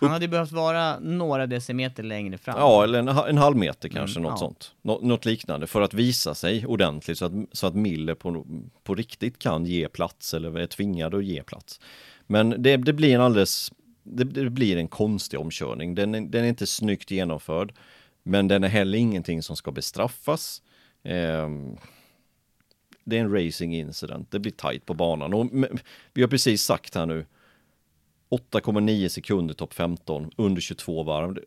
Han 0.00 0.10
hade 0.10 0.28
behövt 0.28 0.52
vara 0.52 0.98
några 1.00 1.46
decimeter 1.46 2.02
längre 2.02 2.38
fram. 2.38 2.58
Ja, 2.58 2.84
eller 2.84 2.98
en, 2.98 3.08
en 3.08 3.38
halv 3.38 3.56
meter 3.56 3.88
kanske, 3.88 4.18
Mm, 4.20 4.30
något 4.30 4.40
ja. 4.40 4.46
sånt. 4.46 4.74
Nå, 4.82 4.98
något 5.02 5.24
liknande, 5.24 5.66
för 5.66 5.80
att 5.80 5.94
visa 5.94 6.34
sig 6.34 6.66
ordentligt 6.66 7.18
så 7.18 7.24
att, 7.24 7.32
så 7.52 7.66
att 7.66 7.74
Miller 7.74 8.14
på, 8.14 8.46
på 8.84 8.94
riktigt 8.94 9.38
kan 9.38 9.66
ge 9.66 9.88
plats 9.88 10.34
eller 10.34 10.58
är 10.58 10.66
tvingad 10.66 11.14
att 11.14 11.24
ge 11.24 11.42
plats. 11.42 11.80
Men 12.26 12.62
det, 12.62 12.76
det 12.76 12.92
blir 12.92 13.14
en 13.14 13.20
alldeles, 13.20 13.72
det, 14.02 14.24
det 14.24 14.50
blir 14.50 14.76
en 14.76 14.88
konstig 14.88 15.40
omkörning. 15.40 15.94
Den, 15.94 16.14
är- 16.14 16.20
den 16.20 16.44
är 16.44 16.48
inte 16.48 16.66
snyggt 16.66 17.10
genomförd, 17.10 17.74
men 18.22 18.48
den 18.48 18.64
är 18.64 18.68
heller 18.68 18.98
ingenting 18.98 19.42
som 19.42 19.56
ska 19.56 19.70
bestraffas. 19.72 20.62
Ehm, 21.04 21.76
det 23.04 23.16
är 23.16 23.20
en 23.20 23.32
racing 23.44 23.74
incident, 23.76 24.30
det 24.30 24.38
blir 24.38 24.52
tight 24.52 24.86
på 24.86 24.94
banan. 24.94 25.34
Och, 25.34 25.50
vi 26.14 26.22
har 26.22 26.28
precis 26.28 26.62
sagt 26.62 26.94
här 26.94 27.06
nu, 27.06 27.26
8,9 28.32 29.08
sekunder 29.08 29.54
topp 29.54 29.74
15 29.74 30.30
under 30.36 30.60
22 30.60 31.02
varv. 31.02 31.38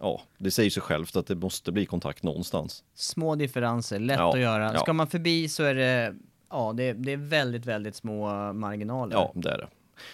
Ja, 0.00 0.22
det 0.38 0.50
säger 0.50 0.70
sig 0.70 0.82
självt 0.82 1.16
att 1.16 1.26
det 1.26 1.34
måste 1.34 1.72
bli 1.72 1.86
kontakt 1.86 2.22
någonstans. 2.22 2.84
Små 2.94 3.34
differenser, 3.34 3.98
lätt 3.98 4.18
Ja, 4.18 4.32
att 4.34 4.40
göra. 4.40 4.72
ja. 4.74 4.80
Ska 4.80 4.92
man 4.92 5.06
förbi 5.06 5.48
så 5.48 5.62
är 5.62 5.74
det, 5.74 6.14
ja 6.50 6.72
det, 6.76 6.92
det 6.92 7.12
är 7.12 7.16
väldigt, 7.16 7.66
väldigt 7.66 7.94
små 7.96 8.52
marginaler. 8.52 9.16
Ja, 9.16 9.32
det 9.34 9.50
är 9.50 9.58
det. 9.58 9.68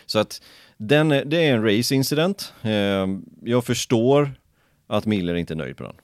Så 0.07 0.19
att 0.19 0.43
den, 0.77 1.09
det 1.09 1.37
är 1.49 1.55
en 1.55 1.65
race 1.77 1.95
incident. 1.95 2.53
Eh, 2.63 3.07
Jag 3.43 3.65
förstår 3.65 4.33
att 4.87 5.07
Miller 5.07 5.35
inte 5.35 5.55
är 5.55 5.57
nöjd 5.57 5.77
på 5.77 5.83
den. 5.83 5.95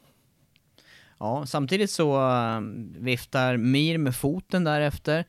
Ja, 1.19 1.47
samtidigt 1.47 1.91
så 1.91 2.17
äh, 2.31 2.61
viftar 2.99 3.57
Mir 3.57 3.99
med 3.99 4.17
foten 4.17 4.65
därefter. 4.65 5.25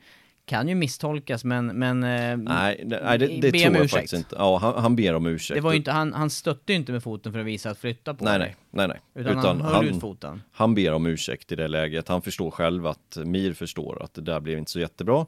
Kan 0.46 0.68
ju 0.68 0.74
misstolkas 0.74 1.44
men, 1.44 1.66
men 1.66 2.00
Nej, 2.00 2.84
det, 2.86 3.00
nej, 3.04 3.18
det, 3.18 3.26
det 3.26 3.52
tror 3.52 3.62
jag 3.62 3.76
ursäkt. 3.76 3.92
faktiskt 3.92 4.12
inte. 4.12 4.36
Ja, 4.38 4.58
han, 4.58 4.82
han 4.82 4.96
ber 4.96 5.14
om 5.14 5.26
ursäkt. 5.26 5.56
det 5.56 5.60
var 5.60 5.72
ju 5.72 5.78
inte, 5.78 5.90
han, 5.92 6.12
han 6.12 6.30
stötte 6.30 6.72
ju 6.72 6.78
inte 6.78 6.92
med 6.92 7.02
foten 7.02 7.32
för 7.32 7.40
att 7.40 7.46
visa 7.46 7.70
att 7.70 7.78
flytta 7.78 8.14
på 8.14 8.24
Nej, 8.24 8.38
nej, 8.38 8.56
nej, 8.70 8.88
nej. 8.88 9.00
Utan, 9.14 9.60
han 9.60 9.60
höll 9.60 9.88
ut 9.88 10.00
foten. 10.00 10.42
han 10.52 10.74
ber 10.74 10.92
om 10.92 11.06
ursäkt 11.06 11.52
i 11.52 11.56
det 11.56 11.68
läget. 11.68 12.08
Han 12.08 12.22
förstår 12.22 12.50
själv 12.50 12.86
att 12.86 13.18
Mir 13.24 13.52
förstår 13.52 14.02
att 14.02 14.14
det 14.14 14.20
där 14.20 14.40
blev 14.40 14.58
inte 14.58 14.70
så 14.70 14.80
jättebra. 14.80 15.26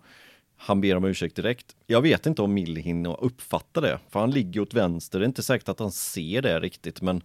Han 0.56 0.80
ber 0.80 0.96
om 0.96 1.04
ursäkt 1.04 1.36
direkt. 1.36 1.76
Jag 1.86 2.00
vet 2.00 2.26
inte 2.26 2.42
om 2.42 2.54
Mill 2.54 2.76
hinner 2.76 3.24
uppfatta 3.24 3.80
det, 3.80 3.98
för 4.08 4.20
han 4.20 4.30
ligger 4.30 4.60
åt 4.60 4.74
vänster. 4.74 5.18
Det 5.18 5.24
är 5.24 5.26
inte 5.26 5.42
säkert 5.42 5.68
att 5.68 5.78
han 5.78 5.92
ser 5.92 6.42
det 6.42 6.60
riktigt, 6.60 7.02
men 7.02 7.22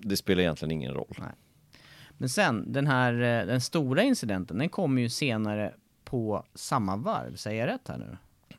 det 0.00 0.16
spelar 0.16 0.42
egentligen 0.42 0.72
ingen 0.72 0.94
roll. 0.94 1.14
Men 2.18 2.28
sen, 2.28 2.72
den 2.72 2.86
här, 2.86 3.12
eh, 3.12 3.46
den 3.46 3.60
stora 3.60 4.02
incidenten, 4.02 4.58
den 4.58 4.68
kommer 4.68 5.02
ju 5.02 5.08
senare 5.08 5.74
på 6.10 6.44
samma 6.54 6.96
varv, 6.96 7.36
säger 7.36 7.66
jag 7.66 7.74
rätt 7.74 7.88
här 7.88 7.98
nu? 7.98 8.16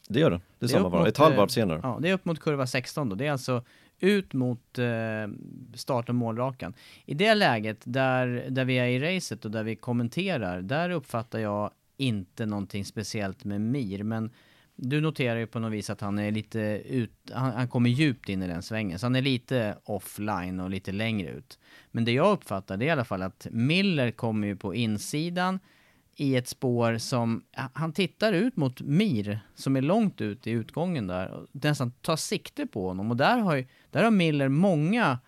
Det 0.08 0.20
gör 0.20 0.32
det. 0.32 0.36
Det 0.60 0.66
är 0.66 0.68
Det 0.68 0.74
är 0.74 0.78
samma 0.78 0.89
varv. 0.89 1.02
mot, 1.02 1.10
Ett 1.10 1.18
halvvarv 1.18 1.47
eh, 1.47 1.47
senare. 1.47 1.80
Ja, 1.84 1.99
det 2.02 2.10
är 2.10 2.14
upp 2.14 2.26
mot 2.26 2.39
kurva 2.39 2.68
16 2.68 3.10
då. 3.10 3.16
Det 3.16 3.28
är 3.28 3.32
alltså 3.32 3.64
ut 3.99 4.34
mot 4.34 4.80
eh, 4.80 4.86
start 5.74 6.10
och 6.10 6.16
målrakan. 6.16 6.74
I 7.06 7.14
det 7.14 7.36
läget 7.36 7.82
där, 7.84 8.45
där 8.49 8.66
vi 8.66 8.76
är 8.76 8.88
i 8.88 8.99
racet 8.99 9.45
och 9.45 9.52
där 9.52 9.64
vi 9.64 9.76
kommenterar, 9.76 10.62
där 10.62 10.89
uppfattar 10.89 11.39
jag 11.39 11.72
inte 11.97 12.45
någonting 12.45 12.86
speciellt 12.86 13.43
med 13.43 13.62
Mir. 13.62 14.04
Men 14.04 14.32
du 14.76 15.02
noterar 15.02 15.39
ju 15.39 15.47
på 15.47 15.60
något 15.60 15.72
vis 15.72 15.89
att 15.89 16.02
han 16.02 16.20
är 16.20 16.32
lite 16.32 16.60
ut, 16.86 17.32
han, 17.34 17.52
han 17.52 17.68
kommer 17.68 17.89
djupt 17.89 18.30
in 18.30 18.43
i 18.43 18.47
den 18.47 18.64
svängen. 18.64 18.99
Så 18.99 19.06
han 19.06 19.16
är 19.16 19.22
lite 19.22 19.78
offline 19.84 20.60
och 20.60 20.70
lite 20.70 20.91
längre 20.91 21.30
ut. 21.30 21.60
Men 21.91 22.06
det 22.06 22.12
jag 22.12 22.32
uppfattar 22.32 22.78
det 22.78 22.86
är 22.86 22.88
i 22.88 22.91
alla 22.91 23.06
fall 23.06 23.22
att 23.22 23.47
Miller 23.52 24.12
kommer 24.12 24.47
ju 24.47 24.56
på 24.56 24.76
insidan 24.76 25.60
i 26.22 26.36
ett 26.36 26.48
spår 26.48 26.98
som, 26.98 27.44
han 27.54 27.94
tittar 27.94 28.34
ut 28.34 28.58
mot 28.58 28.82
Mir 28.82 29.40
som 29.56 29.76
är 29.76 29.82
långt 29.82 30.22
ut 30.22 30.48
i 30.48 30.52
utgången 30.52 31.08
där 31.08 31.32
och 31.32 31.48
nästan 31.52 31.92
tar 31.92 32.16
sikte 32.16 32.68
på 32.68 32.88
honom 32.88 33.12
och 33.12 33.18
där 33.18 33.38
har, 33.38 33.56
ju, 33.56 33.66
där 33.92 34.04
har 34.04 34.12
Miller 34.12 34.50
många 34.50 35.20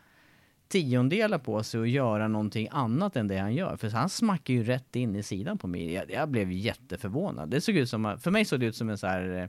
tiondelar 0.68 1.38
på 1.38 1.64
sig 1.64 1.82
att 1.82 1.90
göra 1.90 2.28
någonting 2.28 2.68
annat 2.72 3.16
än 3.16 3.28
det 3.28 3.38
han 3.38 3.54
gör. 3.54 3.78
För 3.78 3.90
han 3.90 4.10
smackar 4.10 4.54
ju 4.54 4.64
rätt 4.64 4.96
in 4.96 5.16
i 5.16 5.24
sidan 5.24 5.58
på 5.58 5.68
Mir. 5.68 5.94
Jag, 5.94 6.12
jag 6.12 6.30
blev 6.30 6.52
jätteförvånad. 6.52 7.50
Det 7.50 7.62
såg 7.62 7.76
ut 7.76 7.90
som, 7.90 8.18
för 8.20 8.32
mig 8.32 8.46
såg 8.46 8.60
det 8.60 8.66
ut 8.66 8.76
som 8.76 8.90
en 8.90 8.98
så 8.98 9.08
här 9.08 9.42
eh, 9.42 9.48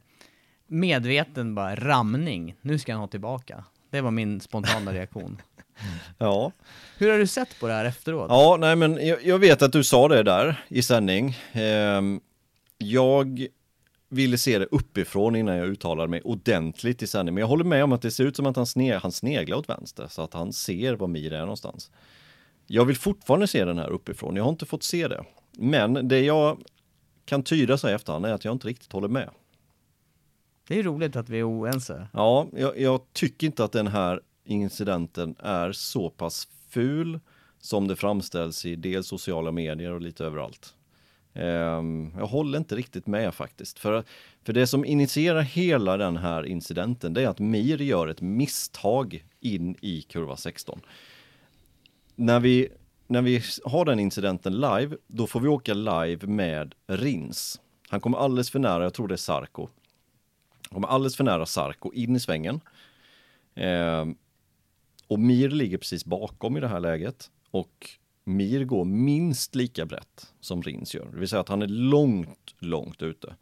medveten 0.67 1.55
bara 1.55 1.75
ramning. 1.75 2.55
Nu 2.61 2.79
ska 2.79 2.93
han 2.93 3.01
ha 3.01 3.09
tillbaka. 3.09 3.65
Det 3.91 4.01
var 4.01 4.11
min 4.11 4.41
spontana 4.41 4.93
reaktion. 4.93 5.41
Ja. 6.19 6.53
Hur 6.99 7.11
har 7.11 7.19
du 7.19 7.27
sett 7.27 7.61
på 7.61 7.67
det 7.67 7.73
här 7.73 7.85
efteråt? 7.85 8.27
Ja, 8.29 8.57
nej 8.61 8.77
men 8.77 9.07
jag, 9.07 9.25
jag 9.25 9.39
vet 9.39 9.63
att 9.63 9.73
du 9.73 9.85
sa 9.85 10.09
det 10.09 10.23
där 10.23 10.65
i 10.69 10.83
sändning. 10.83 11.37
Ehm, 11.53 12.21
jag 12.79 13.47
ville 14.09 14.39
se 14.39 14.59
det 14.59 14.67
uppifrån 14.71 15.37
innan 15.37 15.57
jag 15.57 15.69
uttalade 15.69 16.09
mig 16.09 16.21
ordentligt 16.23 17.03
i 17.03 17.07
sändning. 17.07 17.35
Men 17.35 17.41
jag 17.41 17.49
håller 17.49 17.65
med 17.65 17.85
om 17.85 17.93
att 17.93 18.03
det 18.03 18.11
ser 18.11 18.25
ut 18.25 18.37
som 18.37 18.47
att 18.47 18.57
han, 18.57 18.67
sne, 18.67 18.97
han 18.97 19.13
sneglar 19.13 19.57
åt 19.57 19.69
vänster 19.69 20.07
så 20.07 20.23
att 20.23 20.35
han 20.35 20.53
ser 20.53 20.95
var 20.95 21.07
Mir 21.07 21.33
är 21.33 21.41
någonstans. 21.41 21.91
Jag 22.67 22.85
vill 22.85 22.97
fortfarande 22.97 23.47
se 23.47 23.65
den 23.65 23.79
här 23.79 23.91
uppifrån. 23.91 24.37
Jag 24.37 24.45
har 24.45 24.51
inte 24.51 24.67
fått 24.67 24.83
se 24.83 25.09
det. 25.09 25.25
Men 25.53 26.09
det 26.09 26.21
jag 26.21 26.59
kan 27.25 27.43
tyda 27.43 27.79
sig 27.79 27.95
efterhand 27.95 28.27
är 28.27 28.33
att 28.33 28.45
jag 28.45 28.53
inte 28.53 28.69
riktigt 28.69 28.93
håller 28.93 29.09
med. 29.09 29.31
Det 30.69 30.79
är 30.79 30.83
roligt 30.83 31.17
att 31.17 31.29
vi 31.29 31.39
är 31.39 31.49
oense. 31.49 32.09
Ja, 32.13 32.47
jag, 32.53 32.79
jag 32.79 33.01
tycker 33.13 33.47
inte 33.47 33.65
att 33.65 33.73
den 33.73 33.87
här 33.87 34.21
incidenten 34.45 35.37
är 35.39 35.73
så 35.73 36.11
pass 36.11 36.49
ful 36.69 37.21
som 37.61 37.89
det 37.89 37.97
framställs 37.97 38.67
i 38.67 38.77
dels 38.77 39.07
sociala 39.07 39.53
medier 39.53 39.93
och 39.93 40.01
lite 40.01 40.25
överallt. 40.25 40.75
Ehm, 41.35 42.13
jag 42.19 42.27
håller 42.27 42.59
inte 42.59 42.77
riktigt 42.77 43.07
med 43.07 43.35
faktiskt. 43.35 43.79
För, 43.79 44.05
för 44.45 44.53
det 44.53 44.67
som 44.67 44.85
initierar 44.85 45.41
hela 45.41 45.97
den 45.97 46.17
här 46.17 46.47
incidenten 46.47 47.15
det 47.15 47.23
är 47.23 47.29
att 47.29 47.39
Mir 47.39 47.83
gör 47.83 48.09
ett 48.09 48.21
misstag 48.21 49.25
in 49.41 49.77
i 49.81 50.03
kurva 50.03 50.37
16. 50.37 50.81
När 52.15 52.41
vi, 52.41 52.69
när 53.07 53.23
vi 53.23 53.43
har 53.65 53.85
den 53.85 54.01
incidenten 54.01 54.53
live, 54.53 54.97
då 55.07 55.27
får 55.27 55.41
vi 55.41 55.49
åka 55.49 55.75
live 55.75 56.27
med 56.27 56.75
Rins. 56.87 57.61
Han 57.89 58.01
kommer 58.01 58.19
alldeles 58.19 58.51
för 58.51 58.59
nära, 58.59 58.83
jag 58.83 58.95
tror 58.95 59.09
det 59.09 59.15
är 59.15 59.17
Sarko. 59.17 59.69
Han 60.63 60.75
kommer 60.75 60.89
alldeles 60.89 61.17
för 61.17 61.25
nära 61.25 61.47
Sarko 61.47 61.93
in 61.93 62.17
i 62.17 62.21
svängen. 62.21 62.61
Ehm, 63.55 64.17
och 65.09 65.19
Mir 65.19 65.51
ligger 65.51 65.79
precis 65.79 66.05
bakom 66.05 66.57
i 66.57 66.61
det 66.61 66.69
här 66.69 66.81
läget. 66.81 67.31
Och 67.51 67.91
Mir 68.25 68.65
går 68.65 68.85
minst 68.85 69.55
lika 69.55 69.87
brett 69.87 70.35
som 70.41 70.63
Rins 70.63 70.95
gör. 70.95 71.09
Det 71.13 71.19
vill 71.19 71.29
säga 71.29 71.41
att 71.41 71.49
han 71.49 71.63
är 71.63 71.67
långt, 71.67 72.55
långt 72.59 73.03
ute. 73.03 73.37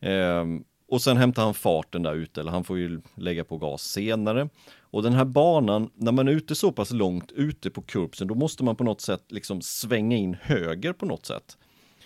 Ehm, 0.00 0.64
och 0.88 1.02
sen 1.02 1.16
hämtar 1.16 1.44
han 1.44 1.54
farten 1.54 2.02
där 2.02 2.14
ute, 2.14 2.40
eller 2.40 2.50
han 2.50 2.64
får 2.64 2.78
ju 2.78 3.00
lägga 3.14 3.44
på 3.44 3.58
gas 3.58 3.82
senare. 3.82 4.48
Och 4.78 5.02
den 5.02 5.12
här 5.12 5.24
banan, 5.24 5.90
när 5.94 6.12
man 6.12 6.28
är 6.28 6.32
ute 6.32 6.54
så 6.54 6.72
pass 6.72 6.90
långt 6.90 7.32
ute 7.32 7.70
på 7.70 7.82
kurbsen, 7.82 8.28
då 8.28 8.34
måste 8.34 8.64
man 8.64 8.76
på 8.76 8.84
något 8.84 9.00
sätt 9.00 9.24
liksom 9.28 9.62
svänga 9.62 10.16
in 10.16 10.36
höger 10.40 10.92
på 10.92 11.06
något 11.06 11.26
sätt. 11.26 11.58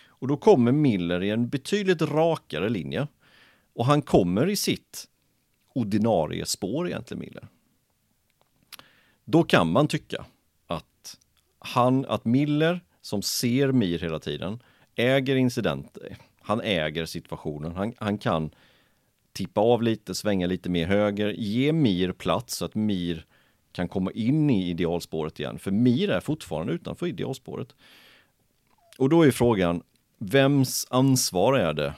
Och 0.06 0.28
då 0.28 0.36
kommer 0.36 0.72
Miller 0.72 1.22
i 1.22 1.30
en 1.30 1.48
betydligt 1.48 2.02
rakare 2.02 2.68
linje. 2.68 3.06
Och 3.74 3.86
han 3.86 4.02
kommer 4.02 4.48
i 4.48 4.56
sitt 4.56 5.08
ordinarie 5.74 6.46
spår 6.46 6.88
egentligen, 6.88 7.20
Miller. 7.20 7.48
Då 9.30 9.42
kan 9.42 9.72
man 9.72 9.88
tycka 9.88 10.24
att 10.66 11.18
han, 11.58 12.06
att 12.06 12.24
Miller 12.24 12.80
som 13.00 13.22
ser 13.22 13.72
Mir 13.72 13.98
hela 13.98 14.18
tiden 14.18 14.62
äger 14.94 15.36
incidenter. 15.36 16.16
Han 16.40 16.60
äger 16.60 17.04
situationen. 17.06 17.76
Han, 17.76 17.94
han 17.98 18.18
kan 18.18 18.50
tippa 19.32 19.60
av 19.60 19.82
lite, 19.82 20.14
svänga 20.14 20.46
lite 20.46 20.70
mer 20.70 20.86
höger, 20.86 21.28
ge 21.28 21.72
Mir 21.72 22.12
plats 22.12 22.56
så 22.56 22.64
att 22.64 22.74
Mir 22.74 23.26
kan 23.72 23.88
komma 23.88 24.10
in 24.10 24.50
i 24.50 24.70
idealspåret 24.70 25.40
igen. 25.40 25.58
För 25.58 25.70
Mir 25.70 26.10
är 26.10 26.20
fortfarande 26.20 26.72
utanför 26.72 27.06
idealspåret. 27.06 27.74
Och 28.98 29.08
då 29.08 29.22
är 29.22 29.30
frågan, 29.30 29.82
vems 30.18 30.86
ansvar 30.90 31.58
är 31.58 31.72
det 31.72 31.94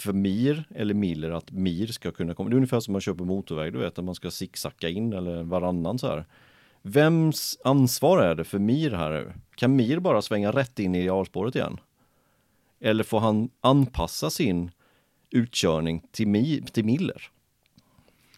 för 0.00 0.12
Mir 0.12 0.64
eller 0.74 0.94
Miller 0.94 1.30
att 1.30 1.50
Mir 1.50 1.86
ska 1.86 2.10
kunna 2.12 2.34
komma. 2.34 2.48
Det 2.50 2.54
är 2.54 2.56
ungefär 2.56 2.80
som 2.80 2.92
man 2.92 3.00
kör 3.00 3.14
på 3.14 3.24
motorväg, 3.24 3.72
du 3.72 3.78
vet 3.78 3.98
att 3.98 4.04
man 4.04 4.14
ska 4.14 4.30
zigzacka 4.30 4.88
in 4.88 5.12
eller 5.12 5.42
varannan 5.42 5.98
så 5.98 6.06
här. 6.06 6.26
Vems 6.82 7.58
ansvar 7.64 8.22
är 8.22 8.34
det 8.34 8.44
för 8.44 8.58
Mir 8.58 8.90
här 8.90 9.10
nu? 9.10 9.32
Kan 9.54 9.76
Mir 9.76 9.98
bara 9.98 10.22
svänga 10.22 10.52
rätt 10.52 10.78
in 10.78 10.94
i 10.94 10.98
idealspåret 11.00 11.54
igen? 11.54 11.80
Eller 12.80 13.04
får 13.04 13.20
han 13.20 13.50
anpassa 13.60 14.30
sin 14.30 14.70
utkörning 15.30 16.02
till, 16.12 16.28
Mi, 16.28 16.62
till 16.72 16.84
Miller? 16.84 17.30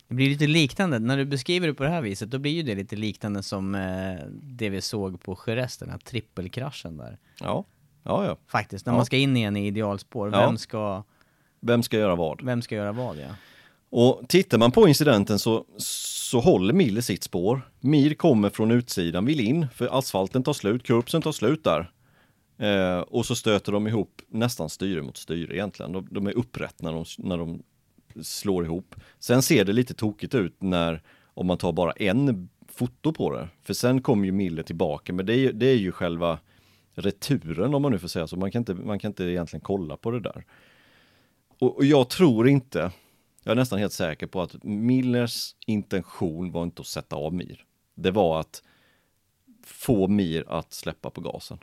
Det 0.08 0.14
blir 0.14 0.28
lite 0.30 0.46
liknande, 0.46 0.98
när 0.98 1.16
du 1.16 1.24
beskriver 1.24 1.66
det 1.66 1.74
på 1.74 1.82
det 1.82 1.88
här 1.88 2.02
viset, 2.02 2.30
då 2.30 2.38
blir 2.38 2.52
ju 2.52 2.62
det 2.62 2.74
lite 2.74 2.96
liknande 2.96 3.42
som 3.42 3.74
eh, 3.74 4.26
det 4.42 4.68
vi 4.68 4.80
såg 4.80 5.22
på 5.22 5.38
Jerez, 5.46 5.76
den 5.78 5.90
här 5.90 5.98
trippelkraschen 5.98 6.96
där. 6.96 7.18
Ja, 7.40 7.64
ja, 8.02 8.24
ja. 8.26 8.36
Faktiskt, 8.46 8.86
när 8.86 8.92
Ja. 8.92 8.96
man 8.96 9.06
ska 9.06 9.16
in 9.16 9.36
igen 9.36 9.56
i 9.56 9.66
idealspår, 9.66 10.28
vem, 10.28 10.58
ska, 10.58 11.02
Vem 11.66 11.82
ska 11.82 11.98
göra 11.98 12.14
vad? 12.14 12.42
vem 12.42 12.62
ska 12.62 12.74
göra 12.74 12.92
vad 12.92 13.16
ja? 13.16 13.28
Och 13.90 14.22
tittar 14.28 14.58
man 14.58 14.72
på 14.72 14.88
incidenten 14.88 15.38
så, 15.38 15.64
så 15.76 16.40
håller 16.40 16.74
Miller 16.74 17.00
sitt 17.00 17.22
spår. 17.22 17.70
Mir 17.80 18.14
kommer 18.14 18.50
från 18.50 18.70
utsidan, 18.70 19.24
vill 19.24 19.40
in, 19.40 19.66
för 19.74 19.98
asfalten 19.98 20.42
tar 20.42 20.52
slut, 20.52 20.82
kurbsen 20.82 21.22
tar 21.22 21.32
slut 21.32 21.64
där. 21.64 21.90
Eh, 22.58 22.98
och 23.00 23.26
så 23.26 23.34
stöter 23.34 23.72
de 23.72 23.86
ihop 23.86 24.22
nästan 24.28 24.68
styre 24.68 25.02
mot 25.02 25.16
styre 25.16 25.54
egentligen. 25.54 25.92
De, 25.92 26.08
de 26.10 26.26
är 26.26 26.38
upprätt 26.38 26.82
när 26.82 26.92
de, 26.92 27.04
när 27.18 27.38
de 27.38 27.62
slår 28.22 28.64
ihop. 28.64 28.94
Sen 29.18 29.42
ser 29.42 29.64
det 29.64 29.72
lite 29.72 29.94
tokigt 29.94 30.34
ut 30.34 30.56
när, 30.58 31.02
om 31.34 31.46
man 31.46 31.58
tar 31.58 31.72
bara 31.72 31.92
en 31.92 32.48
foto 32.68 33.12
på 33.12 33.30
det. 33.30 33.48
För 33.62 33.74
sen 33.74 34.02
kommer 34.02 34.24
ju 34.24 34.32
Miller 34.32 34.62
tillbaka, 34.62 35.12
men 35.12 35.26
det 35.26 35.36
är, 35.36 35.52
det 35.52 35.66
är 35.66 35.76
ju 35.76 35.92
själva 35.92 36.38
returen 36.94 37.74
om 37.74 37.82
man 37.82 37.92
nu 37.92 37.98
får 37.98 38.08
säga 38.08 38.26
så. 38.26 38.36
Man 38.36 38.50
kan 38.50 38.60
inte, 38.60 38.74
man 38.74 38.98
kan 38.98 39.10
inte 39.10 39.24
egentligen 39.24 39.60
kolla 39.60 39.96
på 39.96 40.10
det 40.10 40.20
där. 40.20 40.44
Och, 41.62 41.76
och 41.76 41.84
jag 41.84 42.08
tror 42.08 42.48
inte, 42.48 42.90
jag 43.42 43.52
är 43.52 43.56
nästan 43.56 43.78
helt 43.78 43.92
säker 43.92 44.26
på 44.26 44.42
att 44.42 44.64
Millers 44.64 45.54
intention 45.66 46.52
var 46.52 46.62
inte 46.62 46.80
att 46.80 46.86
sätta 46.86 47.16
av 47.16 47.34
Mir. 47.34 47.64
Det 47.94 48.10
var 48.10 48.40
att 48.40 48.62
få 49.66 50.08
Mir 50.08 50.44
att 50.48 50.72
släppa 50.72 51.10
på 51.10 51.20
gasen. 51.20 51.58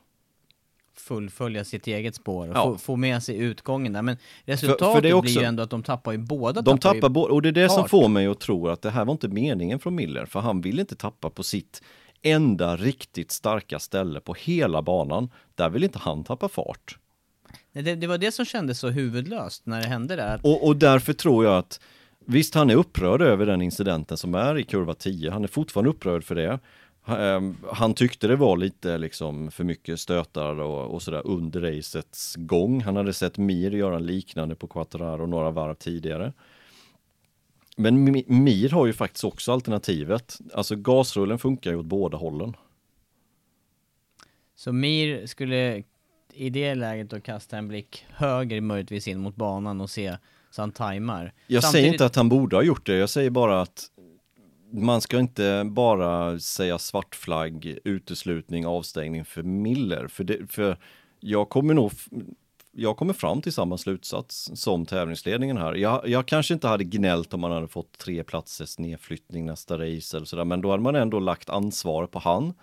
Fullfölja 0.93 1.65
sitt 1.65 1.87
eget 1.87 2.15
spår 2.15 2.47
och 2.49 2.55
Ja. 2.57 2.63
få, 2.63 2.77
få 2.77 2.95
med 2.95 3.23
sig 3.23 3.37
utgången 3.37 3.93
där. 3.93 4.01
Men 4.01 4.17
resultatet 4.43 5.01
för 5.01 5.05
är 5.09 5.13
också- 5.13 5.21
blir 5.21 5.39
ju 5.39 5.43
ändå 5.47 5.63
att 5.63 5.69
de 5.69 5.83
tappar 5.83 6.11
ju 6.11 6.17
båda. 6.17 6.61
De 6.61 6.75
ju 6.75 6.79
tappar 6.79 7.09
både, 7.09 7.33
och 7.33 7.41
det 7.41 7.49
är 7.49 7.53
det 7.53 7.69
som 7.69 7.77
fart. 7.83 7.89
får 7.89 8.07
mig 8.07 8.27
att 8.27 8.39
tro 8.39 8.67
att 8.67 8.81
det 8.81 8.89
här 8.89 9.05
var 9.05 9.11
inte 9.11 9.27
meningen 9.27 9.79
från 9.79 9.95
Miller, 9.95 10.25
för 10.25 10.39
han 10.39 10.61
vill 10.61 10.79
inte 10.79 10.95
tappa 10.95 11.29
på 11.29 11.43
sitt 11.43 11.81
enda 12.21 12.77
riktigt 12.77 13.31
starka 13.31 13.79
ställe 13.79 14.19
på 14.19 14.33
hela 14.33 14.81
banan. 14.81 15.29
Där 15.55 15.69
vill 15.69 15.83
inte 15.83 15.99
han 15.99 16.23
tappa 16.23 16.49
fart. 16.49 16.97
Det, 17.81 17.95
det 17.95 18.07
var 18.07 18.17
det 18.17 18.31
som 18.31 18.45
kändes 18.45 18.79
så 18.79 18.89
huvudlöst 18.89 19.65
när 19.65 19.81
det 19.81 19.87
hände 19.87 20.15
där. 20.15 20.39
Och, 20.43 20.67
och 20.67 20.75
därför 20.75 21.13
tror 21.13 21.45
jag 21.45 21.57
att 21.57 21.79
visst, 22.25 22.55
han 22.55 22.69
är 22.69 22.75
upprörd 22.75 23.21
över 23.21 23.45
den 23.45 23.61
incidenten 23.61 24.17
som 24.17 24.35
är 24.35 24.57
i 24.57 24.63
kurva 24.63 24.93
10. 24.93 25.31
Han 25.31 25.43
är 25.43 25.47
fortfarande 25.47 25.89
upprörd 25.89 26.23
för 26.23 26.35
det. 26.35 26.59
Han, 27.01 27.21
ehm, 27.21 27.57
han 27.71 27.93
tyckte 27.93 28.27
det 28.27 28.35
var 28.35 28.57
lite 28.57 28.97
liksom 28.97 29.51
för 29.51 29.63
mycket 29.63 29.99
stötar 29.99 30.59
och, 30.59 30.93
och 30.93 31.01
sådär 31.01 31.21
under 31.27 31.61
racets 31.61 32.35
gång. 32.35 32.81
Han 32.81 32.95
hade 32.95 33.13
sett 33.13 33.37
Mir 33.37 33.71
göra 33.71 33.95
en 33.95 34.05
liknande 34.05 34.55
på 34.55 34.67
Quattararo 34.67 35.25
några 35.25 35.51
varv 35.51 35.73
tidigare. 35.75 36.33
Men 37.77 38.09
Mi- 38.15 38.25
Mir 38.31 38.69
har 38.69 38.85
ju 38.85 38.93
faktiskt 38.93 39.23
också 39.23 39.51
alternativet. 39.51 40.39
Alltså 40.53 40.75
gasrullen 40.75 41.39
funkar 41.39 41.71
ju 41.71 41.77
åt 41.77 41.85
båda 41.85 42.17
hållen. 42.17 42.55
Så 44.55 44.71
Mir 44.71 45.25
skulle 45.25 45.83
i 46.33 46.49
det 46.49 46.75
läget 46.75 47.09
då 47.09 47.19
kasta 47.19 47.57
en 47.57 47.67
blick 47.67 48.05
höger 48.09 48.61
möjligtvis 48.61 49.07
in 49.07 49.19
mot 49.19 49.35
banan 49.35 49.81
och 49.81 49.89
se 49.89 50.17
så 50.51 50.61
han 50.61 50.71
tajmar. 50.71 51.33
Jag 51.47 51.63
säger 51.63 51.71
Samtidigt- 51.71 51.91
inte 51.93 52.05
att 52.05 52.15
han 52.15 52.29
borde 52.29 52.55
ha 52.55 52.63
gjort 52.63 52.85
det, 52.85 52.95
jag 52.95 53.09
säger 53.09 53.29
bara 53.29 53.61
att 53.61 53.85
man 54.71 55.01
ska 55.01 55.19
inte 55.19 55.63
bara 55.65 56.39
säga 56.39 56.79
svart 56.79 57.15
flagg, 57.15 57.77
uteslutning, 57.83 58.65
avstängning 58.65 59.25
för 59.25 59.43
Miller. 59.43 60.07
För, 60.07 60.23
det, 60.23 60.51
för 60.51 60.77
jag 61.19 61.49
kommer 61.49 61.73
nog 61.73 61.91
jag 62.71 62.97
kommer 62.97 63.13
fram 63.13 63.41
till 63.41 63.53
samma 63.53 63.77
slutsats 63.77 64.51
som 64.53 64.85
tävlingsledningen 64.85 65.57
här. 65.57 65.75
Jag, 65.75 66.07
jag 66.07 66.25
kanske 66.25 66.53
inte 66.53 66.67
hade 66.67 66.83
gnällt 66.83 67.33
om 67.33 67.41
man 67.41 67.51
hade 67.51 67.67
fått 67.67 67.97
tre 67.97 68.23
platsers 68.23 68.77
nedflyttning 68.79 69.45
nästa 69.45 69.73
race 69.77 70.17
eller 70.17 70.25
sådär, 70.25 70.45
men 70.45 70.61
då 70.61 70.71
hade 70.71 70.83
man 70.83 70.95
ändå 70.95 71.19
lagt 71.19 71.49
ansvar 71.49 72.07
på 72.07 72.19
han. 72.19 72.53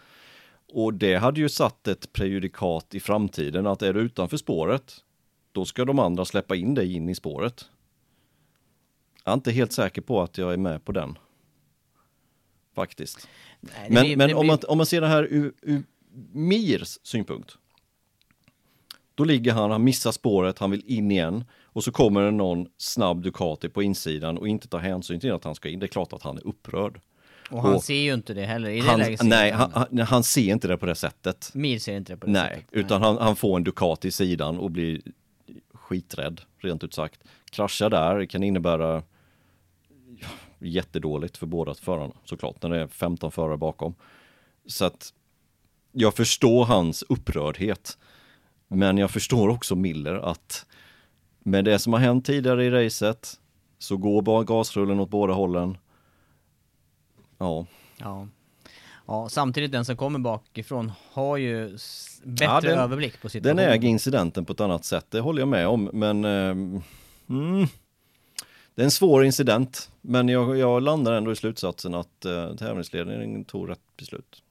Och 0.68 0.94
det 0.94 1.14
hade 1.16 1.40
ju 1.40 1.48
satt 1.48 1.88
ett 1.88 2.12
prejudikat 2.12 2.94
i 2.94 3.00
framtiden 3.00 3.66
att 3.66 3.82
är 3.82 3.92
du 3.94 4.00
utanför 4.00 4.36
spåret, 4.36 4.96
då 5.52 5.64
ska 5.64 5.84
de 5.84 5.98
andra 5.98 6.24
släppa 6.24 6.56
in 6.56 6.74
dig 6.74 6.94
in 6.94 7.08
i 7.08 7.14
spåret. 7.14 7.68
Jag 9.24 9.32
är 9.32 9.34
inte 9.34 9.52
helt 9.52 9.72
säker 9.72 10.02
på 10.02 10.22
att 10.22 10.38
jag 10.38 10.52
är 10.52 10.56
med 10.56 10.84
på 10.84 10.92
den. 10.92 11.18
Faktiskt. 12.74 13.28
Nej, 13.60 13.90
Men, 13.90 14.02
blir- 14.04 14.16
men 14.16 14.34
om, 14.34 14.46
man, 14.46 14.58
om 14.68 14.76
man 14.78 14.86
ser 14.86 15.00
det 15.00 15.06
här 15.06 15.22
ur, 15.30 15.52
ur 15.62 15.82
Mirs 16.32 16.98
synpunkt. 17.02 17.56
Då 19.14 19.24
ligger 19.24 19.52
han, 19.52 19.70
han 19.70 19.84
missar 19.84 20.12
spåret, 20.12 20.58
han 20.58 20.70
vill 20.70 20.82
in 20.86 21.10
igen. 21.10 21.44
Och 21.62 21.84
så 21.84 21.92
kommer 21.92 22.22
det 22.22 22.30
någon 22.30 22.68
snabb 22.76 23.22
Ducati 23.22 23.68
på 23.68 23.82
insidan 23.82 24.38
och 24.38 24.48
inte 24.48 24.68
tar 24.68 24.78
hänsyn 24.78 25.20
till 25.20 25.32
att 25.32 25.44
han 25.44 25.54
ska 25.54 25.68
in. 25.68 25.78
Det 25.78 25.86
är 25.86 25.88
klart 25.88 26.12
att 26.12 26.22
han 26.22 26.36
är 26.38 26.46
upprörd. 26.46 27.00
Och 27.50 27.62
han 27.62 27.74
och- 27.74 27.84
ser 27.84 27.94
ju 28.00 28.14
inte 28.14 28.34
det 28.34 28.44
heller. 28.44 28.70
I 28.70 28.80
det 28.80 28.86
Han, 28.88 28.98
läget 28.98 29.22
nej, 29.22 29.50
han, 29.50 29.70
han, 29.74 29.98
han 29.98 30.22
ser 30.24 30.52
inte 30.52 30.68
det 30.68 30.76
på 30.76 30.86
det 30.86 30.94
sättet. 30.94 31.50
Mir 31.54 31.78
ser 31.78 31.96
inte 31.96 32.12
det 32.12 32.16
på 32.16 32.26
det 32.26 32.32
Nej, 32.32 32.54
sättet. 32.54 32.68
utan 32.70 33.02
han, 33.02 33.16
han 33.18 33.36
får 33.36 33.56
en 33.56 33.64
Ducati 33.64 34.08
i 34.08 34.10
sidan 34.10 34.58
och 34.58 34.70
blir 34.70 35.00
skiträdd, 35.74 36.40
rent 36.58 36.84
ut 36.84 36.94
sagt. 36.94 37.20
Krascha 37.50 37.88
där 37.88 38.26
kan 38.26 38.42
innebära 38.42 39.02
jättedåligt 40.58 41.36
för 41.36 41.46
båda 41.46 41.74
förarna 41.74 42.12
såklart, 42.24 42.62
när 42.62 42.70
det 42.70 42.80
är 42.80 42.86
15 42.86 43.32
förare 43.32 43.56
bakom. 43.56 43.94
Så 44.66 44.84
att 44.84 45.12
jag 45.92 46.14
förstår 46.14 46.64
hans 46.64 47.02
upprördhet. 47.08 47.98
Men 48.68 48.98
jag 48.98 49.10
förstår 49.10 49.48
också 49.48 49.74
Miller 49.76 50.14
att 50.14 50.66
med 51.38 51.64
det 51.64 51.78
som 51.78 51.92
har 51.92 52.00
hänt 52.00 52.26
tidigare 52.26 52.64
i 52.64 52.70
racet 52.70 53.40
så 53.78 53.96
går 53.96 54.22
bara 54.22 54.44
gasrullen 54.44 55.00
åt 55.00 55.10
båda 55.10 55.32
hållen. 55.32 55.78
Ja, 57.38 57.66
Ja. 57.98 58.28
ja, 59.06 59.28
samtidigt 59.28 59.72
den 59.72 59.84
som 59.84 59.96
kommer 59.96 60.18
bakifrån 60.18 60.92
har 61.12 61.36
ju 61.36 61.68
bättre 62.24 62.44
Ja, 62.44 62.60
den- 62.60 62.78
överblick 62.78 63.12
på 63.12 63.26
Den 63.26 63.30
situationen. 63.30 63.64
äger 63.72 63.88
incidenten 63.88 64.44
på 64.44 64.52
ett 64.52 64.60
annat 64.60 64.84
sätt, 64.84 65.06
det 65.10 65.20
håller 65.20 65.40
jag 65.40 65.48
med 65.48 65.68
om, 65.68 65.90
men 65.92 66.24
ehm, 66.24 66.82
mm, 67.28 67.66
det 68.74 68.82
är 68.82 68.84
en 68.84 68.90
svår 68.90 69.24
incident, 69.24 69.90
men 70.00 70.28
jag, 70.28 70.58
jag 70.58 70.82
landar 70.82 71.12
ändå 71.12 71.32
i 71.32 71.36
slutsatsen 71.36 71.94
att 71.94 72.26
uh, 72.26 72.56
tävlingsledningen 72.56 73.44
tog 73.44 73.70
rätt 73.70 73.80
beslut. 73.96 74.42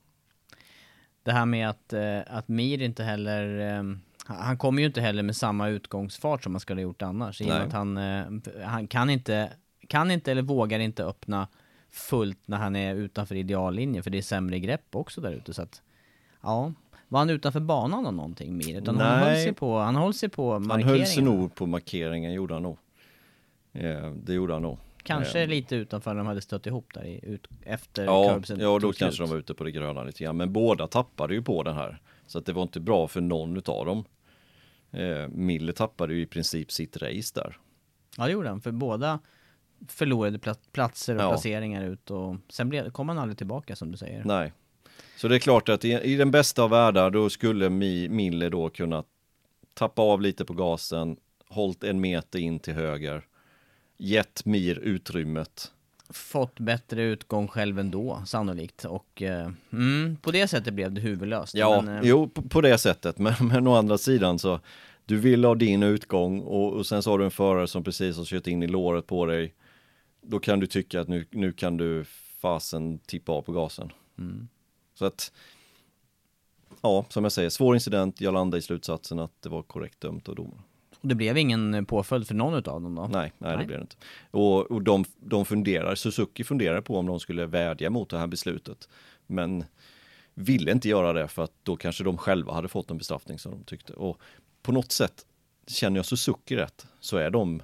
Det 1.23 1.31
här 1.31 1.45
med 1.45 1.69
att, 1.69 1.93
eh, 1.93 2.19
att 2.27 2.47
Mir 2.47 2.81
inte 2.81 3.03
heller, 3.03 3.59
eh, 3.59 3.83
han 4.25 4.38
han 4.38 4.57
kommer 4.57 4.79
ju 4.81 4.86
inte 4.88 5.01
heller 5.01 5.23
med 5.23 5.36
samma 5.36 5.67
utgångsfart 5.69 6.43
som 6.43 6.51
man 6.51 6.59
skulle 6.59 6.79
ha 6.81 6.83
gjort 6.83 7.01
annars. 7.01 7.41
I 7.41 7.43
och 7.43 7.47
med 7.47 7.61
att 7.61 7.73
han, 7.73 7.97
eh, 7.97 8.25
han 8.65 8.88
kan 8.88 9.09
inte, 9.09 9.49
kan 9.88 10.11
inte 10.11 10.31
eller 10.31 10.41
vågar 10.41 10.79
inte 10.79 11.03
öppna 11.05 11.47
fullt 11.96 12.48
när 12.48 12.58
han 12.58 12.76
är 12.76 12.96
utanför 12.96 13.36
ideallinjen, 13.36 14.04
för 14.04 14.10
det 14.12 14.18
är 14.18 14.22
sämre 14.22 14.60
grepp 14.60 14.96
också 14.96 15.22
där 15.22 15.32
ute. 15.32 15.54
Så 15.54 15.62
att, 15.62 15.82
ja. 16.41 16.74
Var 17.08 17.20
han 17.20 17.30
utanför 17.30 17.60
banan 17.60 18.06
av 18.06 18.14
någonting 18.14 18.58
Mir? 18.58 18.78
Utan 18.82 18.98
han 18.98 19.20
Nej. 19.20 19.30
höll 19.36 19.43
sig 19.43 19.54
på, 19.54 19.78
han 19.80 19.96
höll 19.96 20.14
sig 20.14 20.30
på 20.30 20.54
Han 20.54 20.68
markeringen. 20.68 20.98
höll 21.00 21.06
sig 21.08 21.24
nog 21.24 21.56
på 21.56 21.66
markeringen, 21.66 22.34
gjorde 22.34 22.54
han 22.54 22.64
nog. 22.64 22.78
Eh, 23.74 24.12
det 24.12 24.34
gjorde 24.34 24.54
han 24.54 24.62
nog. 24.62 24.78
Kanske 25.04 25.41
Eh, 25.41 25.48
lite 25.48 25.76
utanför 25.76 26.14
när 26.14 26.18
de 26.18 26.28
hade 26.28 26.41
stött 26.41 26.66
ihop 26.68 26.93
där 26.93 27.04
i, 27.06 27.20
ut, 27.24 27.48
efter 27.64 28.06
Ja, 28.06 28.41
ja 28.48 28.80
då 28.80 28.80
kanske 28.80 29.12
slut. 29.12 29.18
de 29.18 29.30
var 29.30 29.38
ute 29.38 29.54
på 29.54 29.64
det 29.64 29.72
gröna 29.72 30.04
lite 30.04 30.24
grann, 30.24 30.38
men 30.38 30.54
båda 30.54 30.88
tappade 30.88 31.34
ju 31.34 31.41
på 31.41 31.64
den 31.64 31.76
här. 31.76 32.02
Så 32.28 32.38
att 32.39 32.46
det 32.46 32.54
var 32.54 32.64
inte 32.64 32.80
bra 32.80 33.08
för 33.08 33.22
någon 33.22 33.58
utav 33.58 33.86
dem. 33.86 34.04
Eh, 34.91 35.28
Miller 35.28 35.74
tappade 35.74 36.14
ju 36.14 36.22
i 36.22 36.26
princip 36.26 36.72
sitt 36.72 36.98
race 36.98 37.32
där. 37.36 37.58
Ja 38.18 38.26
det 38.26 38.32
gjorde 38.32 38.50
han, 38.50 38.62
för 38.62 38.72
båda 38.72 39.20
förlorade 39.88 40.38
pla- 40.38 40.57
platser 40.71 41.15
och 41.15 41.21
Ja. 41.21 41.30
placeringar 41.30 41.84
ut 41.86 42.11
och 42.11 42.36
sen 42.49 42.69
blev, 42.69 42.91
kom 42.91 43.09
han 43.09 43.17
aldrig 43.17 43.38
tillbaka 43.38 43.76
som 43.76 43.91
du 43.91 43.97
säger. 43.97 44.23
Nej. 44.26 44.53
Så 45.17 45.28
det 45.28 45.36
är 45.36 45.39
klart 45.39 45.69
att 45.69 45.86
i, 45.86 45.91
i 45.91 46.15
den 46.15 46.32
bästa 46.32 46.63
av 46.63 46.69
världar 46.69 47.09
då 47.09 47.30
skulle 47.30 47.69
Mi, 47.69 48.09
Miller 48.09 48.49
då 48.49 48.69
kunna 48.69 49.03
tappa 49.73 50.01
av 50.01 50.21
lite 50.21 50.45
på 50.45 50.53
gasen, 50.53 51.17
hållit 51.49 51.84
en 51.84 52.01
meter 52.01 52.39
in 52.39 52.59
till 52.59 52.73
höger, 52.73 53.23
gett 53.97 54.45
Mir 54.45 54.80
utrymmet. 54.80 55.71
Fått 56.09 56.59
bättre 56.59 57.03
utgång 57.03 57.47
själv 57.47 57.80
ändå, 57.80 58.21
sannolikt. 58.26 58.86
Och 58.86 59.21
eh, 59.21 59.51
mm, 59.71 60.17
på 60.21 60.32
det 60.32 60.47
sättet 60.47 60.73
blev 60.73 60.91
det 60.91 61.01
huvudlöst. 61.01 61.55
Ja, 61.55 61.82
Men, 61.82 61.95
eh, 61.97 62.01
jo 62.09 62.30
på, 62.30 62.41
på 62.41 62.61
det 62.61 62.78
sättet, 62.78 63.17
men, 63.19 63.34
men 63.41 63.67
å 63.67 63.76
andra 63.76 63.97
sidan 63.97 64.39
så 64.39 64.59
du 65.05 65.17
vill 65.17 65.45
ha 65.45 65.55
din 65.55 65.84
utgång 65.84 66.41
och, 66.41 66.73
och 66.73 66.86
sen 66.86 67.03
så 67.03 67.11
har 67.11 67.19
du 67.19 67.26
en 67.26 67.32
förare 67.32 67.67
som 67.67 67.84
precis 67.84 68.17
har 68.17 68.26
kört 68.26 68.47
in 68.47 68.63
i 68.63 68.67
låret 68.67 69.07
på 69.07 69.26
dig. 69.26 69.53
Då 70.28 70.39
kan 70.39 70.59
du 70.59 70.67
tycka 70.67 71.01
att 71.01 71.07
nu, 71.07 71.26
nu 71.32 71.51
kan 71.51 71.78
du 71.78 72.05
fasen 72.41 72.99
tippa 72.99 73.32
av 73.32 73.41
på 73.41 73.51
gasen. 73.51 73.91
Mm. 74.17 74.47
Så 74.93 75.05
att 75.05 75.32
Ja, 76.82 77.05
som 77.09 77.23
jag 77.23 77.32
säger, 77.32 77.49
svår 77.49 77.76
incident. 77.76 78.21
Jag 78.21 78.34
landade 78.34 78.57
i 78.59 78.61
slutsatsen 78.61 79.19
att 79.19 79.41
det 79.41 79.49
var 79.49 79.63
korrekt 79.63 80.01
dömt 80.01 80.30
av 80.30 80.36
domaren. 80.36 80.61
och 81.01 81.07
det 81.07 81.15
blev 81.15 81.38
ingen 81.38 81.73
eh, 81.73 81.82
påföljd 81.84 82.28
för 82.28 82.36
någon 82.36 82.53
utav 82.53 82.82
dem 82.82 82.95
då? 82.95 83.07
Nej, 83.07 83.34
nej, 83.38 83.51
det 83.51 83.57
Nej. 83.57 83.65
blev 83.65 83.80
det 83.80 83.82
inte. 83.82 83.95
Och, 84.32 84.71
och 84.71 84.82
de, 84.82 85.05
de 85.19 85.45
funderar, 85.45 85.95
Suzuki 85.95 86.43
funderar 86.43 86.82
på 86.82 86.97
om 86.97 87.05
de 87.05 87.19
skulle 87.19 87.45
vädja 87.45 87.89
mot 87.89 88.09
det 88.09 88.17
här 88.17 88.28
beslutet. 88.28 88.89
Men 89.28 89.63
ville 90.34 90.71
inte 90.71 90.89
göra 90.89 91.13
det 91.13 91.28
för 91.28 91.43
att 91.43 91.53
då 91.63 91.78
kanske 91.78 92.03
de 92.03 92.17
själva 92.17 92.53
hade 92.53 92.67
fått 92.67 92.91
en 92.91 92.97
bestraffning 92.97 93.39
som 93.39 93.51
de 93.51 93.63
tyckte. 93.63 93.93
Och 93.93 94.21
på 94.61 94.71
något 94.71 94.91
sätt, 94.91 95.26
känner 95.67 95.97
jag 95.97 96.05
Suzuki 96.05 96.55
rätt, 96.55 96.88
så 96.99 97.17
är 97.17 97.30
de, 97.30 97.61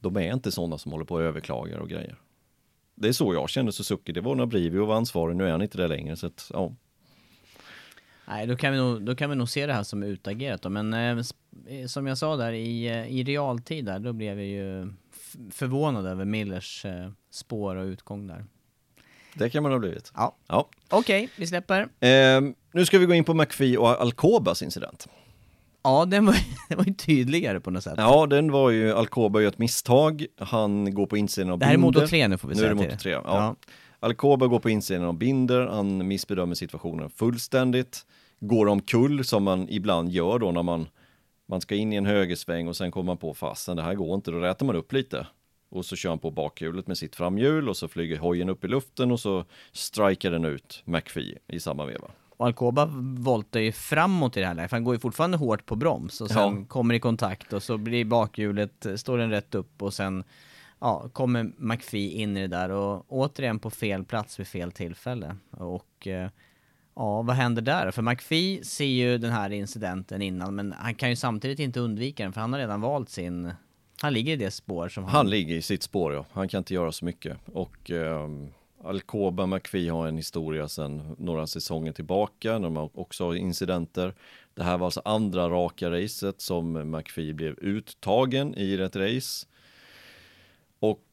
de 0.00 0.16
är 0.16 0.32
inte 0.32 0.52
sådana 0.52 0.78
som 0.78 0.92
håller 0.92 1.04
på 1.04 1.14
och 1.14 1.22
överklagar 1.22 1.78
och 1.78 1.88
grejer. 1.88 2.16
Det 2.94 3.08
är 3.08 3.12
så 3.12 3.34
jag 3.34 3.50
känner 3.50 3.70
Suzuki, 3.70 4.12
det 4.12 4.20
var 4.20 4.34
när 4.34 4.46
Brivio 4.46 4.86
var 4.86 4.96
ansvarig, 4.96 5.36
nu 5.36 5.46
är 5.46 5.50
han 5.50 5.62
inte 5.62 5.78
det 5.78 5.88
längre. 5.88 6.16
Så 6.16 6.26
att, 6.26 6.50
ja. 6.52 6.74
Nej, 8.28 8.46
då 8.46 8.56
kan, 8.56 8.72
vi 8.72 8.78
nog, 8.78 9.02
då 9.02 9.14
kan 9.14 9.30
vi 9.30 9.36
nog 9.36 9.48
se 9.48 9.66
det 9.66 9.72
här 9.72 9.82
som 9.82 10.02
utagerat 10.02 10.62
då. 10.62 10.68
Men 10.68 10.94
eh, 10.94 11.24
eh, 11.66 11.86
som 11.86 12.06
jag 12.06 12.18
sa 12.18 12.36
där, 12.36 12.52
i, 12.52 12.86
eh, 12.86 13.06
i 13.06 13.24
realtid 13.24 13.84
där, 13.84 13.98
då 13.98 14.12
blev 14.12 14.40
jag 14.40 14.48
ju 14.48 14.92
förvånad 15.50 16.06
över 16.06 16.24
Millers 16.24 16.84
eh, 16.84 17.10
spår 17.30 17.76
och 17.76 17.84
utgång 17.84 18.26
där. 18.26 18.44
Det 19.34 19.50
kan 19.50 19.62
man 19.62 19.72
ha 19.72 19.78
blivit. 19.78 20.12
Ja. 20.14 20.36
Ja. 20.46 20.68
Okej, 20.88 21.28
vi 21.36 21.46
släpper. 21.46 21.88
Ehm, 22.00 22.54
nu 22.72 22.86
ska 22.86 22.98
vi 22.98 23.06
gå 23.06 23.14
in 23.14 23.24
på 23.24 23.34
McPhee 23.34 23.76
och 23.76 24.00
Alcobas 24.00 24.62
incident. 24.62 25.08
Ja, 25.82 26.04
den 26.04 26.26
var, 26.26 26.36
den 26.68 26.78
var 26.78 26.84
ju 26.84 26.94
tydligare 26.94 27.60
på 27.60 27.70
något 27.70 27.84
sätt. 27.84 27.94
Ja, 27.96 28.26
den 28.26 28.52
var 28.52 28.70
ju, 28.70 28.92
Alcoba 28.92 29.40
gör 29.40 29.48
ett 29.48 29.58
misstag, 29.58 30.26
han 30.36 30.94
går 30.94 31.06
på 31.06 31.16
insidan 31.16 31.50
av 31.50 31.58
det 31.58 31.64
här 31.66 31.72
är 31.72 31.76
Binder. 31.76 32.00
motor 32.00 32.06
3 32.06 32.28
nu 32.28 32.38
får 32.38 32.48
vi 32.48 32.54
Nu 32.54 32.58
säga 32.58 32.70
är 32.70 32.74
det 32.74 32.82
motor 32.82 32.96
3, 32.96 33.10
ja. 33.10 33.22
Ja. 33.24 33.56
Alcoba 34.00 34.46
går 34.46 34.60
på 34.60 34.70
insidan 34.70 35.04
av 35.04 35.14
Binder, 35.14 35.66
han 35.66 36.08
missbedömer 36.08 36.54
situationen 36.54 37.10
fullständigt, 37.10 38.06
går 38.40 38.66
omkull 38.68 39.24
som 39.24 39.44
man 39.44 39.66
ibland 39.68 40.10
gör 40.10 40.38
då 40.38 40.52
när 40.52 40.62
man, 40.62 40.88
man 41.48 41.60
ska 41.60 41.74
in 41.74 41.92
i 41.92 41.96
en 41.96 42.06
högersväng 42.06 42.68
och 42.68 42.76
sen 42.76 42.90
kommer 42.90 43.06
man 43.06 43.16
på 43.16 43.34
fasen, 43.34 43.76
det 43.76 43.82
här 43.82 43.94
går 43.94 44.14
inte, 44.14 44.30
då 44.30 44.38
rätar 44.38 44.66
man 44.66 44.76
upp 44.76 44.92
lite. 44.92 45.26
Och 45.70 45.84
så 45.84 45.96
kör 45.96 46.08
han 46.08 46.18
på 46.18 46.30
bakhjulet 46.30 46.86
med 46.86 46.98
sitt 46.98 47.16
framhjul 47.16 47.68
och 47.68 47.76
så 47.76 47.88
flyger 47.88 48.18
hojen 48.18 48.48
upp 48.48 48.64
i 48.64 48.68
luften 48.68 49.12
och 49.12 49.20
så 49.20 49.44
strikar 49.72 50.30
den 50.30 50.44
ut 50.44 50.82
McPhee 50.84 51.38
i 51.46 51.60
samma 51.60 51.84
veva. 51.84 52.10
Och 52.38 52.46
Alcoba 52.46 52.88
voltar 53.18 53.60
ju 53.60 53.72
framåt 53.72 54.36
i 54.36 54.40
det 54.40 54.46
här 54.46 54.54
läget, 54.54 54.70
för 54.70 54.76
han 54.76 54.84
går 54.84 54.94
ju 54.94 54.98
fortfarande 55.00 55.36
hårt 55.36 55.66
på 55.66 55.76
broms 55.76 56.20
och 56.20 56.28
sen 56.30 56.56
Ja. 56.58 56.64
kommer 56.68 56.94
i 56.94 57.00
kontakt 57.00 57.52
och 57.52 57.62
så 57.62 57.78
blir 57.78 58.04
bakhjulet, 58.04 58.86
står 58.96 59.18
den 59.18 59.30
rätt 59.30 59.54
upp 59.54 59.82
och 59.82 59.94
sen 59.94 60.24
ja, 60.80 61.08
kommer 61.12 61.50
McPhee 61.56 62.10
in 62.10 62.36
i 62.36 62.40
det 62.40 62.46
där 62.56 62.70
och 62.70 63.04
återigen 63.08 63.58
på 63.58 63.70
fel 63.70 64.04
plats 64.04 64.40
vid 64.40 64.46
fel 64.46 64.72
tillfälle. 64.72 65.36
Och 65.50 66.06
eh, 66.06 66.30
ja, 66.96 67.22
vad 67.22 67.36
händer 67.36 67.62
där? 67.62 67.90
För 67.90 68.02
McPhee 68.02 68.64
ser 68.64 68.84
ju 68.84 69.18
den 69.18 69.32
här 69.32 69.50
incidenten 69.50 70.22
innan, 70.22 70.54
men 70.54 70.72
han 70.78 70.94
kan 70.94 71.10
ju 71.10 71.16
samtidigt 71.16 71.58
inte 71.58 71.80
undvika 71.80 72.22
den 72.22 72.32
för 72.32 72.40
han 72.40 72.52
har 72.52 72.60
redan 72.60 72.80
valt 72.80 73.08
sin, 73.10 73.52
han 74.02 74.12
ligger 74.12 74.32
i 74.32 74.36
det 74.36 74.50
spår 74.50 74.88
som 74.88 75.04
han... 75.04 75.12
Han 75.14 75.30
ligger 75.30 75.54
i 75.54 75.62
sitt 75.62 75.82
spår 75.82 76.14
ja, 76.14 76.24
han 76.32 76.48
kan 76.48 76.58
inte 76.58 76.74
göra 76.74 76.92
så 76.92 77.04
mycket. 77.04 77.36
Och 77.52 77.90
ehm, 77.90 78.48
Alcoba 78.84 79.46
McVie 79.46 79.90
har 79.90 80.06
en 80.06 80.16
historia 80.16 80.68
sedan 80.68 81.16
några 81.18 81.46
säsonger 81.46 81.92
tillbaka, 81.92 82.58
när 82.58 82.70
de 82.70 82.90
också 82.94 83.24
har 83.24 83.34
incidenter. 83.34 84.14
Det 84.54 84.62
här 84.62 84.78
var 84.78 84.86
alltså 84.86 85.02
andra 85.04 85.48
raka 85.48 85.90
racet 85.90 86.40
som 86.40 86.90
McVie 86.90 87.34
blev 87.34 87.58
uttagen 87.58 88.54
i 88.56 88.74
ett 88.74 88.96
race. 88.96 89.46
Och 90.78 91.04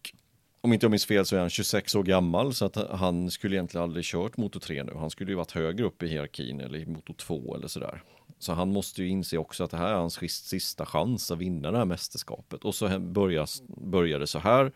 om 0.62 0.74
inte 0.74 0.86
jag 0.86 0.92
minns 0.92 1.06
fel 1.06 1.26
så 1.26 1.36
är 1.36 1.40
han 1.40 1.50
26 1.50 1.96
år 1.96 2.04
gammal 2.04 2.54
så 2.54 2.66
att 2.66 2.76
han 2.76 3.32
skulle 3.32 3.56
egentligen 3.56 3.84
aldrig 3.84 4.06
kört 4.06 4.38
motor 4.38 4.60
3 4.60 4.84
nu. 4.84 4.94
Han 4.96 5.10
skulle 5.10 5.32
ju 5.32 5.36
varit 5.36 5.52
högre 5.52 5.86
upp 5.86 6.04
i 6.04 6.08
hierarkin 6.08 6.60
eller 6.60 6.80
i 6.80 6.86
motor 6.86 7.14
2 7.14 7.56
eller 7.56 7.68
sådär. 7.68 8.04
Så 8.40 8.54
han 8.54 8.72
måste 8.72 9.04
ju 9.04 9.10
inse 9.10 9.38
också 9.38 9.64
att 9.64 9.72
det 9.72 9.78
här 9.78 9.90
är 9.90 9.94
hans 9.98 10.20
sista 10.30 10.86
chans 10.86 11.32
att 11.32 11.38
vinna 11.38 11.72
det 11.72 11.78
här 11.78 11.86
mästerskapet. 11.86 12.64
Och 12.64 12.76
så 12.76 13.00
börjar 13.00 14.20
det 14.20 14.28
så 14.28 14.40
här. 14.40 14.72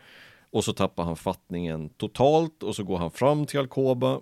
Och 0.51 0.63
så 0.63 0.73
tappar 0.73 1.03
han 1.03 1.15
fattningen 1.15 1.89
totalt 1.89 2.63
och 2.63 2.75
så 2.75 2.83
går 2.83 2.97
han 2.97 3.11
fram 3.11 3.45
till 3.45 3.59
Alcoba 3.59 4.19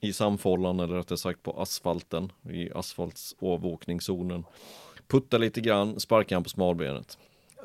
i 0.00 0.12
samfållan 0.12 0.80
eller 0.80 0.94
rättare 0.94 1.18
sagt 1.18 1.42
på 1.42 1.52
asfalten 1.62 2.32
i 2.50 2.70
asfaltsavåkningszonen. 2.72 4.44
putta 5.08 5.38
lite 5.38 5.60
grann, 5.60 6.00
sparkar 6.00 6.36
han 6.36 6.42
på 6.42 6.48
smalbenet. 6.48 7.18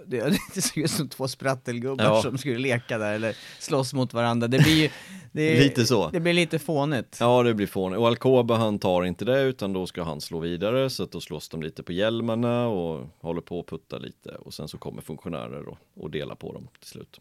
Det, 0.05 0.39
det 0.55 0.61
såg 0.61 0.83
ut 0.83 0.91
som 0.91 1.09
två 1.09 1.27
sprattelgubbar 1.27 2.03
Ja. 2.05 2.21
som 2.21 2.37
skulle 2.37 2.57
leka 2.57 2.97
där 2.97 3.13
eller 3.13 3.35
slåss 3.59 3.93
mot 3.93 4.13
varandra. 4.13 4.47
Det 4.47 4.59
blir 4.59 4.81
ju... 4.83 4.89
Det, 5.31 5.59
Lite 5.59 5.85
så. 5.85 6.09
Det 6.09 6.19
blir 6.19 6.33
lite 6.33 6.59
fånigt. 6.59 7.17
Ja, 7.19 7.43
det 7.43 7.53
blir 7.53 7.67
fånigt. 7.67 7.99
Och 7.99 8.07
Alcoba 8.07 8.55
han 8.55 8.79
tar 8.79 9.03
inte 9.03 9.25
det 9.25 9.41
utan 9.41 9.73
då 9.73 9.87
ska 9.87 10.03
han 10.03 10.21
slå 10.21 10.39
vidare 10.39 10.89
så 10.89 11.03
att 11.03 11.11
då 11.11 11.21
slåss 11.21 11.49
de 11.49 11.61
lite 11.61 11.83
på 11.83 11.91
hjälmarna 11.91 12.67
och 12.67 13.07
håller 13.21 13.41
på 13.41 13.59
att 13.59 13.65
putta 13.67 13.97
lite 13.97 14.29
och 14.35 14.53
sen 14.53 14.67
så 14.67 14.77
kommer 14.77 15.01
funktionärer 15.01 15.67
och, 15.67 15.77
och 15.99 16.11
delar 16.11 16.35
på 16.35 16.51
dem 16.53 16.67
till 16.79 16.89
slut. 16.89 17.19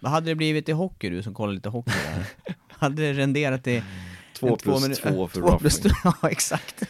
Vad 0.00 0.12
hade 0.12 0.26
det 0.30 0.34
blivit 0.34 0.68
i 0.68 0.72
hockey 0.72 1.08
du 1.10 1.22
som 1.22 1.34
kollar 1.34 1.52
lite 1.52 1.68
hockey 1.68 1.92
där? 1.92 2.26
hade 2.68 3.02
det 3.02 3.12
renderat 3.12 3.66
i... 3.66 3.82
Två 4.38 4.56
plus 4.56 4.88
minu- 4.88 5.12
två 5.12 5.28
för 5.28 5.40
två 5.50 5.58
plus 5.58 5.80
Ja, 6.04 6.28
exakt. 6.30 6.82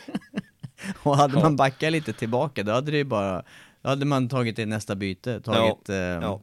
och 1.03 1.17
hade 1.17 1.35
Ja. 1.35 1.43
man 1.43 1.57
backat 1.57 1.93
lite 1.93 2.13
tillbaka, 2.13 2.63
då 2.63 2.73
hade 2.73 2.91
det 2.91 2.97
ju 2.97 3.05
bara... 3.05 3.43
Då 3.83 3.89
hade 3.89 4.05
man 4.07 4.29
tagit 4.29 4.57
det 4.57 4.67
nästa 4.67 4.95
byte, 4.95 5.41
tagit... 5.41 5.89
eh, 5.89 5.97
Ja. 5.97 6.41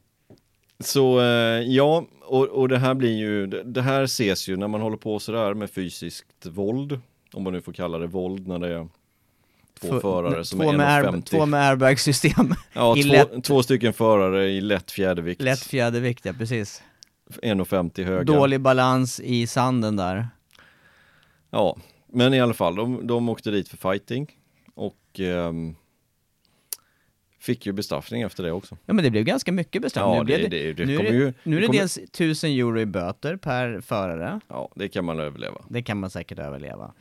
Så 0.83 1.19
eh, 1.21 1.25
ja, 1.61 2.05
och, 2.21 2.45
och 2.47 2.69
det 2.69 2.77
här 2.77 2.93
blir 2.93 3.17
ju, 3.17 3.47
det, 3.47 3.81
här 3.81 4.03
ses 4.03 4.47
ju 4.49 4.57
när 4.57 4.67
man 4.67 4.81
håller 4.81 4.97
på 4.97 5.19
sådär 5.19 5.53
med 5.53 5.69
fysiskt 5.71 6.45
våld, 6.45 6.99
om 7.33 7.43
man 7.43 7.53
nu 7.53 7.61
får 7.61 7.73
kalla 7.73 7.97
det 7.97 8.07
våld 8.07 8.47
när 8.47 8.59
det 8.59 8.67
är 8.67 8.87
två 9.81 9.87
för- 9.87 9.99
förare 9.99 10.45
som 10.45 10.59
två 10.59 10.69
är 10.71 10.77
med, 10.77 10.95
air, 10.95 11.03
1,50. 11.03 11.21
två 11.23 11.45
med 11.45 11.69
airbag-system. 11.69 12.55
Ja, 12.73 12.95
två, 12.95 13.01
lätt- 13.11 13.43
två 13.43 13.63
stycken 13.63 13.93
förare 13.93 14.49
i 14.49 14.61
lätt 14.61 14.91
fjädervikt, 14.91 15.41
Lätt 15.41 15.59
fjädervikt, 15.63 16.25
ja 16.25 16.33
precis. 16.33 16.83
1,50 17.43 18.03
höga. 18.03 18.23
Dålig 18.23 18.61
balans 18.61 19.19
i 19.19 19.47
sanden 19.47 19.95
där. 19.95 20.27
Ja, 21.49 21.77
men 22.13 22.33
i 22.33 22.39
alla 22.41 22.53
fall, 22.53 22.75
de, 22.75 23.07
de 23.07 23.29
åkte 23.29 23.51
dit 23.51 23.69
för 23.69 23.77
fighting 23.77 24.31
och 24.75 25.19
ehm, 25.19 25.75
fick 27.39 27.65
ju 27.65 27.71
bestraffning 27.71 28.21
efter 28.21 28.43
det 28.43 28.51
också. 28.51 28.77
Ja 28.85 28.93
men 28.93 29.03
det 29.03 29.11
blev 29.11 29.23
ganska 29.23 29.51
mycket 29.51 29.81
bestraffning. 29.81 30.15
Ja, 30.17 30.23
det- 30.23 30.47
det- 30.47 30.73
det 30.73 30.85
nu 30.85 30.95
är 30.95 31.03
det, 31.03 31.09
ju- 31.09 31.33
nu 31.43 31.57
är 31.57 31.61
det 31.61 31.67
kommer- 31.67 31.79
dels 31.79 31.97
1000 31.97 32.49
euro 32.51 32.79
i 32.79 32.85
böter 32.85 33.35
per 33.35 33.81
förare. 33.81 34.39
Ja, 34.47 34.69
det 34.75 34.87
kan 34.87 35.05
man 35.05 35.19
överleva. 35.19 35.61
Det 35.69 35.81
kan 35.83 35.97
man 35.99 36.09
säkert 36.09 36.39
överleva. 36.39 36.91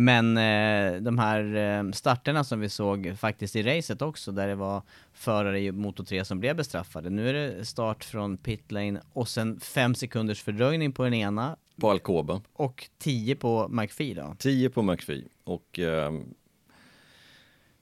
Men 0.00 0.36
eh, 0.36 1.00
de 1.02 1.18
här 1.18 1.54
eh, 1.56 1.90
starterna 1.92 2.44
som 2.44 2.60
vi 2.60 2.68
såg 2.68 3.12
faktiskt 3.18 3.56
i 3.56 3.62
racet 3.62 4.02
också, 4.02 4.32
där 4.32 4.48
det 4.48 4.54
var 4.54 4.82
förare 5.12 5.60
i 5.60 5.72
Moto 5.72 6.04
3 6.04 6.24
som 6.24 6.40
blev 6.40 6.56
bestraffade. 6.56 7.10
Nu 7.10 7.28
är 7.28 7.34
det 7.34 7.64
start 7.64 8.04
från 8.04 8.36
pitlane 8.36 9.00
och 9.12 9.28
sen 9.28 9.60
fem 9.60 9.94
sekunders 9.94 10.42
fördröjning 10.42 10.92
på 10.92 11.04
den 11.04 11.14
ena 11.14 11.56
På 11.80 11.90
Alcoba. 11.90 12.40
och 12.52 12.88
10 12.98 13.36
på 13.36 13.68
McPhee 13.68 14.14
då. 14.14 14.34
10 14.38 14.70
på 14.70 14.82
McPhee 14.82 15.24
och 15.44 15.78
ehm, 15.78 16.24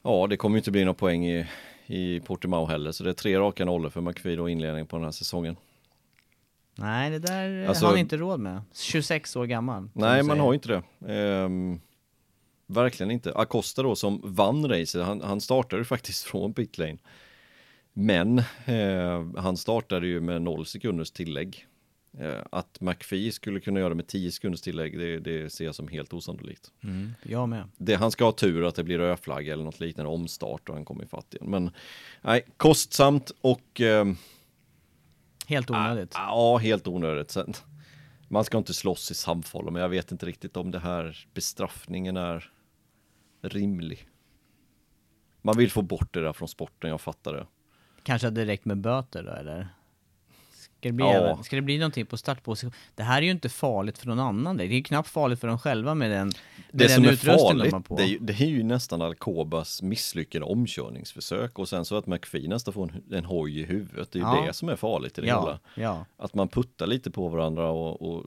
ja, 0.02 0.26
det 0.30 0.36
kommer 0.36 0.56
ju 0.56 0.58
inte 0.58 0.70
bli 0.70 0.84
några 0.84 0.94
poäng 0.94 1.26
i, 1.26 1.46
i 1.86 2.20
Portimao 2.20 2.66
heller, 2.66 2.92
så 2.92 3.04
det 3.04 3.10
är 3.10 3.14
tre 3.14 3.38
raka 3.38 3.64
nollor 3.64 3.90
för 3.90 4.00
McPhee 4.00 4.36
då 4.36 4.48
inledning 4.48 4.86
på 4.86 4.96
den 4.96 5.04
här 5.04 5.12
säsongen. 5.12 5.56
Nej, 6.74 7.10
det 7.10 7.18
där 7.18 7.62
eh, 7.62 7.68
Alltså- 7.68 7.84
har 7.84 7.90
han 7.92 8.00
inte 8.00 8.16
råd 8.16 8.40
med. 8.40 8.62
26 8.74 9.36
år 9.36 9.46
gammal. 9.46 9.88
Nej, 9.92 10.22
man 10.22 10.40
har 10.40 10.54
inte 10.54 10.68
det. 10.98 11.12
Ehm, 11.14 11.80
verkligen 12.66 13.10
inte. 13.10 13.32
Acosta 13.34 13.82
då 13.82 13.96
som 13.96 14.20
vann 14.24 14.68
racet, 14.68 15.04
han, 15.04 15.20
han 15.20 15.40
startade 15.40 15.84
faktiskt 15.84 16.24
från 16.24 16.54
pitlane. 16.54 16.98
Men 17.92 18.38
eh, 18.64 19.26
han 19.36 19.56
startade 19.56 20.06
ju 20.06 20.20
med 20.20 20.42
0 20.42 20.66
sekunders 20.66 21.10
tillägg. 21.10 21.66
Eh, 22.18 22.40
att 22.50 22.80
McPhee 22.80 23.32
skulle 23.32 23.60
kunna 23.60 23.80
göra 23.80 23.88
det 23.88 23.94
med 23.94 24.06
10 24.06 24.32
sekunders 24.32 24.60
tillägg, 24.60 24.98
det, 24.98 25.18
det 25.18 25.50
ser 25.50 25.64
jag 25.64 25.74
som 25.74 25.88
helt 25.88 26.12
osannolikt. 26.12 26.72
Mm, 26.82 27.14
jag 27.22 27.48
med. 27.48 27.68
Det, 27.76 27.94
han 27.94 28.10
ska 28.10 28.24
ha 28.24 28.32
tur 28.32 28.64
att 28.68 28.74
det 28.74 28.84
blir 28.84 28.98
rödflagg 28.98 29.48
eller 29.48 29.64
något 29.64 29.80
liknande 29.80 30.10
omstart 30.12 30.68
och 30.68 30.74
han 30.74 30.84
kommer 30.84 31.04
ifatt 31.04 31.34
igen. 31.34 31.50
Men 31.50 31.70
nej, 32.22 32.44
kostsamt 32.56 33.32
och 33.40 33.80
ehm, 33.80 34.16
Helt 35.46 35.70
onödigt. 35.70 36.12
Ja, 36.14 36.56
helt 36.56 36.86
onödigt. 36.86 37.30
Sen, 37.30 37.52
man 38.28 38.44
ska 38.44 38.58
inte 38.58 38.74
slåss 38.74 39.10
i 39.10 39.14
Samfall, 39.14 39.70
men 39.70 39.82
jag 39.82 39.88
vet 39.88 40.12
inte 40.12 40.26
riktigt 40.26 40.56
om 40.56 40.70
det 40.70 40.78
här 40.78 41.26
bestraffningen 41.34 42.16
är 42.16 42.50
rimlig. 43.42 44.08
Man 45.42 45.56
vill 45.56 45.70
få 45.70 45.82
bort 45.82 46.14
det 46.14 46.20
där 46.20 46.32
från 46.32 46.48
sporten, 46.48 46.90
jag 46.90 47.00
fattar 47.00 47.32
det. 47.32 47.46
Kanske 48.02 48.26
hade 48.26 48.40
det 48.40 48.46
räckt 48.46 48.64
med 48.64 48.78
böter 48.78 49.22
då 49.22 49.30
eller? 49.30 49.68
Ska 50.86 50.92
det 50.92 50.92
bli, 50.92 51.04
Ja. 51.06 51.42
ska 51.42 51.56
det 51.56 51.62
bli 51.62 51.78
någonting 51.78 52.06
på 52.06 52.16
startposition? 52.16 52.72
Det 52.94 53.02
här 53.02 53.18
är 53.18 53.22
ju 53.22 53.30
inte 53.30 53.48
farligt 53.48 53.98
för 53.98 54.06
någon 54.06 54.20
annan. 54.20 54.56
Det 54.56 54.64
är 54.64 54.68
ju 54.68 54.82
knappt 54.82 55.08
farligt 55.08 55.40
för 55.40 55.48
dem 55.48 55.58
själva 55.58 55.94
med 55.94 56.10
den, 56.10 56.26
med 56.26 56.34
Det 56.72 56.86
den 56.88 57.04
utrustning 57.04 57.36
de 57.36 57.38
farligt, 57.58 57.72
har 57.72 57.80
på. 57.80 57.96
det 57.96 58.02
är, 58.02 58.06
ju, 58.06 58.18
det 58.18 58.32
är 58.32 58.46
ju 58.46 58.62
nästan 58.62 59.02
Alcobas 59.02 59.82
misslyckade 59.82 60.44
omkörningsförsök 60.44 61.58
och 61.58 61.68
sen 61.68 61.84
så 61.84 61.96
att 61.96 62.06
McPhee 62.06 62.48
nästan 62.48 62.74
får 62.74 62.82
en, 63.08 63.14
en 63.18 63.24
hoj 63.24 63.60
i 63.60 63.64
huvudet. 63.64 64.12
Det 64.12 64.18
är 64.18 64.20
ju 64.20 64.26
Ja. 64.40 64.44
det 64.46 64.52
som 64.52 64.68
är 64.68 64.76
farligt 64.76 65.18
i 65.18 65.20
det 65.20 65.26
ja, 65.26 65.58
hela. 65.76 66.06
Att 66.16 66.34
man 66.34 66.48
puttar 66.48 66.86
lite 66.86 67.10
på 67.10 67.28
varandra 67.28 67.70
och, 67.70 68.02
och 68.16 68.24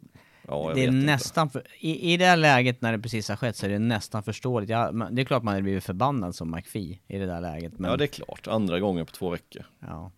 ja, 0.48 0.68
jag 0.68 0.76
Det 0.76 0.86
är 0.86 0.92
nästan, 0.92 1.50
för, 1.50 1.64
i, 1.80 2.14
i 2.14 2.18
det 2.18 2.26
här 2.26 2.38
läget 2.38 2.82
när 2.82 2.92
det 2.92 3.00
precis 3.00 3.30
har 3.30 3.36
skett 3.36 3.56
så 3.56 3.66
är 3.66 3.70
det 3.70 3.80
nästan 3.80 4.24
förståeligt. 4.24 4.70
Ja, 4.70 4.92
men 4.92 5.16
det 5.16 5.22
är 5.22 5.26
klart 5.26 5.44
man 5.44 5.52
hade 5.52 5.64
blivit 5.64 5.84
förbannad 5.84 6.36
som 6.36 6.52
McPhee 6.52 7.00
i 7.08 7.18
det 7.18 7.26
där 7.26 7.42
läget. 7.42 7.80
Men, 7.80 7.92
Ja, 7.92 7.98
det 7.98 8.06
är 8.06 8.08
klart. 8.08 8.48
Andra 8.48 8.80
gången 8.80 9.06
på 9.06 9.12
två 9.12 9.30
veckor. 9.30 9.64
ja. 9.80 10.12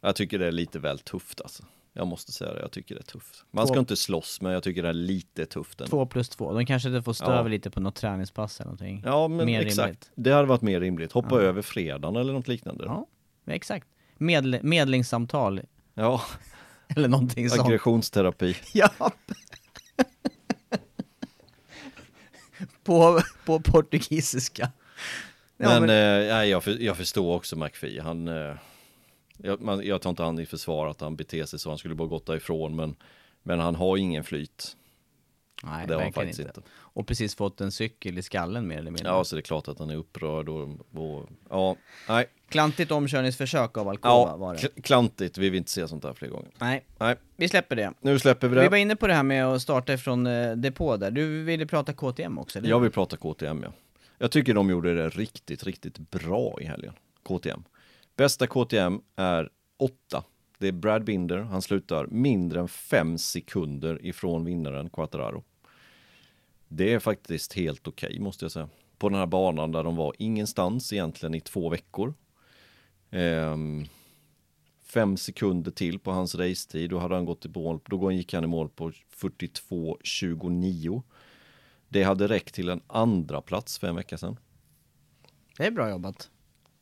Jag 0.00 0.16
tycker 0.16 0.38
det 0.38 0.46
är 0.46 0.52
lite 0.52 0.78
väl 0.78 0.98
tufft 0.98 1.40
alltså. 1.40 1.62
Jag 1.92 2.06
måste 2.06 2.32
säga 2.32 2.54
det, 2.54 2.60
jag 2.60 2.70
tycker 2.72 2.94
det 2.94 3.00
är 3.00 3.04
tufft. 3.04 3.44
Man 3.50 3.66
ska 3.66 3.74
Två- 3.74 3.80
inte 3.80 3.96
slåss, 3.96 4.40
men 4.40 4.52
jag 4.52 4.62
tycker 4.62 4.82
det 4.82 4.88
är 4.88 4.92
lite 4.92 5.46
tufft 5.46 5.80
ändå. 5.80 5.90
Två 5.90 6.06
plus 6.06 6.28
två. 6.28 6.52
De 6.52 6.66
kanske 6.66 6.88
inte 6.88 7.02
får 7.02 7.12
stå 7.12 7.24
Ja. 7.32 7.42
lite 7.42 7.70
på 7.70 7.80
något 7.80 7.94
träningspass 7.94 8.60
eller 8.60 8.66
någonting. 8.66 9.02
Ja, 9.04 9.28
men 9.28 9.46
Mer 9.46 9.60
exakt. 9.60 9.86
rimligt. 9.86 10.10
Det 10.14 10.30
hade 10.32 10.48
varit 10.48 10.62
mer 10.62 10.80
rimligt. 10.80 11.12
Hoppa 11.12 11.34
Ja. 11.34 11.40
över 11.40 11.62
fredagen 11.62 12.16
eller 12.16 12.32
något 12.32 12.48
liknande. 12.48 12.84
Ja, 12.84 13.06
exakt. 13.46 13.86
Medl 14.18 14.56
medlingssamtal 14.62 15.60
Ja, 15.94 16.22
eller 16.96 17.08
någonting 17.08 17.50
sånt. 17.50 17.62
aggressionsterapi. 17.68 18.56
Ja. 18.74 18.90
på, 22.84 23.20
på 23.46 23.60
portugisiska. 23.60 24.72
Ja, 25.56 25.68
men 25.68 25.86
men- 25.86 26.30
eh, 26.30 26.44
jag, 26.44 26.64
för, 26.64 26.70
jag 26.82 26.96
förstår 26.96 27.34
också 27.36 27.56
McPhee. 27.56 28.00
Han, 28.02 28.28
eh, 28.28 28.54
jag, 29.38 29.60
man, 29.60 29.86
jag 29.86 30.00
tar 30.02 30.10
inte 30.10 30.22
han 30.22 30.38
i 30.38 30.46
försvar 30.46 30.86
att 30.88 31.00
han 31.00 31.16
beter 31.16 31.44
sig 31.44 31.58
så. 31.58 31.68
Han 31.68 31.78
skulle 31.78 31.94
bara 31.94 32.08
gått 32.08 32.26
därifrån. 32.26 32.76
Men, 32.76 32.96
men 33.42 33.60
han 33.60 33.74
har 33.74 33.96
ingen 33.96 34.24
flyt. 34.24 34.76
Nej, 35.64 35.86
det 35.86 35.94
har 35.94 36.00
verkligen 36.00 36.12
faktiskt 36.12 36.38
inte. 36.40 36.52
inte. 36.56 36.68
Och 36.74 37.06
precis 37.06 37.34
fått 37.34 37.60
en 37.60 37.72
cykel 37.72 38.18
i 38.18 38.22
skallen 38.22 38.66
mer 38.68 38.78
eller 38.78 38.90
mindre. 38.90 39.08
Ja, 39.12 39.24
så 39.24 39.36
det 39.36 39.40
är 39.40 39.42
klart 39.42 39.68
att 39.68 39.78
han 39.78 39.90
är 39.90 39.96
upprörd 39.96 40.48
och, 40.48 40.68
och 40.94 41.28
ja, 41.50 41.76
nej. 42.08 42.26
Klantigt 42.48 42.90
omkörningsförsök 42.90 43.76
av 43.76 43.88
Alcoa 43.88 44.10
Ja, 44.10 44.36
var 44.36 44.54
det. 44.54 44.60
kl- 44.60 44.82
klantigt. 44.82 45.38
Vi 45.38 45.50
vill 45.50 45.58
inte 45.58 45.70
se 45.70 45.88
sånt 45.88 46.02
där 46.02 46.12
fler 46.12 46.28
gånger. 46.28 46.50
Nej, 46.58 46.84
Nej, 46.98 47.16
vi 47.36 47.48
släpper 47.48 47.76
det. 47.76 47.92
nu 48.00 48.18
släpper 48.18 48.48
vi 48.48 48.54
Vi 48.56 48.60
det. 48.62 48.68
var 48.68 48.76
inne 48.76 48.96
på 48.96 49.06
det 49.06 49.14
här 49.14 49.22
med 49.22 49.46
att 49.46 49.62
starta 49.62 49.92
ifrån 49.92 50.26
eh, 50.26 50.52
depå 50.56 50.96
där. 50.96 51.10
Du 51.10 51.42
ville 51.42 51.66
prata 51.66 51.92
KTM 51.92 52.38
också, 52.38 52.58
eller? 52.58 52.68
Jag 52.68 52.80
vill 52.80 52.90
prata 52.90 53.16
KTM 53.16 53.62
ja. 53.62 53.72
Jag 54.18 54.30
tycker 54.30 54.54
de 54.54 54.70
gjorde 54.70 54.94
det 54.94 55.08
riktigt, 55.08 55.64
riktigt 55.64 55.98
bra 56.10 56.58
i 56.60 56.64
helgen. 56.64 56.92
KTM. 57.22 57.62
Bästa 58.18 58.46
KTM 58.46 59.00
är 59.16 59.50
8. 59.76 60.24
Det 60.58 60.68
är 60.68 60.72
Brad 60.72 61.04
Binder. 61.04 61.38
Han 61.38 61.62
slutar 61.62 62.06
mindre 62.06 62.60
än 62.60 62.68
5 62.68 63.18
sekunder 63.18 64.06
ifrån 64.06 64.44
vinnaren 64.44 64.90
Quattararo. 64.90 65.44
Det 66.68 66.92
är 66.92 66.98
faktiskt 66.98 67.52
helt 67.52 67.88
okej 67.88 68.20
måste 68.20 68.44
jag 68.44 68.52
säga. 68.52 68.68
På 68.98 69.08
den 69.08 69.18
här 69.18 69.26
banan 69.26 69.72
där 69.72 69.84
de 69.84 69.96
var 69.96 70.14
ingenstans 70.18 70.92
egentligen 70.92 71.34
i 71.34 71.40
två 71.40 71.68
veckor. 71.68 72.14
Ehm, 73.10 73.86
fem 74.82 75.16
sekunder 75.16 75.70
till 75.70 75.98
på 75.98 76.10
hans 76.10 76.34
racetid. 76.34 76.90
Då 76.90 76.98
hade 76.98 77.14
han 77.14 77.24
gått 77.24 77.44
i 77.44 77.48
mål. 77.48 77.80
Då 77.84 78.12
gick 78.12 78.34
han 78.34 78.44
i 78.44 78.46
mål 78.46 78.68
på 78.68 78.90
42.29. 78.90 81.02
Det 81.88 82.02
hade 82.02 82.28
räckt 82.28 82.54
till 82.54 82.68
en 82.68 82.80
andra 82.86 83.40
plats 83.40 83.78
för 83.78 83.86
en 83.86 83.96
vecka 83.96 84.18
sedan. 84.18 84.36
Det 85.56 85.66
är 85.66 85.70
bra 85.70 85.90
jobbat. 85.90 86.30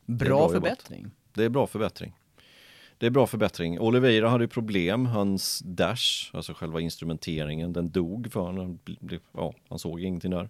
Bra, 0.05 0.47
bra 0.47 0.53
jobbat. 0.53 0.91
Det 1.37 1.43
är 1.43 1.49
bra 1.49 1.67
förbättring. 1.67 2.13
Det 2.97 3.05
är 3.05 3.09
bra 3.09 3.27
förbättring. 3.27 3.79
Oliveira 3.79 4.29
hade 4.29 4.43
ju 4.43 4.47
problem. 4.47 5.05
Hans 5.05 5.59
dash, 5.65 6.29
alltså 6.33 6.53
själva 6.53 6.81
instrumenteringen, 6.81 7.73
den 7.73 7.91
dog 7.91 8.31
för 8.31 8.39
honom. 8.39 8.79
Ja, 9.31 9.53
han 9.69 9.79
såg 9.79 10.01
ingenting 10.01 10.31
där. 10.31 10.49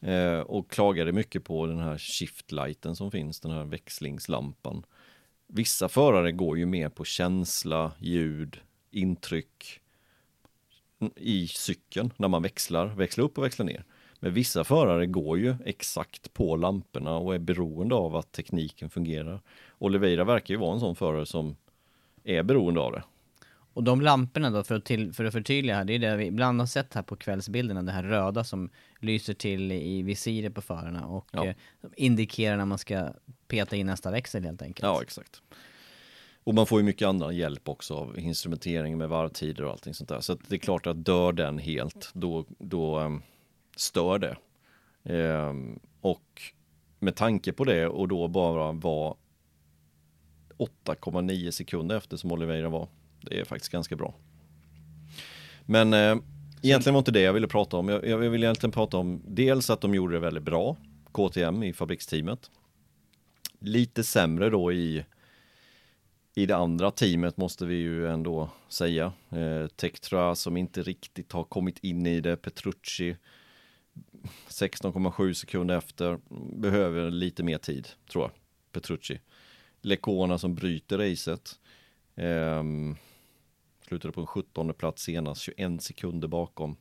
Eh, 0.00 0.40
och 0.40 0.70
klagade 0.70 1.12
mycket 1.12 1.44
på 1.44 1.66
den 1.66 1.78
här 1.78 1.98
shiftlighten 1.98 2.96
som 2.96 3.10
finns, 3.10 3.40
den 3.40 3.50
här 3.50 3.64
växlingslampan. 3.64 4.86
Vissa 5.46 5.88
förare 5.88 6.32
går 6.32 6.58
ju 6.58 6.66
mer 6.66 6.88
på 6.88 7.04
känsla, 7.04 7.92
ljud, 7.98 8.60
intryck 8.90 9.80
mm, 11.00 11.12
i 11.16 11.48
cykeln 11.48 12.10
när 12.16 12.28
man 12.28 12.42
växlar, 12.42 12.86
växlar 12.86 13.24
upp 13.24 13.38
och 13.38 13.44
växlar 13.44 13.66
ner. 13.66 13.84
Men 14.24 14.34
vissa 14.34 14.64
förare 14.64 15.06
går 15.06 15.38
ju 15.38 15.54
exakt 15.64 16.34
på 16.34 16.56
lamporna 16.56 17.16
och 17.16 17.34
är 17.34 17.38
beroende 17.38 17.94
av 17.94 18.16
att 18.16 18.32
tekniken 18.32 18.90
fungerar. 18.90 19.40
Oliveira 19.78 20.24
verkar 20.24 20.54
ju 20.54 20.60
vara 20.60 20.74
en 20.74 20.80
sån 20.80 20.96
förare 20.96 21.26
som 21.26 21.56
är 22.24 22.42
beroende 22.42 22.80
av 22.80 22.92
det. 22.92 23.02
Och 23.74 23.84
de 23.84 24.00
lamporna 24.00 24.50
då, 24.50 24.64
för 24.64 24.74
att, 24.74 24.84
till, 24.84 25.12
för 25.12 25.24
att 25.24 25.32
förtydliga 25.32 25.76
här, 25.76 25.84
det 25.84 25.92
är 25.94 25.98
det 25.98 26.16
vi 26.16 26.26
ibland 26.26 26.60
har 26.60 26.66
sett 26.66 26.94
här 26.94 27.02
på 27.02 27.16
kvällsbilderna, 27.16 27.82
det 27.82 27.92
här 27.92 28.02
röda 28.02 28.44
som 28.44 28.70
lyser 29.00 29.34
till 29.34 29.72
i 29.72 30.02
visiret 30.02 30.54
på 30.54 30.62
förarna 30.62 31.06
och 31.06 31.28
Ja. 31.32 31.46
eh, 31.46 31.54
indikerar 31.96 32.56
när 32.56 32.64
man 32.64 32.78
ska 32.78 33.08
peta 33.48 33.76
in 33.76 33.86
nästa 33.86 34.10
växel 34.10 34.44
helt 34.44 34.62
enkelt. 34.62 34.82
Ja, 34.82 35.02
exakt. 35.02 35.42
Och 36.44 36.54
man 36.54 36.66
får 36.66 36.80
ju 36.80 36.84
mycket 36.84 37.08
annan 37.08 37.36
hjälp 37.36 37.68
också 37.68 37.94
av 37.94 38.18
instrumentering 38.18 38.98
med 38.98 39.08
varvtider 39.08 39.64
och 39.64 39.70
allting 39.70 39.94
sånt 39.94 40.08
där. 40.08 40.20
Så 40.20 40.36
det 40.48 40.54
är 40.54 40.58
klart 40.58 40.86
att 40.86 41.04
dör 41.04 41.32
den 41.32 41.58
helt, 41.58 42.10
då, 42.14 42.44
då 42.58 42.98
ehm, 42.98 43.22
stör 43.76 44.18
det. 44.18 44.36
Eh, 45.14 45.54
och 46.00 46.42
med 46.98 47.16
tanke 47.16 47.52
på 47.52 47.64
det 47.64 47.86
och 47.86 48.08
då 48.08 48.28
bara 48.28 48.72
vara 48.72 49.14
8,9 50.58 51.50
sekunder 51.50 51.96
efter 51.96 52.16
som 52.16 52.32
Oliveira 52.32 52.68
var. 52.68 52.88
Det 53.20 53.40
är 53.40 53.44
faktiskt 53.44 53.72
ganska 53.72 53.96
bra. 53.96 54.14
Men 55.66 55.92
eh, 55.92 56.16
egentligen 56.62 56.94
var 56.94 56.98
inte 56.98 57.12
det 57.12 57.20
jag 57.20 57.32
ville 57.32 57.48
prata 57.48 57.76
om. 57.76 57.88
Jag, 57.88 58.06
jag 58.06 58.18
vill 58.18 58.44
egentligen 58.44 58.72
prata 58.72 58.96
om 58.96 59.22
dels 59.26 59.70
att 59.70 59.80
de 59.80 59.94
gjorde 59.94 60.14
det 60.14 60.20
väldigt 60.20 60.42
bra, 60.42 60.76
KTM 61.12 61.62
i 61.62 61.72
fabriksteamet. 61.72 62.50
Lite 63.58 64.04
sämre 64.04 64.50
då 64.50 64.72
i 64.72 65.04
i 66.36 66.46
det 66.46 66.56
andra 66.56 66.90
teamet 66.90 67.36
måste 67.36 67.66
vi 67.66 67.74
ju 67.74 68.08
ändå 68.08 68.50
säga. 68.68 69.12
Eh, 69.30 69.66
Tektra 69.66 70.34
som 70.34 70.56
inte 70.56 70.82
riktigt 70.82 71.32
har 71.32 71.44
kommit 71.44 71.78
in 71.78 72.06
i 72.06 72.20
det. 72.20 72.36
Petrucci 72.36 73.16
16,7 74.48 75.32
sekunder 75.32 75.78
efter. 75.78 76.18
Behöver 76.56 77.10
lite 77.10 77.42
mer 77.42 77.58
tid 77.58 77.88
tror 78.10 78.24
jag. 78.24 78.30
Petrucci. 78.72 79.20
Lecona 79.80 80.38
som 80.38 80.54
bryter 80.54 80.98
racet. 80.98 81.60
Ehm, 82.16 82.96
slutade 83.88 84.12
på 84.12 84.20
en 84.20 84.26
17 84.26 84.74
plats 84.74 85.02
senast, 85.02 85.40
21 85.40 85.82
sekunder 85.82 86.28
bakom. 86.28 86.76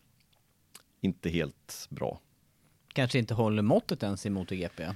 Inte 1.02 1.30
helt 1.30 1.88
bra. 1.90 2.20
Kanske 2.94 3.20
inte 3.20 3.34
håller 3.34 3.62
måttet 3.62 4.04
ens 4.04 4.26
i 4.26 4.30
MotoGP. 4.30 4.94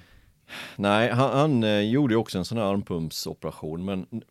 Nej, 0.76 1.11
han, 1.11 1.32
han 1.32 1.63
eh, 1.63 1.80
gjorde 1.82 2.13
ju 2.13 2.18
också 2.18 2.38
en 2.38 2.45
sån 2.45 2.57
här 2.57 2.65
armpumpsoperation, 2.65 3.86
men 3.86 4.24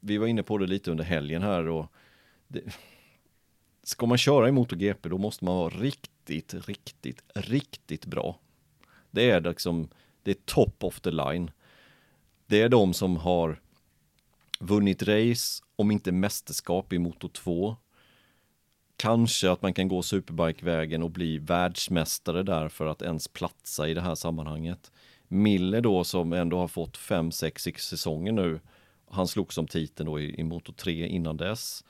vi 0.00 0.18
var 0.18 0.26
inne 0.26 0.42
på 0.42 0.58
det 0.58 0.66
lite 0.66 0.90
under 0.90 1.04
helgen 1.04 1.42
här 1.42 1.68
och 1.68 1.92
det, 2.48 2.62
ska 3.82 4.06
man 4.06 4.18
köra 4.18 4.48
i 4.48 4.52
MotoGP 4.52 5.08
då 5.08 5.18
måste 5.18 5.44
man 5.44 5.56
vara 5.56 5.74
riktigt, 5.74 6.11
riktigt, 6.30 7.22
riktigt 7.34 8.06
bra. 8.06 8.38
Det 9.10 9.30
är 9.30 9.40
liksom, 9.40 9.88
det 10.22 10.30
är 10.30 10.36
top 10.44 10.84
of 10.84 11.00
the 11.00 11.10
line. 11.10 11.50
Det 12.46 12.62
är 12.62 12.68
de 12.68 12.94
som 12.94 13.16
har 13.16 13.60
vunnit 14.60 15.02
race, 15.02 15.62
om 15.76 15.90
inte 15.90 16.12
mästerskap 16.12 16.92
i 16.92 16.98
Moto 16.98 17.28
2. 17.28 17.76
Kanske 18.96 19.50
att 19.50 19.62
man 19.62 19.74
kan 19.74 19.88
gå 19.88 20.02
superbike-vägen 20.02 21.02
och 21.02 21.10
bli 21.10 21.38
världsmästare 21.38 22.42
där 22.42 22.68
för 22.68 22.86
att 22.86 23.02
ens 23.02 23.28
platsa 23.28 23.88
i 23.88 23.94
det 23.94 24.00
här 24.00 24.14
sammanhanget. 24.14 24.92
Miller 25.28 25.80
då 25.80 26.04
som 26.04 26.32
ändå 26.32 26.58
har 26.58 26.68
fått 26.68 26.96
5, 26.96 27.32
6, 27.32 27.62
6 27.62 27.86
säsonger 27.86 28.32
nu. 28.32 28.60
Han 29.10 29.28
slog 29.28 29.52
som 29.52 29.66
titeln 29.66 30.06
då 30.06 30.20
i, 30.20 30.40
i 30.40 30.44
Moto 30.44 30.72
3 30.72 31.08
innan 31.08 31.36
dess. 31.36 31.84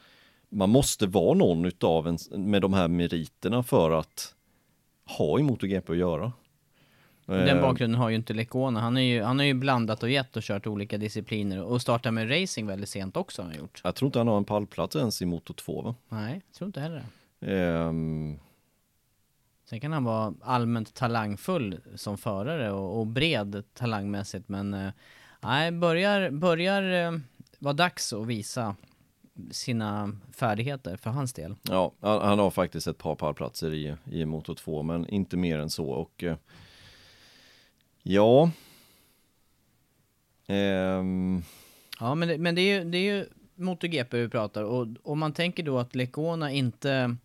Man 0.53 0.71
måste 0.71 1.07
vara 1.07 1.35
någon 1.35 1.65
utav 1.65 2.09
en, 2.09 2.19
med 2.31 2.63
de 2.63 2.73
här 2.73 2.89
meriterna 2.89 3.63
för 3.63 3.91
att 3.91 4.35
ha 5.19 5.39
i 5.39 5.43
MotoGP 5.43 5.93
att 5.93 5.99
göra. 5.99 6.33
Den 7.27 7.49
Eh, 7.49 7.63
bakgrunden 7.63 8.01
har 8.01 8.09
ju 8.09 8.17
inte 8.17 8.35
Lecona. 8.35 8.81
Han, 8.81 8.97
är 8.97 9.01
ju, 9.01 9.23
han 9.23 9.39
har 9.39 9.47
ju 9.47 9.55
blandat 9.55 10.03
och 10.03 10.11
gett 10.11 10.37
och 10.37 10.43
kört 10.43 10.67
olika 10.67 10.99
discipliner 10.99 11.63
och 11.63 11.83
startat 11.83 12.15
med 12.15 12.31
racing 12.31 12.69
väldigt 12.69 12.89
sent 12.89 13.17
också 13.17 13.43
har 13.43 13.49
han 13.49 13.59
gjort. 13.59 13.81
Jag 13.85 13.95
tror 13.95 14.07
inte 14.07 14.19
han 14.19 14.29
har 14.29 14.37
en 14.37 14.45
pallplats 14.45 14.97
ens 14.97 15.23
i 15.23 15.27
Moto 15.27 15.53
2 15.53 15.83
va? 15.83 15.95
Nej, 16.09 16.43
tror 16.53 16.67
inte 16.67 16.81
heller. 16.81 17.05
Ehm, 17.41 18.39
Sen 19.65 19.81
kan 19.81 19.93
han 19.93 20.05
vara 20.05 20.35
allmänt 20.41 20.95
talangfull 20.95 21.81
som 21.95 22.19
förare 22.19 22.71
och, 22.71 22.99
och 23.01 23.07
bred 23.07 23.63
talangmässigt 23.75 24.49
men 24.49 24.75
eh, 24.75 24.93
nej, 25.41 25.71
börjar, 25.71 26.31
börjar 26.31 26.83
eh, 26.83 27.19
vara 27.59 27.75
dags 27.75 28.13
att 28.13 28.27
visa 28.27 28.77
sina 29.51 30.13
färdigheter 30.33 30.97
för 30.97 31.11
hans 31.11 31.33
del. 31.33 31.55
Ja, 31.63 31.93
han 32.01 32.39
har 32.39 32.51
faktiskt 32.51 32.87
ett 32.87 32.99
par 32.99 33.15
pallplatser 33.15 33.75
i, 33.75 33.95
i 34.11 34.25
Moto 34.25 34.55
2, 34.55 34.83
men 34.83 35.09
inte 35.09 35.37
mer 35.37 35.59
än 35.59 35.71
så. 35.71 35.87
Och 35.87 36.25
eh, 36.25 36.37
ja. 38.03 38.51
Ehm, 40.47 41.43
Ja 42.01 42.15
men 42.15 42.29
det, 42.29 42.39
men 42.39 42.55
det 42.55 42.61
är 42.61 42.79
ju, 42.79 42.91
det 42.91 42.99
är 42.99 43.17
ju 43.17 43.27
MotoGP 43.55 44.17
vi 44.17 44.29
pratar 44.29 44.63
och 44.63 44.87
om 45.03 45.19
man 45.19 45.33
tänker 45.33 45.63
då 45.63 45.79
att 45.79 45.95
Lecona 45.95 46.51
inte 46.51 47.17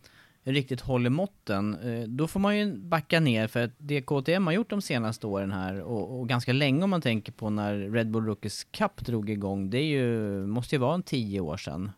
riktigt 0.54 0.82
håller 0.82 1.10
måtten, 1.10 1.76
eh, 1.80 2.08
då 2.08 2.28
får 2.28 2.40
man 2.40 2.58
ju 2.58 2.78
backa 2.78 3.20
ner 3.20 3.48
för 3.48 3.64
att 3.64 3.72
det 3.78 4.02
KTM 4.02 4.48
har 4.48 4.54
gjort 4.54 4.70
de 4.70 4.82
senaste 4.82 5.28
åren 5.28 5.52
här 5.52 5.82
och, 5.82 6.20
och 6.20 6.30
ganska 6.30 6.54
länge 6.54 6.84
om 6.84 6.90
man 6.90 7.02
tänker 7.02 7.32
på 7.32 7.50
när 7.50 7.76
Red 7.76 8.12
Bull 8.12 8.26
Rookies 8.26 8.64
Cup 8.64 9.06
drog 9.06 9.30
igång, 9.30 9.70
det 9.70 9.78
är 9.78 9.86
ju, 9.86 10.46
måste 10.46 10.76
ju 10.76 10.80
vara 10.80 10.96
en 10.96 11.04
tio 11.04 11.40
år 11.40 11.58
sedan. 11.58 11.92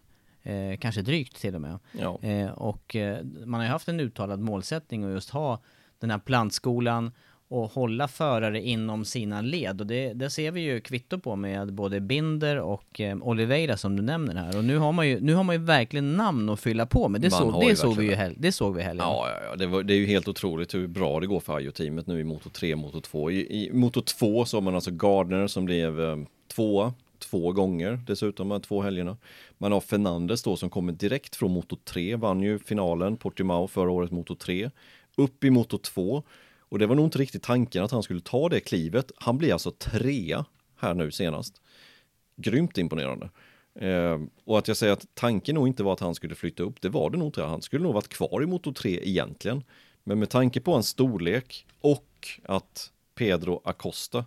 Eh, 0.43 0.78
kanske 0.78 1.02
drygt 1.02 1.41
till 1.41 1.56
och 1.56 1.62
med. 1.62 1.80
ja. 1.91 2.20
Eh, 2.22 2.52
och 2.52 2.95
eh, 2.95 3.24
man 3.45 3.60
har 3.60 3.68
ju 3.68 3.72
haft 3.72 3.88
en 3.88 4.00
uttalad 4.00 4.39
målsättning 4.39 5.04
att 5.04 5.12
just 5.12 5.30
ha 5.30 5.62
den 6.00 6.12
här 6.12 6.20
plantskolan 6.20 7.12
och 7.50 7.72
hålla 7.72 8.08
förare 8.08 8.62
inom 8.62 9.06
sina 9.06 9.41
led. 9.41 9.82
Och 9.82 9.88
det, 9.88 10.14
det 10.14 10.30
ser 10.30 10.52
vi 10.52 10.62
ju 10.62 10.82
kvitto 10.82 11.20
på 11.20 11.36
med 11.36 11.74
både 11.74 12.00
Binder 12.00 12.60
och 12.60 13.02
eh, 13.02 13.18
Oliveira 13.22 13.78
som 13.78 13.95
du 13.95 14.04
nämner 14.04 14.36
här. 14.36 14.58
Och 14.58 14.64
nu 14.64 14.78
har 14.78 14.91
man 14.91 15.10
ju, 15.10 15.20
nu 15.20 15.34
har 15.34 15.43
man 15.43 15.56
ju 15.56 15.62
verkligen 15.62 16.14
namn 16.14 16.50
att 16.50 16.60
fylla 16.60 16.86
på 16.86 17.10
med. 17.10 17.22
Det, 17.22 17.32
Man 17.32 17.39
såg, 17.39 17.62
det 17.62 17.76
såg 17.76 17.97
vi 17.97 18.06
ju 18.06 18.16
hel, 18.16 18.36
det 18.38 18.52
såg 18.52 18.76
vi 18.76 18.82
helgen. 18.82 19.06
Ja, 19.06 19.28
ja, 19.30 19.50
ja. 19.50 19.56
Det, 19.56 19.68
var, 19.68 19.84
det 19.84 19.93
är 19.93 19.97
ju 19.97 20.06
helt 20.06 20.28
otroligt 20.28 20.74
hur 20.74 20.88
bra 20.88 21.20
det 21.20 21.28
går 21.28 21.39
för 21.39 21.56
Ajo-teamet 21.58 22.08
nu 22.08 22.20
i 22.20 22.24
Moto 22.24 22.50
3, 22.50 22.76
Moto 22.76 23.02
2. 23.02 23.32
I, 23.32 23.66
I 23.66 23.70
Moto 23.74 24.02
2 24.02 24.45
så 24.45 24.58
har 24.58 24.62
man 24.62 24.76
alltså 24.76 24.91
Gardner 24.91 25.47
som 25.47 25.66
blev 25.66 26.02
eh, 26.02 26.18
tvåa 26.56 26.93
två 27.20 27.52
gånger 27.52 28.00
dessutom, 28.08 28.50
de 28.50 28.54
här 28.54 28.60
två 28.60 28.82
helgerna. 28.82 29.18
Man 29.58 29.72
har 29.72 29.82
Fernandes 29.82 30.43
då 30.43 30.56
som 30.56 30.70
kommer 30.70 30.93
direkt 30.93 31.36
från 31.36 31.52
Moto 31.52 31.78
3, 31.84 32.16
vann 32.16 32.41
ju 32.41 32.60
finalen 32.60 33.18
Portimao 33.18 33.68
förra 33.68 33.91
året, 33.91 34.12
Moto 34.12 34.36
3. 34.36 34.70
Upp 35.18 35.43
i 35.43 35.50
Moto 35.50 35.78
2 35.78 36.24
och 36.70 36.80
det 36.80 36.88
var 36.88 36.95
nog 36.95 37.05
inte 37.05 37.17
riktigt 37.17 37.43
tanken 37.43 37.84
att 37.84 37.91
han 37.91 38.03
skulle 38.03 38.22
ta 38.22 38.49
det 38.49 38.59
klivet. 38.59 39.11
Han 39.17 39.38
blir 39.38 39.53
alltså 39.53 39.72
trea 39.72 40.45
här 40.76 40.93
nu 40.93 41.11
senast. 41.11 41.61
Grymt 42.36 42.78
imponerande. 42.78 43.30
Eh, 43.76 44.20
och 44.45 44.57
att 44.57 44.67
jag 44.67 44.78
säger 44.78 44.93
att 44.93 45.07
tanken 45.13 45.55
nog 45.55 45.67
inte 45.67 45.84
var 45.84 45.93
att 45.93 45.99
han 45.99 46.15
skulle 46.15 46.36
flytta 46.36 46.63
upp, 46.63 46.82
det 46.82 46.89
var 46.89 47.09
det 47.09 47.17
nog 47.17 47.28
inte. 47.28 47.43
Han 47.43 47.61
skulle 47.61 47.84
nog 47.84 47.93
varit 47.93 48.07
kvar 48.07 48.43
i 48.43 48.45
Moto 48.45 48.74
3 48.74 48.99
egentligen. 49.03 49.63
Men 50.03 50.20
med 50.20 50.30
tanke 50.30 50.61
på 50.61 50.74
hans 50.74 50.88
storlek 50.88 51.65
och 51.82 52.28
att 52.43 52.91
Pedro 53.15 53.61
Acosta 53.63 54.26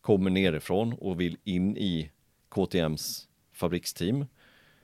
kommer 0.00 0.30
nerifrån 0.30 0.92
och 0.92 1.20
vill 1.20 1.36
in 1.44 1.76
i 1.76 2.10
KTMs 2.48 3.28
fabriksteam 3.52 4.26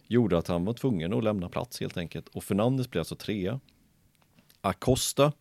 gjorde 0.07 0.39
att 0.39 0.49
han 0.49 0.65
var 0.65 0.73
tvungen 0.73 1.13
att 1.13 1.25
lämna 1.25 1.49
plats 1.49 1.81
helt 1.81 1.97
enkelt. 1.97 2.29
Och 2.29 2.45
Fernandes 2.45 2.91
blir 2.91 3.01
alltså 3.01 3.17
trea. 3.17 3.61
Acosta, 4.61 5.33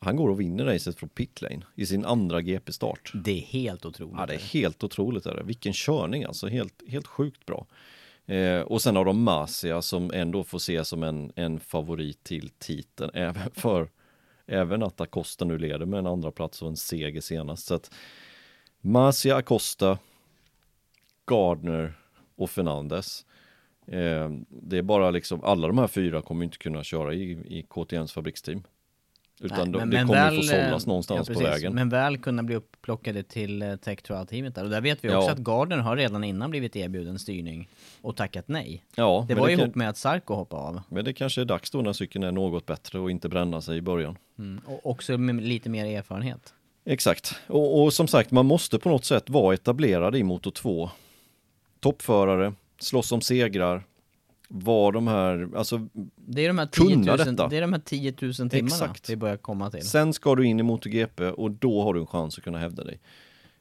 han 0.00 0.16
går 0.16 0.28
och 0.28 0.40
vinner 0.40 0.64
racet 0.64 0.98
från 0.98 1.08
pitlane 1.08 1.62
i 1.74 1.86
sin 1.86 2.04
andra 2.04 2.40
GP-start. 2.40 3.12
Det 3.14 3.38
är 3.38 3.40
helt 3.40 3.86
otroligt. 3.86 4.14
Ja, 4.18 4.26
det 4.26 4.34
är 4.34 4.38
helt 4.38 4.84
otroligt. 4.84 5.26
Är 5.26 5.34
det. 5.34 5.42
Vilken 5.42 5.72
körning 5.72 6.24
alltså, 6.24 6.48
helt, 6.48 6.82
helt 6.88 7.06
sjukt 7.06 7.46
bra. 7.46 7.66
Eh, 8.26 8.60
och 8.60 8.82
sen 8.82 8.96
har 8.96 9.04
de 9.04 9.22
Masia 9.22 9.82
som 9.82 10.10
ändå 10.14 10.44
får 10.44 10.58
ses 10.58 10.88
som 10.88 11.02
en, 11.02 11.32
en 11.36 11.60
favorit 11.60 12.24
till 12.24 12.50
titeln, 12.58 13.10
även 13.14 13.50
för 13.50 13.88
även 14.46 14.82
att 14.82 15.00
Acosta 15.00 15.44
nu 15.44 15.58
leder 15.58 15.86
med 15.86 15.98
en 15.98 16.06
andra 16.06 16.30
plats 16.30 16.62
och 16.62 16.68
en 16.68 16.76
seger 16.76 17.20
senast. 17.20 17.66
Så 17.66 17.74
att 17.74 17.90
Masia, 18.80 19.36
Acosta, 19.36 19.98
Gardner 21.26 21.94
och 22.36 22.50
Fernandes. 22.50 23.26
Eh, 23.86 24.30
det 24.48 24.78
är 24.78 24.82
bara 24.82 25.10
liksom, 25.10 25.44
alla 25.44 25.66
de 25.66 25.78
här 25.78 25.86
fyra 25.86 26.22
kommer 26.22 26.44
inte 26.44 26.58
kunna 26.58 26.84
köra 26.84 27.14
i, 27.14 27.30
i 27.30 27.66
KTMs 27.68 28.12
fabriksteam. 28.12 28.62
Utan 29.40 29.70
Nej, 29.70 29.80
de, 29.80 29.90
det 29.90 30.04
kommer 30.06 30.30
få 30.30 30.42
sållas 30.42 30.82
eh, 30.84 30.88
någonstans 30.88 31.28
ja, 31.28 31.34
på 31.34 31.40
vägen. 31.40 31.74
Men 31.74 31.88
väl 31.88 32.18
kunna 32.18 32.42
bli 32.42 32.54
upplockade 32.54 33.22
till 33.22 33.62
eh, 33.62 33.76
Tech 33.76 34.02
Trial-teamet 34.02 34.54
där. 34.54 34.64
Och 34.64 34.70
där 34.70 34.80
vet 34.80 35.04
vi 35.04 35.08
också 35.08 35.18
Ja. 35.28 35.32
att 35.32 35.38
Gardner 35.38 35.76
har 35.78 35.96
redan 35.96 36.24
innan 36.24 36.50
blivit 36.50 36.76
erbjuden 36.76 37.18
styrning 37.18 37.68
och 38.02 38.16
tackat 38.16 38.48
nej. 38.48 38.84
Ja, 38.94 39.24
Det 39.28 39.34
men 39.34 39.42
var 39.42 39.48
ju 39.48 39.56
kan- 39.56 39.64
ihop 39.64 39.74
med 39.74 39.88
att 39.88 39.96
Sarko 39.96 40.34
hoppade 40.34 40.62
av. 40.62 40.80
Men 40.88 41.04
det 41.04 41.12
kanske 41.12 41.40
är 41.40 41.44
dags 41.44 41.70
då 41.70 41.82
när 41.82 41.92
cykeln 41.92 42.24
är 42.24 42.32
något 42.32 42.66
bättre 42.66 42.98
och 42.98 43.10
inte 43.10 43.28
bränna 43.28 43.60
sig 43.60 43.76
i 43.76 43.80
början. 43.82 44.16
Mm. 44.38 44.60
Och 44.66 44.86
också 44.90 45.18
med 45.18 45.42
lite 45.42 45.70
mer 45.70 45.98
erfarenhet. 45.98 46.54
Exakt. 46.84 47.34
Och, 47.46 47.82
och 47.82 47.92
som 47.92 48.08
sagt, 48.08 48.30
man 48.30 48.46
måste 48.46 48.78
på 48.78 48.88
något 48.88 49.04
sätt 49.04 49.30
vara 49.30 49.54
etablerad 49.54 50.16
i 50.16 50.22
Moto 50.22 50.50
2. 50.50 50.90
Toppförare, 51.80 52.52
slåss 52.78 53.12
om 53.12 53.20
segrar, 53.20 53.82
var 54.48 54.92
de 54.92 55.06
här, 55.06 55.48
alltså 55.56 55.88
Det 56.16 56.44
är 56.44 56.48
de 56.48 56.58
här 56.58 56.66
10 56.66 56.88
Kunna 56.94 57.16
000, 57.16 57.18
detta. 57.18 57.48
det 57.48 57.56
är 57.56 57.60
de 57.60 57.72
här 57.72 57.80
10 57.80 58.14
000 58.20 58.32
timmarna 58.34 58.56
Exakt. 58.66 59.10
vi 59.10 59.16
börjar 59.16 59.36
komma 59.36 59.70
till. 59.70 59.82
sen 59.88 60.12
ska 60.12 60.34
du 60.34 60.46
in 60.46 60.60
i 60.60 60.62
MotoGP 60.62 61.24
och 61.30 61.50
då 61.50 61.82
har 61.82 61.94
du 61.94 62.00
en 62.00 62.06
chans 62.06 62.38
att 62.38 62.44
kunna 62.44 62.58
hävda 62.58 62.84
dig. 62.84 63.00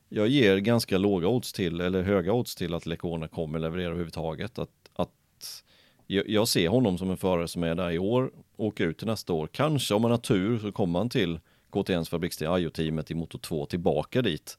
Jag 0.09 0.27
ger 0.27 0.57
ganska 0.57 0.97
låga 0.97 1.27
odds 1.27 1.53
till, 1.53 1.81
eller 1.81 2.03
höga 2.03 2.33
odds 2.33 2.55
till 2.55 2.73
att 2.73 2.85
Lecona 2.85 3.27
kommer 3.27 3.59
leverera 3.59 3.87
överhuvudtaget. 3.87 4.59
Att, 4.59 4.69
att 4.95 5.63
jag, 6.07 6.29
jag 6.29 6.47
ser 6.47 6.67
honom 6.69 6.97
som 6.97 7.09
en 7.11 7.17
förare 7.17 7.47
som 7.47 7.63
är 7.63 7.75
där 7.75 7.91
i 7.91 7.99
år, 7.99 8.31
åker 8.55 8.87
ut 8.87 8.97
till 8.97 9.07
nästa 9.07 9.33
år. 9.33 9.47
Kanske 9.51 9.93
om 9.93 10.01
man 10.01 10.11
har 10.11 10.17
tur 10.17 10.59
så 10.59 10.71
kommer 10.71 10.99
han 10.99 11.09
till 11.09 11.39
KTMs 11.69 12.09
fabriksstil, 12.09 12.47
Ajo-teamet 12.47 13.11
i 13.11 13.13
Moto 13.13 13.37
2 13.37 13.65
tillbaka 13.65 14.21
dit. 14.21 14.57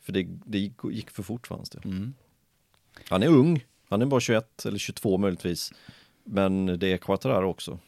För 0.00 0.12
det, 0.12 0.26
det 0.46 0.58
gick 0.90 1.10
för 1.10 1.22
fort 1.22 1.46
för 1.46 1.54
hans 1.54 1.70
del. 1.70 1.82
Mm. 1.84 2.14
Han 3.08 3.22
är 3.22 3.28
ung, 3.28 3.64
han 3.94 4.02
är 4.02 4.06
bara 4.06 4.20
21 4.20 4.66
eller 4.66 4.78
22 4.78 5.18
möjligtvis. 5.18 5.72
Men 6.24 6.78
det 6.78 6.92
är 6.92 6.96
Quattararo 6.96 7.50
också. 7.50 7.78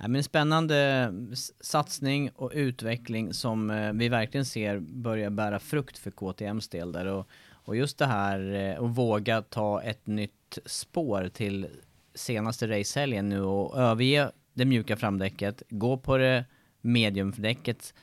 Nej, 0.00 0.08
men 0.08 0.24
spännande 0.24 1.12
satsning 1.60 2.30
och 2.34 2.50
utveckling 2.54 3.34
som 3.34 3.70
eh, 3.70 3.92
vi 3.92 4.08
verkligen 4.08 4.44
ser 4.44 4.78
börjar 4.78 5.30
bära 5.30 5.58
frukt 5.58 5.98
för 5.98 6.10
KTMs 6.10 6.68
del 6.68 6.92
där. 6.92 7.06
Och, 7.06 7.28
och 7.50 7.76
just 7.76 7.98
det 7.98 8.06
här 8.06 8.54
eh, 8.54 8.84
att 8.84 8.90
våga 8.90 9.42
ta 9.42 9.82
ett 9.82 10.06
nytt 10.06 10.58
spår 10.66 11.30
till 11.34 11.66
senaste 12.14 12.68
racehelgen 12.78 13.28
nu 13.28 13.42
och 13.42 13.78
överge 13.78 14.30
det 14.54 14.64
mjuka 14.64 14.96
framdäcket, 14.96 15.62
gå 15.68 15.96
på 15.96 16.16
det 16.16 16.44
mediumdäcket 16.80 17.94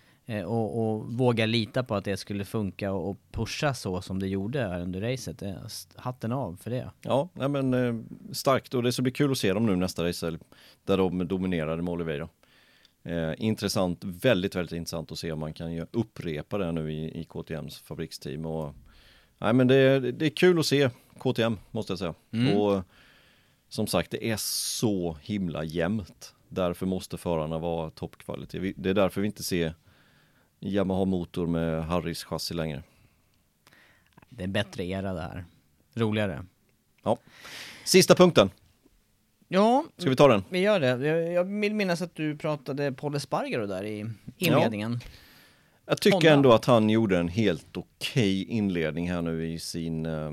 och, 0.45 0.79
och 0.95 1.13
våga 1.13 1.45
lita 1.45 1.83
på 1.83 1.95
att 1.95 2.05
det 2.05 2.17
skulle 2.17 2.45
funka 2.45 2.91
och, 2.91 3.17
pusha 3.31 3.73
så 3.73 4.01
som 4.01 4.19
det 4.19 4.27
gjorde 4.27 4.59
här 4.61 4.81
under 4.81 5.01
racet. 5.01 5.41
Eh, 5.41 5.53
Hatten 5.95 6.31
av 6.31 6.55
för 6.61 6.71
det. 6.71 6.91
Ja, 7.01 7.29
nej 7.33 7.49
men 7.49 7.73
eh, 7.73 7.95
starkt 8.33 8.73
och 8.73 8.83
det 8.83 8.91
ska 8.91 9.01
bli 9.01 9.11
kul 9.11 9.31
att 9.31 9.37
se 9.37 9.53
dem 9.53 9.65
nu 9.65 9.75
nästa 9.75 10.03
race 10.07 10.37
där 10.83 10.97
de 10.97 11.27
dominerade 11.27 11.81
med 11.81 11.91
Oliveira. 11.93 12.29
Eh, 13.03 13.31
intressant, 13.37 14.03
väldigt, 14.03 14.55
väldigt 14.55 14.77
intressant 14.77 15.11
att 15.11 15.17
se 15.19 15.31
om 15.31 15.39
man 15.39 15.53
kan 15.53 15.85
upprepa 15.91 16.57
det 16.57 16.71
nu 16.71 16.93
i, 16.93 17.19
i 17.21 17.23
KTMs 17.23 17.79
fabriksteam 17.79 18.45
och 18.45 18.73
nej 19.37 19.53
men 19.53 19.67
det, 19.67 19.75
är- 19.75 19.99
det 19.99 20.25
är 20.25 20.29
kul 20.29 20.59
att 20.59 20.65
se 20.65 20.89
KTM 21.19 21.57
måste 21.71 21.91
jag 21.91 21.99
säga. 21.99 22.13
Mm. 22.31 22.57
Och 22.57 22.81
som 23.69 23.87
sagt, 23.87 24.11
det 24.11 24.29
är 24.31 24.37
så 24.39 25.17
himla 25.21 25.63
jämnt. 25.63 26.33
Därför 26.49 26.85
måste 26.85 27.17
förarna 27.17 27.57
vara 27.59 27.89
toppkvalitet. 27.89 28.73
Det 28.77 28.89
är 28.89 28.93
därför 28.93 29.21
vi 29.21 29.27
inte 29.27 29.43
ser 29.43 29.73
Yamaha-motor 30.65 31.47
med 31.47 31.85
Harris 31.85 32.23
chassi 32.23 32.53
längre. 32.53 32.83
Det 34.29 34.43
är 34.43 34.47
bättre 34.47 34.85
era 34.85 35.13
det 35.13 35.21
här. 35.21 35.45
Roligare. 35.93 36.45
Ja. 37.03 37.17
Sista 37.83 38.15
punkten, 38.15 38.49
Ja, 39.47 39.85
ska 39.97 40.09
vi 40.09 40.15
ta 40.15 40.27
den? 40.27 40.43
Vi 40.49 40.59
gör 40.59 40.79
det. 40.79 40.87
Jag, 40.87 41.33
jag 41.33 41.43
vill 41.43 41.75
minnas 41.75 42.01
att 42.01 42.15
du 42.15 42.37
pratade 42.37 42.91
Paul 42.91 43.15
Espargaro 43.15 43.65
där 43.67 43.83
i 43.83 44.05
inledningen. 44.37 44.99
Jag 45.85 46.01
tycker 46.01 46.15
Honda. 46.15 46.31
ändå 46.33 46.53
att 46.53 46.65
han 46.65 46.89
gjorde 46.89 47.17
en 47.17 47.27
helt 47.27 47.77
okej 47.77 48.43
inledning 48.43 49.11
här 49.11 49.21
nu 49.21 49.47
i 49.47 49.59
sin 49.59 50.05
eh, 50.05 50.31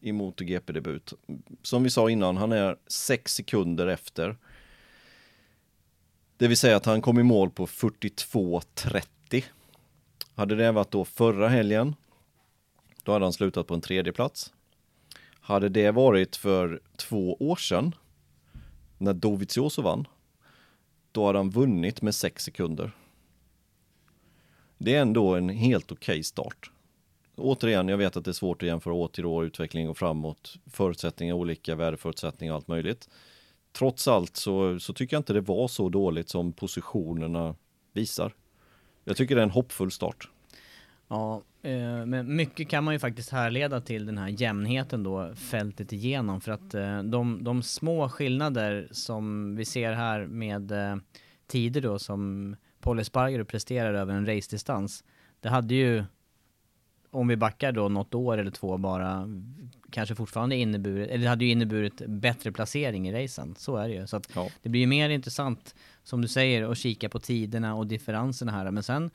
i 0.00 0.12
MotoGP-debut. 0.12 1.12
Som 1.62 1.82
vi 1.82 1.90
sa 1.90 2.10
innan, 2.10 2.36
han 2.36 2.52
är 2.52 2.76
sex 2.86 3.34
sekunder 3.34 3.86
efter. 3.86 4.36
Det 6.36 6.48
vill 6.48 6.56
säga 6.56 6.76
att 6.76 6.86
han 6.86 7.02
kom 7.02 7.18
i 7.18 7.22
mål 7.22 7.50
på 7.50 7.66
42.30. 7.66 9.02
Hade 10.34 10.56
det 10.56 10.72
varit 10.72 10.90
då 10.90 11.04
förra 11.04 11.48
helgen, 11.48 11.94
då 13.02 13.12
hade 13.12 13.24
han 13.24 13.32
slutat 13.32 13.66
på 13.66 13.74
en 13.74 13.80
tredje 13.80 14.12
plats. 14.12 14.52
Hade 15.40 15.68
det 15.68 15.90
varit 15.90 16.36
för 16.36 16.80
två 16.96 17.34
år 17.34 17.56
sedan, 17.56 17.94
när 18.98 19.14
Dovizioso 19.14 19.82
vann, 19.82 20.08
då 21.12 21.26
hade 21.26 21.38
han 21.38 21.50
vunnit 21.50 22.02
med 22.02 22.14
sex 22.14 22.44
sekunder. 22.44 22.92
Det 24.78 24.94
är 24.94 25.02
ändå 25.02 25.34
en 25.34 25.48
helt 25.48 25.92
okej 25.92 26.22
start. 26.22 26.70
Återigen, 27.36 27.88
jag 27.88 27.98
vet 27.98 28.16
att 28.16 28.24
det 28.24 28.30
är 28.30 28.32
svårt 28.32 28.62
att 28.62 28.68
jämföra 28.68 28.94
år 28.94 29.08
till 29.08 29.26
år, 29.26 29.44
utveckling 29.44 29.88
och 29.88 29.98
framåt, 29.98 30.54
förutsättningar, 30.66 31.34
olika 31.34 31.74
väderförutsättningar 31.74 32.52
och 32.52 32.56
allt 32.56 32.68
möjligt. 32.68 33.08
Trots 33.72 34.08
allt 34.08 34.36
så, 34.36 34.80
så 34.80 34.92
tycker 34.92 35.16
jag 35.16 35.20
inte 35.20 35.32
det 35.32 35.40
var 35.40 35.68
så 35.68 35.88
dåligt 35.88 36.28
som 36.28 36.52
positionerna 36.52 37.54
visar. 37.92 38.34
Jag 39.04 39.16
tycker 39.16 39.34
det 39.34 39.40
är 39.40 39.44
en 39.44 39.50
hoppfull 39.50 39.90
start. 39.90 40.28
Ja, 41.08 41.42
eh, 41.62 42.06
men 42.06 42.36
mycket 42.36 42.68
kan 42.68 42.84
man 42.84 42.94
ju 42.94 42.98
faktiskt 42.98 43.30
härleda 43.30 43.80
till 43.80 44.06
den 44.06 44.18
här 44.18 44.28
jämnheten 44.28 45.02
då, 45.02 45.34
fältet 45.34 45.92
igenom. 45.92 46.40
För 46.40 46.52
att 46.52 46.74
eh, 46.74 47.02
de, 47.02 47.44
de 47.44 47.62
små 47.62 48.08
skillnader 48.08 48.88
som 48.90 49.56
vi 49.56 49.64
ser 49.64 49.92
här 49.92 50.26
med 50.26 50.72
eh, 50.72 50.96
tider 51.46 51.80
då 51.80 51.98
som 51.98 52.56
Paul 52.80 52.98
Espargaro 52.98 53.44
presterar 53.44 53.94
över 53.94 54.14
en 54.14 54.26
racedistans. 54.26 55.04
Det 55.40 55.48
hade 55.48 55.74
ju, 55.74 56.04
om 57.10 57.28
vi 57.28 57.36
backar 57.36 57.72
då 57.72 57.88
något 57.88 58.14
år 58.14 58.38
eller 58.38 58.50
två 58.50 58.76
bara, 58.76 59.28
kanske 59.90 60.14
fortfarande 60.14 60.56
inneburit, 60.56 61.10
eller 61.10 61.22
det 61.24 61.28
hade 61.30 61.44
ju 61.44 61.50
inneburit 61.50 62.02
bättre 62.06 62.52
placering 62.52 63.08
i 63.08 63.24
racen. 63.24 63.54
Så 63.58 63.76
är 63.76 63.88
det 63.88 63.94
ju. 63.94 64.06
Så 64.06 64.16
att 64.16 64.30
Ja. 64.34 64.48
det 64.62 64.68
blir 64.68 64.80
ju 64.80 64.86
mer 64.86 65.10
intressant, 65.10 65.74
som 66.10 66.22
du 66.22 66.28
säger, 66.28 66.70
att 66.70 66.78
kika 66.78 67.08
på 67.08 67.18
tiderna 67.18 67.74
och 67.74 67.86
differenserna 67.86 68.52
här. 68.52 68.70
Men 68.70 68.82
sen 68.82 69.10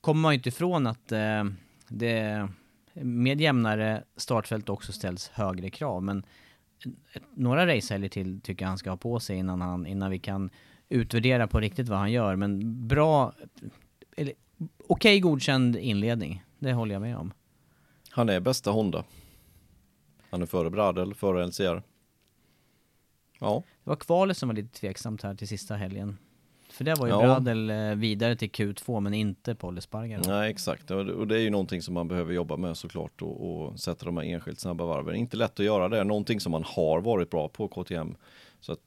kommer 0.00 0.20
man 0.20 0.32
ju 0.32 0.36
inte 0.36 0.48
ifrån 0.48 0.86
att 0.86 1.12
eh, 1.12 1.44
det 1.88 2.48
med 2.92 3.40
jämnare 3.40 4.04
startfält 4.16 4.68
också 4.68 4.92
ställs 4.92 5.28
högre 5.28 5.70
krav. 5.70 6.02
Men 6.02 6.24
ett, 7.12 7.22
några 7.34 7.66
racehelger 7.66 8.08
till 8.08 8.40
tycker 8.40 8.64
jag 8.64 8.68
han 8.68 8.78
ska 8.78 8.90
ha 8.90 8.96
på 8.96 9.20
sig 9.20 9.36
innan, 9.36 9.60
han, 9.60 9.86
innan 9.86 10.10
vi 10.10 10.18
kan 10.18 10.50
utvärdera 10.88 11.46
på 11.46 11.60
riktigt 11.60 11.88
vad 11.88 11.98
han 11.98 12.12
gör. 12.12 12.36
Men 12.36 12.88
bra, 12.88 13.32
okej 14.86 15.20
godkänd 15.20 15.76
inledning. 15.76 16.44
Det 16.58 16.72
håller 16.72 16.94
jag 16.94 17.02
med 17.02 17.16
om. 17.16 17.32
Han 18.10 18.28
är 18.28 18.40
bästa 18.40 18.70
Honda. 18.70 19.04
Han 20.30 20.42
är 20.42 20.46
före 20.46 20.70
Bradel, 20.70 21.14
före 21.14 21.46
LCR. 21.46 21.82
Ja, 23.40 23.62
Det 23.84 23.90
var 23.90 23.96
kvalet 23.96 24.36
som 24.36 24.48
var 24.48 24.56
lite 24.56 24.80
tveksamt 24.80 25.22
här 25.22 25.34
till 25.34 25.48
sista 25.48 25.76
helgen. 25.76 26.18
För 26.80 26.84
det 26.84 26.94
var 26.94 27.06
ju 27.06 27.12
Ja. 27.12 27.20
Bradel 27.20 27.70
eh, 27.70 27.94
vidare 27.94 28.36
till 28.36 28.50
Q2 28.50 29.00
men 29.00 29.14
inte 29.14 29.54
Paul 29.54 29.78
Espargaro. 29.78 30.22
nej 30.26 30.50
exakt. 30.50 30.90
Och 30.90 31.26
det- 31.26 31.34
är 31.36 31.38
ju 31.40 31.50
någonting 31.50 31.82
som 31.82 31.94
man 31.94 32.08
behöver 32.08 32.32
jobba 32.34 32.56
med 32.56 32.76
såklart 32.76 33.22
och, 33.22 33.50
och 33.66 33.80
sätta 33.80 34.04
de 34.04 34.16
här 34.16 34.24
enskilt 34.24 34.60
snabba 34.60 34.84
varven. 34.84 35.14
Inte 35.14 35.36
lätt 35.36 35.60
att 35.60 35.66
göra 35.66 35.88
det, 35.88 36.04
någonting 36.04 36.40
som 36.40 36.52
man 36.52 36.64
har 36.66 37.00
varit 37.00 37.30
bra 37.30 37.48
på 37.48 37.68
KTM. 37.68 38.14
Så 38.60 38.72
att 38.72 38.78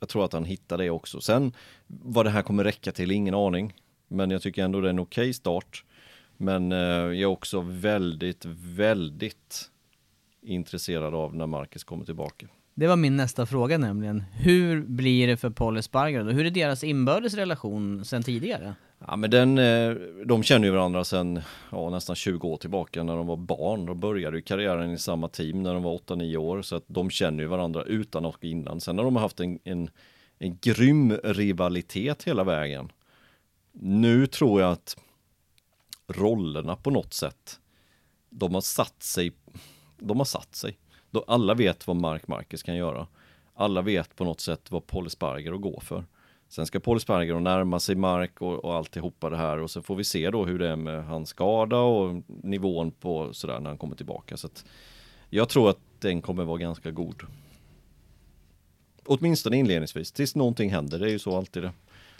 jag 0.00 0.08
tror 0.08 0.24
att 0.24 0.32
han 0.32 0.44
hittar 0.44 0.78
det 0.78 0.90
också. 0.90 1.20
Sen 1.20 1.52
vad 1.86 2.26
det 2.26 2.30
här 2.30 2.42
kommer 2.42 2.64
räcka 2.64 2.92
till, 2.92 3.10
ingen 3.10 3.34
aning. 3.34 3.74
Men 4.08 4.30
jag 4.30 4.42
tycker 4.42 4.64
ändå 4.64 4.80
det 4.80 4.88
är 4.88 4.90
en 4.90 5.00
okej 5.00 5.32
start. 5.32 5.84
Men 6.36 6.72
eh, 6.72 6.78
jag 6.78 7.16
är 7.20 7.26
också 7.26 7.60
väldigt, 7.60 8.44
väldigt 8.74 9.70
intresserad 10.42 11.14
av 11.14 11.34
när 11.36 11.46
Marcus 11.46 11.84
kommer 11.84 12.04
tillbaka. 12.04 12.46
Det 12.80 12.86
var 12.86 12.96
min 12.96 13.16
nästa 13.16 13.46
fråga 13.46 13.78
nämligen. 13.78 14.24
Hur 14.32 14.82
blir 14.82 15.26
det 15.26 15.36
för 15.36 15.50
Paul 15.50 15.76
Espargaro? 15.76 16.26
och 16.26 16.32
Hur 16.32 16.46
är 16.46 16.50
deras 16.50 16.84
inbördes 16.84 17.34
relation 17.34 18.04
sedan 18.04 18.22
tidigare? 18.22 18.74
Ja 18.98 19.16
men 19.16 19.30
den, 19.30 19.58
eh, 19.58 19.92
de 20.24 20.42
känner 20.42 20.68
ju 20.68 20.72
varandra 20.72 21.04
sedan 21.04 21.40
ja, 21.70 21.90
nästan 21.90 22.16
20 22.16 22.48
år 22.48 22.56
tillbaka 22.56 23.02
när 23.02 23.16
de 23.16 23.26
var 23.26 23.36
barn. 23.36 23.86
De 23.86 24.00
började 24.00 24.36
ju 24.36 24.42
karriären 24.42 24.90
i 24.90 24.98
samma 24.98 25.28
team 25.28 25.62
när 25.62 25.74
de 25.74 25.82
var 25.82 25.98
8-9 25.98 26.36
år 26.36 26.62
så 26.62 26.76
att 26.76 26.84
de 26.86 27.10
känner 27.10 27.42
ju 27.42 27.48
varandra 27.48 27.82
utan 27.82 28.24
och 28.24 28.44
innan. 28.44 28.80
Sen 28.80 28.98
har 28.98 29.04
de 29.04 29.16
haft 29.16 29.40
en, 29.40 29.58
en, 29.64 29.90
en 30.38 30.58
grym 30.60 31.12
rivalitet 31.24 32.22
hela 32.22 32.44
vägen. 32.44 32.92
Nu 33.72 34.26
tror 34.26 34.60
jag 34.60 34.72
att 34.72 34.96
rollerna 36.08 36.76
på 36.76 36.90
något 36.90 37.14
sätt, 37.14 37.60
de 38.30 38.54
har 38.54 38.60
satt 38.60 39.02
sig, 39.02 39.32
de 39.98 40.18
har 40.18 40.24
satt 40.24 40.54
sig. 40.54 40.78
Då 41.10 41.24
alla 41.26 41.54
vet 41.54 41.86
vad 41.86 41.96
Mark 41.96 42.28
Marquez 42.28 42.62
kan 42.62 42.76
göra. 42.76 43.06
Alla 43.54 43.82
vet 43.82 44.16
på 44.16 44.24
något 44.24 44.40
sätt 44.40 44.70
vad 44.70 44.86
Paul 44.86 45.06
Espargaro 45.06 45.58
går 45.58 45.80
för. 45.80 46.04
Sen 46.48 46.66
ska 46.66 46.80
Paul 46.80 47.00
Sparger 47.00 47.40
närma 47.40 47.80
sig 47.80 47.94
Mark 47.94 48.40
och, 48.40 48.64
och 48.64 48.74
alltihopa 48.74 49.30
det 49.30 49.36
här 49.36 49.58
och 49.58 49.70
så 49.70 49.82
får 49.82 49.96
vi 49.96 50.04
se 50.04 50.30
då 50.30 50.44
hur 50.44 50.58
det 50.58 50.68
är 50.68 50.76
med 50.76 51.04
hans 51.04 51.28
skada 51.28 51.76
och 51.76 52.22
nivån 52.26 52.90
på 52.90 53.32
sådär 53.32 53.60
när 53.60 53.70
han 53.70 53.78
kommer 53.78 53.96
tillbaka. 53.96 54.36
Så 54.36 54.46
att 54.46 54.64
jag 55.30 55.48
tror 55.48 55.70
att 55.70 55.78
den 55.98 56.22
kommer 56.22 56.44
vara 56.44 56.58
ganska 56.58 56.90
god. 56.90 57.22
Åtminstone 59.04 59.56
inledningsvis, 59.56 60.12
tills 60.12 60.36
någonting 60.36 60.70
händer. 60.70 60.98
Det 60.98 61.06
är 61.06 61.10
ju 61.10 61.18
så 61.18 61.36
alltid 61.36 61.62
det. 61.62 61.72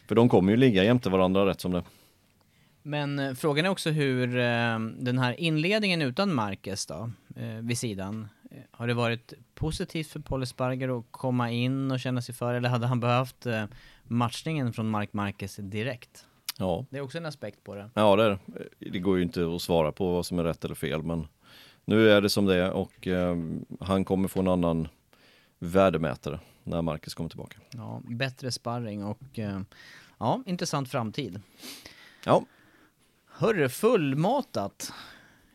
För 0.07 0.14
de 0.14 0.28
kommer 0.28 0.51
ju 0.53 0.57
ligga 0.57 0.84
jämte 0.84 1.11
varandra 1.11 1.47
rätt 1.47 1.61
som 1.61 1.72
det. 1.72 1.82
Men 2.82 3.18
eh, 3.18 3.34
frågan 3.34 3.64
är 3.64 3.68
också 3.68 3.91
hur 3.91 4.38
eh, 4.38 4.78
den 4.99 5.18
här 5.18 5.41
inledningen 5.41 6.03
utan 6.03 6.34
Marcus 6.34 6.86
då, 6.86 7.11
eh, 7.36 7.55
vid 7.61 7.78
sidan, 7.78 8.28
har 8.70 8.86
det 8.86 8.94
varit 8.94 9.32
positivt 9.55 10.07
för 10.09 10.20
Paul 10.20 10.42
Espargaro 10.42 10.98
att 10.98 11.07
komma 11.11 11.51
in 11.51 11.90
och 11.90 12.01
känna 12.01 12.22
sig 12.22 12.34
för, 12.34 12.55
eller 12.55 12.68
hade 12.68 12.86
han 12.86 13.01
behövt 13.01 13.46
eh, 13.46 13.64
matchningen 14.05 14.72
från 14.72 14.90
Mark 14.90 15.12
Marquez 15.12 15.57
direkt? 15.57 16.26
Ja, 16.59 16.86
Det 16.90 16.96
är 16.98 17.01
också 17.03 17.18
en 17.18 17.26
aspekt 17.26 17.64
på 17.64 17.74
det. 17.74 17.90
ja 17.94 18.16
det, 18.16 18.24
är 18.24 18.38
det. 18.78 18.90
det 18.90 18.98
går 18.98 19.16
ju 19.16 19.22
inte 19.22 19.55
att 19.55 19.62
svara 19.62 19.92
på 19.92 20.12
vad 20.12 20.26
som 20.26 20.38
är 20.38 20.44
rätt 20.44 20.64
eller 20.64 20.74
fel 20.74 21.03
men 21.03 21.28
nu 21.84 22.11
är 22.11 22.20
det 22.20 22.30
som 22.30 22.46
det 22.46 22.57
är 22.57 22.70
och 22.70 23.07
eh, 23.07 23.36
han 23.80 24.05
kommer 24.05 24.28
få 24.28 24.40
en 24.40 24.48
annan 24.48 24.88
värdemätare 25.59 26.40
när 26.64 26.82
Marcus 26.82 27.14
kommer 27.14 27.30
tillbaka. 27.30 27.59
Ja, 27.70 28.01
bättre 28.05 28.53
sparring 28.53 29.05
och 29.05 29.38
eh, 29.38 29.61
ja, 30.18 30.42
intressant 30.46 30.90
framtid. 30.90 31.40
Ja, 32.24 32.44
Hörru, 33.32 33.68
fullmatat. 33.68 34.92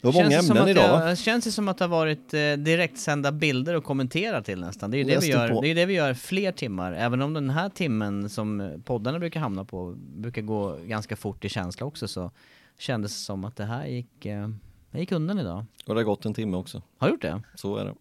Det 0.06 0.12
var 0.12 0.24
många 0.24 0.32
Känns 0.32 0.48
som 0.48 0.58
ämnen 0.58 0.64
att 0.64 0.70
idag 0.70 1.00
va? 1.00 1.06
Det 1.06 1.16
känns 1.16 1.46
det 1.46 1.52
som 1.52 1.68
att 1.68 1.78
det 1.78 1.84
har 1.84 1.90
varit 1.90 2.34
eh, 2.34 2.54
direktsända 2.54 3.32
bilder 3.32 3.76
att 3.76 3.84
kommentera 3.84 4.42
till 4.42 4.62
nästan. 4.62 4.92
Det 4.92 4.98
är 4.98 5.00
ju 5.00 5.04
det 5.04 5.20
vi, 5.20 5.28
gör, 5.28 5.50
på. 5.50 5.62
det 5.62 5.68
är 5.68 5.76
det 5.76 5.86
vi 5.86 5.94
gör 5.94 6.14
fler 6.14 6.52
timmar. 6.52 6.94
Även 6.94 7.22
om 7.22 7.34
den 7.34 7.50
här 7.50 7.70
timmen 7.70 8.30
som 8.30 8.82
poddarna 8.86 9.20
brukar 9.20 9.40
hamna 9.40 9.66
på 9.66 9.96
brukar 9.98 10.42
gå 10.42 10.78
ganska 10.86 11.16
fort 11.16 11.46
i 11.46 11.50
känsla 11.50 11.86
också 11.86 12.08
så 12.08 12.32
kändes 12.78 13.12
det 13.12 13.20
som 13.20 13.46
att 13.46 13.56
det 13.56 13.66
här 13.66 13.86
gick, 13.86 14.26
eh, 14.26 14.50
det 14.92 15.00
gick 15.00 15.12
undan 15.12 15.40
idag. 15.40 15.66
Och 15.86 15.96
det 15.96 16.00
har 16.00 16.06
gått 16.06 16.26
en 16.26 16.34
timme 16.34 16.58
också. 16.58 16.82
Har 16.98 17.10
gjort 17.10 17.22
det? 17.22 17.42
Så 17.56 17.78
är 17.78 17.86
det. 17.86 17.94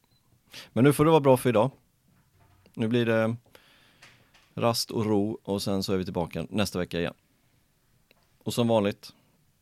Men 0.72 0.84
nu 0.84 0.92
får 0.92 1.04
det 1.04 1.10
vara 1.10 1.20
bra 1.20 1.36
för 1.36 1.48
idag. 1.48 1.70
Nu 2.74 2.88
blir 2.88 3.06
det 3.06 3.36
rast 4.54 4.90
och 4.90 5.06
ro 5.06 5.38
och 5.44 5.62
sen 5.62 5.82
så 5.82 5.92
är 5.92 5.96
vi 5.96 6.04
tillbaka 6.04 6.46
nästa 6.50 6.78
vecka 6.78 6.98
igen. 6.98 7.14
Och 8.44 8.54
som 8.54 8.68
vanligt, 8.68 9.12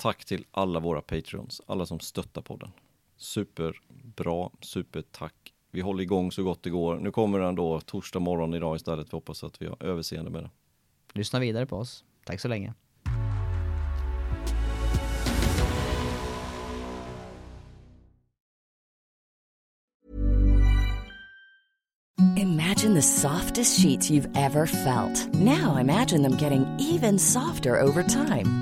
tack 0.03 0.24
till 0.24 0.44
alla 0.50 0.80
våra 0.80 1.00
Patreons, 1.00 1.61
alla 1.66 1.86
som 1.86 2.00
stöttar 2.00 2.42
podden. 2.42 2.70
Superbra, 3.16 4.50
supertack. 4.61 5.34
Vi 5.70 5.80
håller 5.80 6.03
igång 6.03 6.32
så 6.32 6.42
gott 6.42 6.62
det 6.62 6.70
går. 6.70 6.96
Nu 6.96 7.11
kommer 7.11 7.38
den 7.38 7.55
då 7.55 7.80
torsdag 7.80 8.18
morgon 8.18 8.55
idag 8.55 8.76
istället. 8.76 9.12
Vi 9.12 9.16
hoppas 9.16 9.44
att 9.44 9.62
vi 9.62 9.66
har 9.66 9.76
överseende 9.80 10.30
med 10.30 10.42
det. 10.42 10.50
Lyssna 11.12 11.38
vidare 11.38 11.66
på 11.66 11.76
oss. 11.76 12.05
Tack 12.24 12.40
så 12.40 12.48
länge. 12.48 12.74
Imagine 22.36 22.94
the 22.94 23.03
softest 23.03 23.80
sheets 23.82 24.11
you've 24.11 24.36
ever 24.36 24.66
felt. 24.66 25.34
Now 25.34 25.80
imagine 25.80 26.22
them 26.22 26.36
getting 26.40 26.66
even 26.80 27.18
softer 27.18 27.82
over 27.82 28.03
time. 28.03 28.61